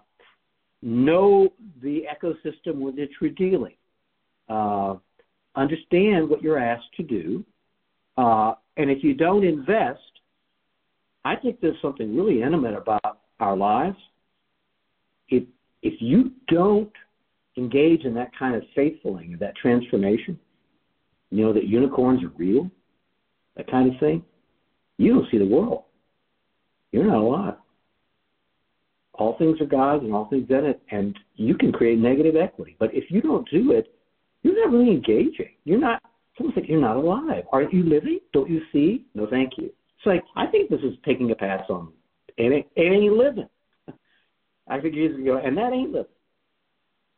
know 0.87 1.53
the 1.83 2.05
ecosystem 2.05 2.77
with 2.77 2.95
which 2.95 3.11
you're 3.21 3.31
dealing. 3.31 3.75
Uh, 4.49 4.95
understand 5.57 6.29
what 6.29 6.43
you're 6.43 6.59
asked 6.59 6.93
to 6.97 7.03
do. 7.03 7.45
Uh, 8.17 8.55
and 8.77 8.91
if 8.91 9.03
you 9.03 9.13
don't 9.13 9.45
invest, 9.45 10.01
I 11.25 11.35
think 11.35 11.61
there's 11.61 11.81
something 11.83 12.17
really 12.17 12.43
intimate 12.43 12.77
about 12.77 13.19
our 13.41 13.57
lives. 13.57 13.97
If 15.29 15.43
if 15.83 15.95
you 16.01 16.31
don't 16.49 16.93
engage 17.57 18.05
in 18.05 18.15
that 18.15 18.31
kind 18.39 18.55
of 18.55 18.63
faithfulling, 18.75 19.37
that 19.41 19.57
transformation, 19.57 20.39
you 21.31 21.45
know 21.45 21.53
that 21.53 21.67
unicorns 21.67 22.23
are 22.23 22.33
real, 22.37 22.71
that 23.57 23.69
kind 23.69 23.93
of 23.93 23.99
thing, 23.99 24.23
you 24.99 25.15
don't 25.15 25.31
see 25.31 25.39
the 25.39 25.47
world. 25.47 25.83
You're 26.93 27.05
not 27.05 27.19
alive. 27.19 27.56
All 29.19 29.37
things 29.39 29.61
are 29.61 29.67
God's 29.67 30.05
and 30.05 30.13
all 30.13 30.29
things 30.29 30.47
in 30.51 30.65
it, 30.67 30.81
and 30.91 31.19
you 31.35 31.57
can 31.57 31.73
create 31.73 31.99
negative 31.99 32.37
equity. 32.37 32.77
But 32.79 32.95
if 32.95 33.11
you 33.11 33.21
don't 33.21 33.49
do 33.51 33.73
it, 33.73 33.93
you're 34.43 34.65
not 34.65 34.77
really 34.77 34.91
engaging. 34.91 35.51
You're 35.65 35.81
not. 35.81 36.03
Someone 36.37 36.55
said 36.55 36.67
you're 36.67 36.81
not 36.81 36.97
alive. 36.97 37.45
Aren't 37.51 37.73
you 37.73 37.83
living? 37.83 38.21
Don't 38.33 38.51
you 38.51 38.61
see? 38.73 39.07
No, 39.15 39.27
thank 39.29 39.53
you. 39.57 39.67
It's 39.67 40.07
like 40.07 40.23
I 40.37 40.47
think 40.47 40.71
this 40.71 40.81
is 40.81 40.95
taking 41.05 41.31
a 41.31 41.35
pass 41.35 41.65
on. 41.71 41.93
It 42.37 42.53
ain't, 42.53 42.67
it 42.77 42.93
ain't 42.93 43.13
living. 43.17 43.49
I 44.69 44.81
think 44.81 44.95
years 44.95 45.19
ago, 45.19 45.41
and 45.43 45.57
that 45.57 45.73
ain't 45.73 45.93
living. 45.93 46.07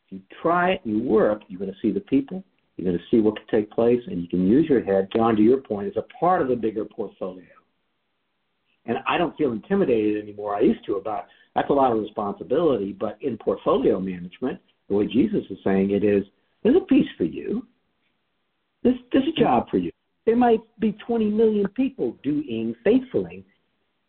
If 0.07 0.13
you 0.13 0.21
try 0.43 0.73
it, 0.73 0.81
you 0.85 1.03
work, 1.03 1.43
you're 1.49 1.59
going 1.59 1.73
to 1.73 1.77
see 1.81 1.93
the 1.93 2.01
people, 2.01 2.45
you're 2.77 2.87
going 2.91 2.99
to 2.99 3.05
see 3.11 3.21
what 3.21 3.37
can 3.37 3.47
take 3.51 3.71
place, 3.71 4.01
and 4.07 4.23
you 4.23 4.29
can 4.29 4.47
use 4.47 4.69
your 4.69 4.83
head, 4.83 5.09
John, 5.15 5.37
to 5.37 5.43
your 5.43 5.59
point, 5.59 5.89
as 5.89 5.97
a 5.97 6.19
part 6.19 6.43
of 6.43 6.51
a 6.51 6.57
bigger 6.57 6.85
portfolio. 6.85 7.45
And 8.87 8.99
I 9.07 9.19
don't 9.19 9.37
feel 9.37 9.53
intimidated 9.53 10.23
anymore. 10.23 10.57
I 10.57 10.61
used 10.61 10.85
to 10.87 10.95
about 10.95 11.27
that's 11.55 11.71
a 11.71 11.73
lot 11.73 11.93
of 11.93 11.99
responsibility, 11.99 12.93
but 12.93 13.19
in 13.21 13.37
portfolio 13.39 14.01
management, 14.01 14.61
the 14.89 14.95
way 14.95 15.07
Jesus 15.07 15.45
is 15.51 15.59
saying 15.65 15.91
it 15.91 16.05
is, 16.05 16.25
there's 16.63 16.77
a 16.77 16.85
piece 16.87 17.09
for 17.17 17.25
you. 17.25 17.67
There's, 18.83 18.97
there's 19.13 19.29
a 19.29 19.41
job 19.41 19.69
for 19.71 19.79
you. 19.79 19.91
There 20.27 20.37
might 20.37 20.61
be 20.79 20.93
20 21.07 21.31
million 21.31 21.69
people 21.69 22.17
doing 22.23 22.75
faithfully, 22.85 23.45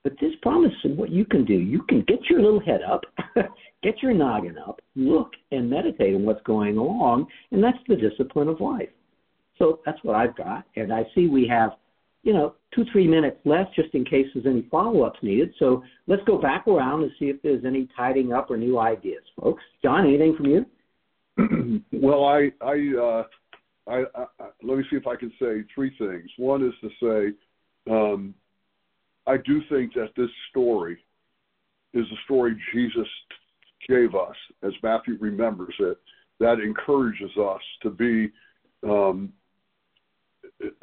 but 0.03 0.13
this 0.21 0.33
promise 0.41 0.73
in 0.83 0.95
what 0.95 1.09
you 1.09 1.25
can 1.25 1.45
do. 1.45 1.53
You 1.53 1.81
can 1.83 2.03
get 2.07 2.19
your 2.29 2.41
little 2.41 2.59
head 2.59 2.81
up, 2.81 3.03
get 3.83 4.01
your 4.01 4.13
noggin 4.13 4.57
up, 4.57 4.81
look 4.95 5.31
and 5.51 5.69
meditate 5.69 6.15
on 6.15 6.23
what's 6.23 6.43
going 6.43 6.77
along, 6.77 7.27
and 7.51 7.63
that's 7.63 7.77
the 7.87 7.95
discipline 7.95 8.47
of 8.47 8.61
life. 8.61 8.89
So 9.57 9.79
that's 9.85 10.01
what 10.03 10.15
I've 10.15 10.35
got, 10.37 10.65
and 10.77 10.93
I 10.93 11.03
see 11.13 11.27
we 11.27 11.47
have, 11.47 11.71
you 12.23 12.33
know, 12.33 12.55
two 12.73 12.85
three 12.91 13.07
minutes 13.07 13.37
left 13.45 13.73
just 13.75 13.93
in 13.93 14.03
case 14.03 14.27
there's 14.33 14.45
any 14.45 14.67
follow-ups 14.69 15.19
needed. 15.21 15.53
So 15.59 15.83
let's 16.07 16.23
go 16.25 16.37
back 16.37 16.67
around 16.67 17.03
and 17.03 17.11
see 17.19 17.25
if 17.25 17.41
there's 17.41 17.65
any 17.65 17.87
tidying 17.95 18.33
up 18.33 18.51
or 18.51 18.57
new 18.57 18.77
ideas, 18.77 19.23
folks. 19.39 19.63
John, 19.83 20.05
anything 20.05 20.35
from 20.35 20.45
you? 20.45 20.65
well, 21.91 22.25
I 22.25 22.51
I, 22.61 22.93
uh, 23.01 23.23
I, 23.87 24.03
I 24.15 24.25
let 24.63 24.77
me 24.77 24.83
see 24.89 24.97
if 24.97 25.07
I 25.07 25.15
can 25.15 25.31
say 25.39 25.63
three 25.73 25.95
things. 25.97 26.29
One 26.37 26.65
is 26.65 26.73
to 26.81 26.89
say. 27.01 27.37
Um, 27.89 28.35
I 29.29 29.37
do 29.37 29.61
think 29.69 29.93
that 29.93 30.09
this 30.17 30.29
story 30.49 30.97
is 31.93 32.05
a 32.05 32.23
story 32.25 32.55
Jesus 32.73 33.07
gave 33.87 34.15
us, 34.15 34.35
as 34.63 34.73
Matthew 34.81 35.17
remembers 35.19 35.75
it, 35.79 35.97
that 36.39 36.59
encourages 36.59 37.31
us 37.37 37.61
to 37.83 37.89
be, 37.89 38.31
um, 38.83 39.31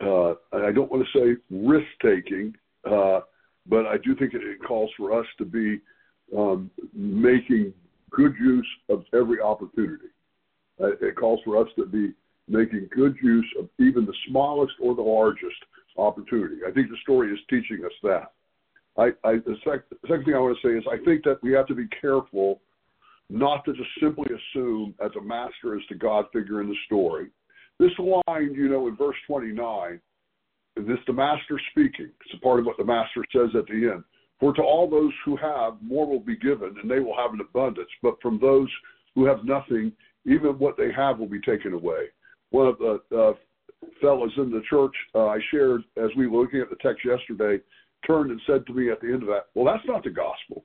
uh, 0.03 0.35
I 0.53 0.73
don't 0.73 0.91
want 0.91 1.07
to 1.07 1.19
say 1.19 1.41
risk 1.51 1.87
taking, 2.03 2.55
uh, 2.85 3.21
but 3.67 3.87
I 3.87 3.97
do 3.99 4.15
think 4.15 4.35
it, 4.35 4.43
calls 4.67 4.91
for 4.97 5.19
us 5.19 5.27
to 5.39 5.45
be 5.45 5.81
um, 6.37 6.71
making 6.95 7.73
good 8.11 8.35
use 8.41 8.69
of 8.89 9.05
every 9.13 9.41
opportunity. 9.41 10.09
Uh, 10.81 10.93
it 11.01 11.17
calls 11.17 11.41
for 11.45 11.61
us 11.61 11.69
to 11.77 11.87
be 11.87 12.13
making 12.49 12.89
good 12.95 13.17
use 13.23 13.47
of 13.59 13.69
even 13.79 14.07
the 14.07 14.15
smallest 14.29 14.75
or 14.81 14.95
the 14.95 15.03
largest 15.03 15.57
opportunity. 15.99 16.57
I 16.67 16.71
think 16.71 16.89
the 16.89 16.97
story 17.03 17.33
is 17.33 17.39
teaching 17.51 17.85
us 17.85 17.93
that. 18.03 18.33
I, 18.99 19.29
I 19.29 19.37
the, 19.39 19.57
sec, 19.65 19.89
the 19.91 20.09
second 20.09 20.25
thing 20.25 20.35
I 20.35 20.39
want 20.39 20.57
to 20.61 20.69
say 20.69 20.75
is 20.75 20.85
I 20.91 21.03
think 21.05 21.25
that 21.25 21.43
we 21.43 21.53
have 21.53 21.67
to 21.67 21.75
be 21.75 21.87
careful 22.01 22.61
not 23.29 23.65
to 23.65 23.73
just 23.73 23.89
simply 24.01 24.27
assume 24.27 24.95
as 25.05 25.11
a 25.19 25.23
master 25.23 25.77
is 25.77 25.83
the 25.89 25.97
God 25.97 26.27
figure 26.33 26.61
in 26.61 26.69
the 26.69 26.77
story. 26.87 27.27
This 27.79 27.93
line, 27.99 28.55
you 28.55 28.69
know, 28.69 28.89
in 28.89 28.97
verse 28.97 29.17
29, 29.27 30.01
this 30.77 30.99
the 31.07 31.13
master 31.13 31.61
speaking. 31.71 32.11
It's 32.25 32.35
a 32.35 32.41
part 32.41 32.61
of 32.61 32.67
what 32.67 32.77
the 32.77 32.85
master 32.85 33.25
says 33.33 33.51
at 33.57 33.67
the 33.67 33.91
end. 33.93 34.05
For 34.41 34.53
to 34.55 34.63
all 34.63 34.89
those 34.89 35.13
who 35.25 35.37
have, 35.37 35.75
more 35.81 36.07
will 36.07 36.21
be 36.21 36.37
given, 36.37 36.75
and 36.81 36.91
they 36.91 37.01
will 37.01 37.17
have 37.17 37.33
an 37.33 37.41
abundance. 37.41 37.89
But 38.03 38.21
from 38.21 38.39
those 38.39 38.69
who 39.15 39.25
have 39.25 39.45
nothing, 39.45 39.93
even 40.27 40.59
what 40.59 40.77
they 40.77 40.93
have 40.95 41.19
will 41.19 41.29
be 41.29 41.41
taken 41.41 41.73
away. 41.73 42.07
One 42.51 42.67
of 42.67 42.79
the 42.79 43.01
uh, 43.17 43.33
fellows 44.01 44.33
in 44.37 44.51
the 44.51 44.63
church 44.69 44.95
uh, 45.15 45.27
I 45.27 45.39
shared 45.51 45.83
as 45.97 46.11
we 46.17 46.27
were 46.27 46.43
looking 46.43 46.61
at 46.61 46.71
the 46.71 46.77
text 46.77 47.05
yesterday 47.05 47.63
turned 48.07 48.31
and 48.31 48.41
said 48.47 48.67
to 48.67 48.75
me 48.75 48.91
at 48.91 49.01
the 49.01 49.09
end 49.09 49.23
of 49.23 49.29
that, 49.29 49.47
"Well, 49.55 49.65
that's 49.65 49.87
not 49.87 50.05
the 50.05 50.11
gospel." 50.11 50.65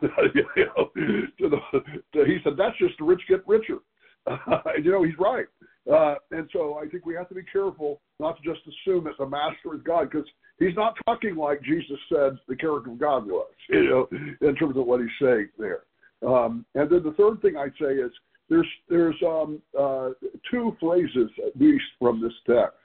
you 0.02 0.44
know, 0.56 0.90
to 0.94 1.48
the, 1.48 1.80
to, 2.12 2.24
he 2.24 2.38
said, 2.44 2.54
"That's 2.56 2.78
just 2.78 2.98
the 2.98 3.04
rich 3.04 3.22
get 3.28 3.46
richer." 3.46 3.78
You 4.82 4.92
know, 4.92 5.02
he's 5.02 5.18
right. 5.18 5.46
Uh, 5.90 6.16
and 6.30 6.48
so 6.52 6.78
I 6.78 6.88
think 6.88 7.06
we 7.06 7.14
have 7.14 7.28
to 7.28 7.34
be 7.34 7.42
careful 7.42 8.00
not 8.18 8.36
to 8.36 8.42
just 8.42 8.60
assume 8.66 9.04
that 9.04 9.16
the 9.18 9.26
master 9.26 9.74
is 9.74 9.80
God, 9.82 10.10
because 10.10 10.28
he's 10.58 10.76
not 10.76 10.94
talking 11.06 11.36
like 11.36 11.62
Jesus 11.62 11.98
said 12.08 12.38
the 12.48 12.56
character 12.56 12.90
of 12.90 12.98
God 12.98 13.26
was, 13.26 13.50
you 13.68 13.88
know, 13.88 14.08
in 14.46 14.54
terms 14.56 14.76
of 14.76 14.86
what 14.86 15.00
he's 15.00 15.08
saying 15.20 15.48
there. 15.58 15.82
Um, 16.26 16.66
and 16.74 16.90
then 16.90 17.02
the 17.02 17.14
third 17.16 17.40
thing 17.40 17.56
I'd 17.56 17.72
say 17.80 17.94
is 17.94 18.12
there's 18.50 18.68
there's 18.88 19.16
um, 19.26 19.62
uh, 19.78 20.10
two 20.50 20.76
phrases 20.80 21.30
at 21.46 21.58
least 21.58 21.84
from 21.98 22.20
this 22.20 22.32
text 22.46 22.76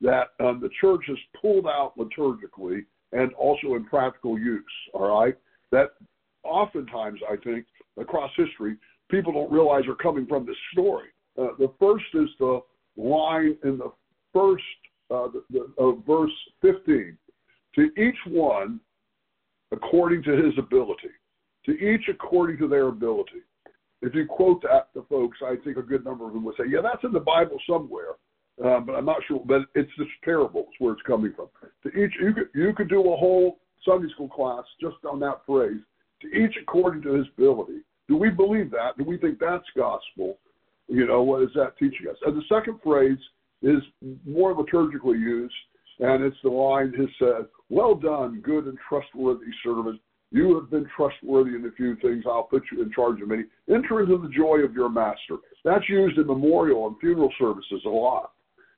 that 0.00 0.28
um, 0.40 0.60
the 0.60 0.70
church 0.80 1.02
has 1.06 1.18
pulled 1.40 1.66
out 1.66 1.92
liturgically 1.96 2.84
and 3.12 3.32
also 3.34 3.74
in 3.74 3.84
practical 3.84 4.38
use. 4.38 4.64
All 4.94 5.20
right, 5.20 5.36
that 5.70 5.90
oftentimes 6.42 7.20
I 7.30 7.36
think 7.36 7.66
across 7.98 8.30
history 8.36 8.76
people 9.10 9.32
don't 9.32 9.52
realize 9.52 9.86
are 9.86 9.94
coming 9.94 10.26
from 10.26 10.46
this 10.46 10.56
story. 10.72 11.08
Uh, 11.38 11.48
the 11.58 11.72
first 11.78 12.04
is 12.14 12.28
the 12.38 12.60
line 12.96 13.56
in 13.64 13.78
the 13.78 13.92
first 14.32 14.64
uh, 15.10 15.26
the, 15.28 15.42
the, 15.50 15.82
uh, 15.82 15.92
verse 16.06 16.30
15. 16.62 17.16
To 17.76 17.82
each 17.96 18.16
one 18.28 18.80
according 19.72 20.22
to 20.24 20.32
his 20.32 20.52
ability. 20.58 21.10
To 21.66 21.72
each 21.72 22.08
according 22.08 22.58
to 22.58 22.68
their 22.68 22.88
ability. 22.88 23.42
If 24.02 24.14
you 24.14 24.26
quote 24.26 24.62
that 24.62 24.92
to 24.94 25.04
folks, 25.08 25.38
I 25.44 25.56
think 25.62 25.76
a 25.76 25.82
good 25.82 26.04
number 26.04 26.26
of 26.26 26.32
them 26.32 26.42
would 26.44 26.56
say, 26.56 26.64
"Yeah, 26.68 26.80
that's 26.82 27.04
in 27.04 27.12
the 27.12 27.20
Bible 27.20 27.58
somewhere." 27.68 28.16
uh, 28.64 28.80
but 28.80 28.94
I'm 28.94 29.04
not 29.04 29.22
sure. 29.26 29.42
But 29.44 29.62
it's 29.74 29.90
just 29.96 30.10
parables 30.22 30.68
where 30.78 30.92
it's 30.92 31.02
coming 31.02 31.32
from. 31.34 31.48
To 31.84 31.88
each, 31.88 32.12
you 32.20 32.34
could 32.34 32.48
you 32.54 32.72
could 32.74 32.88
do 32.88 33.00
a 33.00 33.16
whole 33.16 33.58
Sunday 33.84 34.08
school 34.12 34.28
class 34.28 34.64
just 34.80 34.96
on 35.10 35.20
that 35.20 35.40
phrase. 35.46 35.80
To 36.22 36.28
each 36.28 36.54
according 36.60 37.02
to 37.02 37.14
his 37.14 37.26
ability. 37.36 37.80
Do 38.08 38.16
we 38.16 38.28
believe 38.28 38.70
that? 38.72 38.98
Do 38.98 39.04
we 39.04 39.16
think 39.16 39.38
that's 39.38 39.64
gospel? 39.76 40.38
You 40.90 41.06
know, 41.06 41.22
what 41.22 41.42
is 41.42 41.50
that 41.54 41.78
teaching 41.78 42.08
us? 42.10 42.16
And 42.26 42.36
the 42.36 42.42
second 42.48 42.80
phrase 42.82 43.18
is 43.62 43.80
more 44.26 44.54
liturgically 44.54 45.20
used, 45.20 45.54
and 46.00 46.24
it's 46.24 46.36
the 46.42 46.50
line 46.50 46.92
has 46.94 47.08
said, 47.18 47.46
"Well 47.68 47.94
done, 47.94 48.40
good 48.40 48.66
and 48.66 48.76
trustworthy 48.88 49.52
servant." 49.62 50.00
You 50.32 50.54
have 50.56 50.70
been 50.70 50.88
trustworthy 50.96 51.54
in 51.54 51.64
a 51.66 51.72
few 51.72 51.96
things. 51.96 52.24
I'll 52.26 52.44
put 52.44 52.62
you 52.72 52.82
in 52.82 52.90
charge 52.92 53.20
of 53.20 53.28
many. 53.28 53.44
Enter 53.68 54.00
into 54.00 54.16
the 54.18 54.28
joy 54.28 54.58
of 54.58 54.74
your 54.74 54.88
master. 54.88 55.36
That's 55.64 55.88
used 55.88 56.18
in 56.18 56.26
memorial 56.26 56.86
and 56.86 56.98
funeral 56.98 57.32
services 57.38 57.82
a 57.84 57.88
lot. 57.88 58.32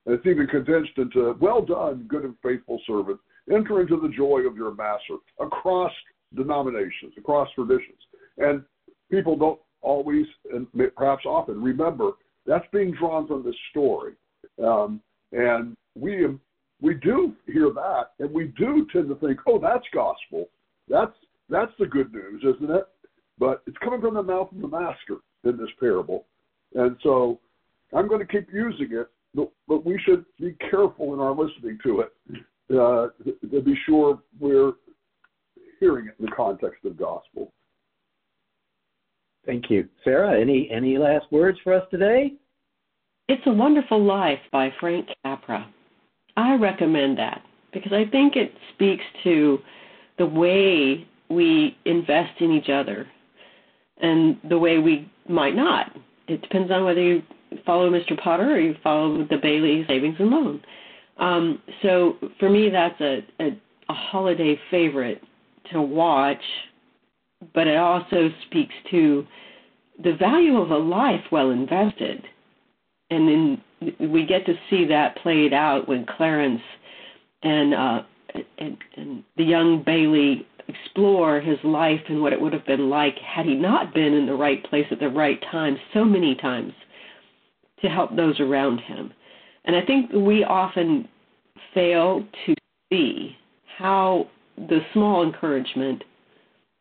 And 0.04 0.14
it's 0.14 0.26
even 0.26 0.46
condensed 0.46 0.96
into, 0.96 1.36
well 1.40 1.62
done, 1.62 2.06
good 2.08 2.24
and 2.24 2.34
faithful 2.42 2.80
servant. 2.86 3.20
Enter 3.50 3.80
into 3.80 4.00
the 4.00 4.08
joy 4.08 4.40
of 4.46 4.56
your 4.56 4.74
master 4.74 5.16
across 5.40 5.92
denominations, 6.34 7.12
across 7.18 7.48
traditions. 7.54 8.00
And 8.38 8.64
people 9.10 9.36
don't 9.36 9.60
always, 9.82 10.26
and 10.52 10.66
perhaps 10.96 11.24
often, 11.26 11.62
remember 11.62 12.12
that's 12.46 12.66
being 12.72 12.92
drawn 12.92 13.26
from 13.26 13.44
this 13.44 13.54
story. 13.70 14.14
Um, 14.62 15.00
and 15.32 15.76
we 15.98 16.26
we 16.80 16.94
do 16.94 17.34
hear 17.46 17.70
that, 17.70 18.10
and 18.18 18.32
we 18.32 18.46
do 18.58 18.86
tend 18.92 19.08
to 19.08 19.14
think, 19.16 19.38
oh, 19.46 19.58
that's 19.58 19.84
gospel. 19.94 20.48
That's 20.88 21.14
that's 21.48 21.72
the 21.78 21.86
good 21.86 22.12
news, 22.12 22.42
isn't 22.42 22.70
it? 22.70 22.84
But 23.38 23.62
it's 23.66 23.78
coming 23.78 24.00
from 24.00 24.14
the 24.14 24.22
mouth 24.22 24.50
of 24.52 24.60
the 24.60 24.68
master 24.68 25.18
in 25.44 25.56
this 25.56 25.70
parable, 25.78 26.26
and 26.74 26.96
so 27.02 27.40
I'm 27.92 28.08
going 28.08 28.24
to 28.24 28.32
keep 28.32 28.52
using 28.52 28.88
it 28.92 29.08
but, 29.34 29.50
but 29.66 29.84
we 29.84 29.98
should 30.04 30.24
be 30.38 30.54
careful 30.70 31.14
in 31.14 31.20
our 31.20 31.32
listening 31.32 31.78
to 31.84 32.00
it 32.00 32.12
uh, 32.70 33.08
to 33.50 33.62
be 33.62 33.74
sure 33.86 34.20
we're 34.38 34.72
hearing 35.80 36.06
it 36.06 36.14
in 36.18 36.26
the 36.26 36.32
context 36.32 36.84
of 36.84 36.96
gospel. 36.96 37.52
Thank 39.46 39.70
you, 39.70 39.88
Sarah. 40.04 40.40
Any 40.40 40.70
any 40.70 40.98
last 40.98 41.26
words 41.30 41.58
for 41.64 41.74
us 41.74 41.84
today? 41.90 42.34
It's 43.28 43.42
a 43.46 43.52
Wonderful 43.52 44.02
Life 44.02 44.38
by 44.50 44.70
Frank 44.80 45.08
Capra. 45.24 45.68
I 46.36 46.54
recommend 46.54 47.18
that 47.18 47.42
because 47.72 47.92
I 47.92 48.04
think 48.10 48.36
it 48.36 48.52
speaks 48.74 49.04
to 49.24 49.58
the 50.18 50.26
way 50.26 51.06
we 51.28 51.76
invest 51.84 52.40
in 52.40 52.52
each 52.52 52.68
other. 52.68 53.06
and 54.00 54.36
the 54.48 54.58
way 54.58 54.78
we 54.78 55.08
might 55.28 55.54
not. 55.54 55.94
It 56.28 56.42
depends 56.42 56.70
on 56.70 56.84
whether 56.84 57.00
you 57.00 57.22
follow 57.64 57.90
Mr. 57.90 58.20
Potter 58.20 58.52
or 58.54 58.58
you 58.58 58.74
follow 58.82 59.24
the 59.24 59.36
Bailey 59.40 59.84
Savings 59.86 60.16
and 60.18 60.30
Loan. 60.30 60.60
Um, 61.18 61.62
so 61.82 62.16
for 62.40 62.50
me, 62.50 62.68
that's 62.70 63.00
a, 63.00 63.24
a, 63.40 63.48
a 63.88 63.94
holiday 63.94 64.58
favorite 64.70 65.22
to 65.72 65.80
watch, 65.80 66.42
but 67.54 67.66
it 67.66 67.76
also 67.76 68.30
speaks 68.46 68.74
to 68.90 69.26
the 70.02 70.14
value 70.14 70.56
of 70.58 70.70
a 70.70 70.76
life 70.76 71.24
well 71.30 71.50
invested. 71.50 72.24
And 73.10 73.28
then 73.28 74.10
we 74.10 74.24
get 74.24 74.46
to 74.46 74.54
see 74.70 74.86
that 74.86 75.16
played 75.18 75.52
out 75.52 75.88
when 75.88 76.06
Clarence 76.06 76.62
and, 77.42 77.74
uh, 77.74 78.02
and, 78.58 78.78
and 78.96 79.24
the 79.36 79.44
young 79.44 79.82
Bailey 79.84 80.46
explore 80.68 81.40
his 81.40 81.58
life 81.64 82.00
and 82.08 82.22
what 82.22 82.32
it 82.32 82.40
would 82.40 82.52
have 82.52 82.66
been 82.66 82.88
like 82.88 83.16
had 83.18 83.46
he 83.46 83.54
not 83.54 83.92
been 83.92 84.14
in 84.14 84.26
the 84.26 84.34
right 84.34 84.64
place 84.64 84.86
at 84.90 85.00
the 85.00 85.08
right 85.08 85.42
time 85.50 85.76
so 85.92 86.04
many 86.04 86.34
times 86.36 86.72
to 87.82 87.88
help 87.88 88.14
those 88.16 88.38
around 88.40 88.78
him. 88.78 89.12
And 89.64 89.76
I 89.76 89.84
think 89.84 90.10
we 90.12 90.44
often 90.44 91.08
fail 91.74 92.24
to 92.46 92.54
see 92.90 93.36
how 93.78 94.28
the 94.56 94.80
small 94.92 95.22
encouragement, 95.24 96.04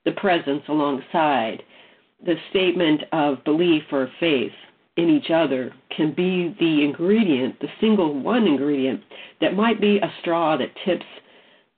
the 0.05 0.11
presence 0.13 0.63
alongside, 0.67 1.63
the 2.25 2.35
statement 2.49 3.01
of 3.11 3.43
belief 3.43 3.83
or 3.91 4.09
faith 4.19 4.51
in 4.97 5.09
each 5.09 5.31
other 5.33 5.73
can 5.95 6.13
be 6.13 6.55
the 6.59 6.83
ingredient, 6.83 7.59
the 7.59 7.67
single 7.79 8.19
one 8.19 8.45
ingredient 8.45 9.01
that 9.39 9.55
might 9.55 9.79
be 9.79 9.97
a 9.97 10.13
straw 10.21 10.57
that 10.57 10.69
tips 10.85 11.05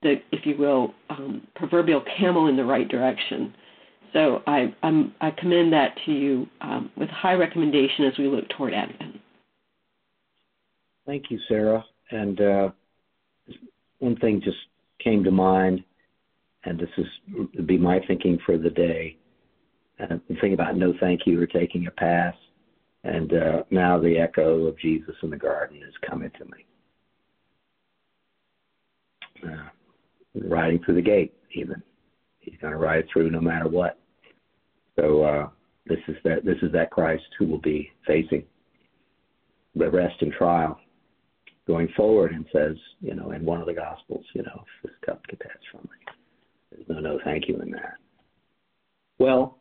the, 0.01 0.15
if 0.31 0.45
you 0.45 0.57
will, 0.57 0.93
um, 1.09 1.47
proverbial 1.55 2.03
camel 2.17 2.47
in 2.47 2.57
the 2.57 2.65
right 2.65 2.87
direction. 2.87 3.53
So 4.11 4.41
I, 4.45 4.73
I'm, 4.83 5.13
i 5.21 5.31
commend 5.31 5.73
that 5.73 5.95
to 6.05 6.11
you 6.11 6.47
um, 6.61 6.91
with 6.97 7.09
high 7.09 7.33
recommendation 7.33 8.05
as 8.05 8.17
we 8.17 8.27
look 8.27 8.47
toward 8.49 8.73
Advent. 8.73 9.19
Thank 11.05 11.25
you, 11.29 11.39
Sarah. 11.47 11.83
And 12.11 12.39
uh, 12.39 12.69
one 13.99 14.15
thing 14.17 14.41
just 14.43 14.57
came 15.03 15.23
to 15.23 15.31
mind, 15.31 15.83
and 16.65 16.79
this 16.79 16.89
is 16.97 17.65
be 17.65 17.77
my 17.77 17.99
thinking 18.07 18.39
for 18.45 18.57
the 18.57 18.69
day. 18.69 19.17
Uh, 19.99 20.17
the 20.27 20.35
thing 20.41 20.53
about 20.53 20.75
no 20.75 20.93
thank 20.99 21.21
you 21.25 21.39
or 21.41 21.45
taking 21.45 21.87
a 21.87 21.91
pass, 21.91 22.35
and 23.03 23.33
uh, 23.33 23.63
now 23.69 23.99
the 23.99 24.17
echo 24.17 24.65
of 24.65 24.79
Jesus 24.79 25.15
in 25.21 25.29
the 25.29 25.37
garden 25.37 25.77
is 25.77 25.93
coming 26.09 26.31
to 26.37 26.45
me. 26.45 26.65
Uh, 29.45 29.69
riding 30.47 30.81
through 30.83 30.95
the 30.95 31.01
gate, 31.01 31.33
even 31.53 31.81
he's 32.39 32.57
going 32.61 32.73
to 32.73 32.79
ride 32.79 33.05
through 33.11 33.29
no 33.29 33.41
matter 33.41 33.67
what. 33.67 33.99
So 34.95 35.23
uh, 35.23 35.49
this 35.85 35.99
is 36.07 36.15
that 36.23 36.45
this 36.45 36.57
is 36.61 36.71
that 36.71 36.91
Christ 36.91 37.23
who 37.37 37.47
will 37.47 37.61
be 37.61 37.91
facing 38.07 38.43
the 39.75 39.89
rest 39.89 40.21
and 40.21 40.31
trial 40.31 40.79
going 41.67 41.87
forward 41.95 42.31
and 42.31 42.45
says, 42.53 42.75
you 43.01 43.15
know, 43.15 43.31
in 43.31 43.45
one 43.45 43.59
of 43.59 43.67
the 43.67 43.73
Gospels, 43.73 44.25
you 44.33 44.43
know, 44.43 44.63
if 44.83 44.91
this 44.91 44.99
cup 45.05 45.25
gets 45.27 45.41
passed 45.41 45.65
from 45.71 45.81
me, 45.83 46.02
there's 46.75 46.87
no 46.89 46.99
no 46.99 47.19
thank 47.23 47.47
you 47.47 47.59
in 47.61 47.71
that. 47.71 47.95
Well, 49.19 49.59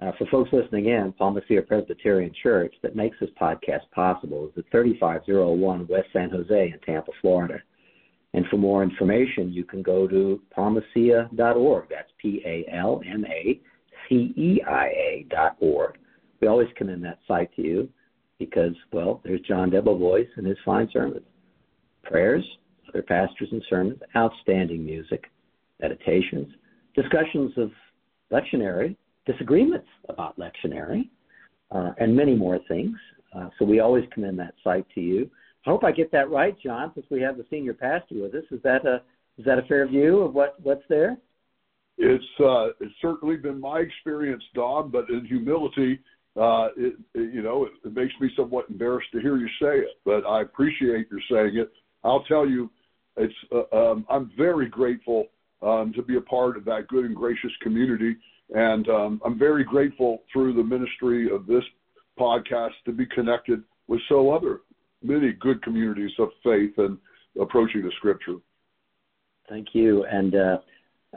uh, 0.00 0.12
for 0.18 0.26
folks 0.26 0.50
listening 0.52 0.86
in, 0.86 1.12
Palma 1.16 1.40
Ceia 1.48 1.66
Presbyterian 1.66 2.32
Church 2.42 2.74
that 2.82 2.94
makes 2.94 3.16
this 3.18 3.30
podcast 3.40 3.90
possible 3.94 4.46
is 4.46 4.58
at 4.58 4.70
3501 4.70 5.86
West 5.88 6.08
San 6.12 6.30
Jose 6.30 6.72
in 6.72 6.78
Tampa, 6.84 7.12
Florida. 7.20 7.58
And 8.34 8.44
for 8.50 8.58
more 8.58 8.82
information, 8.82 9.52
you 9.52 9.64
can 9.64 9.82
go 9.82 10.06
to 10.06 10.42
palmaceia.org. 10.56 11.86
That's 11.88 12.10
P 12.20 12.42
A 12.44 12.66
L 12.70 13.00
M 13.10 13.24
A 13.24 13.60
C 14.08 14.34
E 14.36 14.60
I 14.68 14.86
A 14.88 15.26
dot 15.30 15.56
org. 15.60 15.96
We 16.40 16.48
always 16.48 16.68
commend 16.76 17.02
that 17.04 17.20
site 17.26 17.54
to 17.56 17.62
you 17.62 17.88
because, 18.38 18.74
well, 18.92 19.22
there's 19.24 19.40
John 19.40 19.70
Debevoise 19.70 20.28
and 20.36 20.46
his 20.46 20.58
fine 20.66 20.90
sermons, 20.92 21.24
prayers, 22.02 22.44
other 22.88 23.02
pastors 23.02 23.48
and 23.50 23.62
sermons, 23.70 23.98
outstanding 24.14 24.84
music, 24.84 25.24
meditations, 25.80 26.48
discussions 26.94 27.52
of 27.56 27.70
lectionary, 28.32 28.96
disagreements 29.26 29.86
about 30.08 30.38
lectionary, 30.38 31.08
uh, 31.70 31.92
and 31.98 32.14
many 32.14 32.34
more 32.34 32.58
things. 32.68 32.96
Uh, 33.36 33.48
so 33.58 33.64
we 33.64 33.80
always 33.80 34.04
commend 34.12 34.38
that 34.38 34.54
site 34.62 34.86
to 34.94 35.00
you. 35.00 35.30
I 35.66 35.70
hope 35.70 35.84
I 35.84 35.92
get 35.92 36.12
that 36.12 36.30
right, 36.30 36.56
John, 36.64 36.92
since 36.94 37.06
we 37.10 37.20
have 37.22 37.36
the 37.36 37.44
senior 37.50 37.74
pastor 37.74 38.22
with 38.22 38.34
us. 38.34 38.44
Is 38.50 38.62
that 38.62 38.86
a 38.86 39.02
is 39.38 39.44
that 39.44 39.58
a 39.58 39.62
fair 39.62 39.86
view 39.86 40.20
of 40.20 40.32
what 40.32 40.54
what's 40.62 40.84
there? 40.88 41.16
It's 41.98 42.24
uh, 42.40 42.68
it's 42.80 42.94
certainly 43.02 43.36
been 43.36 43.60
my 43.60 43.80
experience, 43.80 44.44
Don. 44.54 44.90
But 44.90 45.10
in 45.10 45.24
humility, 45.26 45.98
uh, 46.36 46.68
it, 46.76 46.94
it, 47.14 47.34
you 47.34 47.42
know, 47.42 47.64
it, 47.64 47.72
it 47.84 47.94
makes 47.94 48.14
me 48.20 48.30
somewhat 48.36 48.66
embarrassed 48.70 49.08
to 49.12 49.20
hear 49.20 49.36
you 49.36 49.48
say 49.60 49.78
it, 49.78 49.98
but 50.04 50.24
I 50.26 50.42
appreciate 50.42 51.08
your 51.10 51.20
saying 51.30 51.58
it. 51.58 51.72
I'll 52.04 52.22
tell 52.24 52.46
you, 52.46 52.70
it's 53.16 53.34
uh, 53.52 53.76
um, 53.76 54.06
I'm 54.08 54.30
very 54.36 54.68
grateful 54.68 55.26
um, 55.62 55.92
to 55.94 56.02
be 56.02 56.16
a 56.16 56.20
part 56.20 56.56
of 56.56 56.64
that 56.66 56.88
good 56.88 57.04
and 57.04 57.16
gracious 57.16 57.52
community, 57.62 58.16
and 58.54 58.88
um, 58.88 59.20
I'm 59.24 59.38
very 59.38 59.64
grateful 59.64 60.22
through 60.32 60.54
the 60.54 60.62
ministry 60.62 61.30
of 61.30 61.46
this 61.46 61.64
podcast 62.18 62.72
to 62.84 62.92
be 62.92 63.06
connected 63.06 63.62
with 63.88 64.00
so 64.08 64.30
other 64.30 64.60
many 65.02 65.32
good 65.32 65.62
communities 65.62 66.12
of 66.18 66.28
faith 66.42 66.72
and 66.78 66.98
approaching 67.40 67.82
the 67.82 67.92
Scripture. 67.98 68.36
Thank 69.48 69.68
you, 69.72 70.04
and. 70.04 70.34
Uh, 70.34 70.58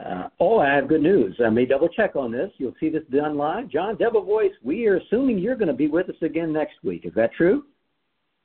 uh, 0.04 0.28
oh, 0.38 0.60
I 0.60 0.74
have 0.74 0.88
good 0.88 1.02
news. 1.02 1.38
I 1.44 1.50
may 1.50 1.66
double 1.66 1.88
check 1.88 2.16
on 2.16 2.32
this. 2.32 2.50
You'll 2.56 2.74
see 2.80 2.88
this 2.88 3.02
done 3.12 3.36
live. 3.36 3.68
John 3.68 3.96
Debevoise, 3.96 4.52
we 4.62 4.86
are 4.86 4.96
assuming 4.96 5.38
you're 5.38 5.56
going 5.56 5.68
to 5.68 5.74
be 5.74 5.88
with 5.88 6.08
us 6.08 6.16
again 6.22 6.52
next 6.52 6.82
week. 6.82 7.04
Is 7.04 7.12
that 7.16 7.32
true? 7.34 7.64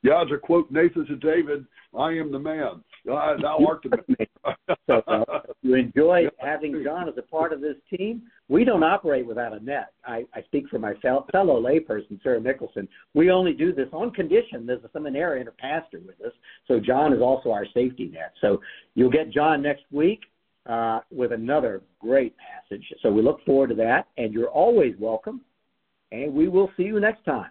Yeah, 0.02 0.22
to 0.28 0.38
quote 0.38 0.70
Nathan 0.70 1.06
to 1.06 1.16
David, 1.16 1.66
I 1.96 2.10
am 2.10 2.30
the 2.30 2.38
man. 2.38 2.82
Uh, 3.08 3.36
thou 3.40 3.58
art 3.66 3.84
the 3.84 3.98
man. 4.08 4.76
so, 4.86 5.02
uh, 5.06 5.40
you 5.62 5.74
enjoy 5.74 6.24
having 6.38 6.82
John 6.84 7.08
as 7.08 7.14
a 7.18 7.22
part 7.22 7.52
of 7.52 7.60
this 7.60 7.76
team. 7.94 8.22
We 8.48 8.64
don't 8.64 8.82
operate 8.82 9.26
without 9.26 9.52
a 9.52 9.64
net. 9.64 9.92
I, 10.04 10.24
I 10.34 10.42
speak 10.42 10.68
for 10.68 10.78
my 10.78 10.94
fellow 10.94 11.60
layperson, 11.60 12.20
Sarah 12.22 12.40
Mickelson. 12.40 12.88
We 13.14 13.30
only 13.30 13.52
do 13.52 13.72
this 13.72 13.88
on 13.92 14.10
condition 14.10 14.66
there's 14.66 14.82
a 14.84 14.90
seminarian 14.92 15.48
or 15.48 15.52
pastor 15.52 16.00
with 16.04 16.20
us. 16.20 16.32
So 16.66 16.80
John 16.80 17.12
is 17.12 17.20
also 17.20 17.50
our 17.50 17.66
safety 17.74 18.10
net. 18.12 18.32
So 18.40 18.60
you'll 18.94 19.10
get 19.10 19.30
John 19.30 19.62
next 19.62 19.84
week 19.90 20.20
uh, 20.66 21.00
with 21.10 21.32
another 21.32 21.82
great 22.00 22.34
passage. 22.38 22.84
So 23.02 23.10
we 23.10 23.22
look 23.22 23.44
forward 23.44 23.68
to 23.68 23.74
that, 23.76 24.08
and 24.16 24.32
you're 24.32 24.48
always 24.48 24.94
welcome. 24.98 25.40
And 26.12 26.32
we 26.32 26.48
will 26.48 26.70
see 26.76 26.84
you 26.84 27.00
next 27.00 27.24
time. 27.24 27.50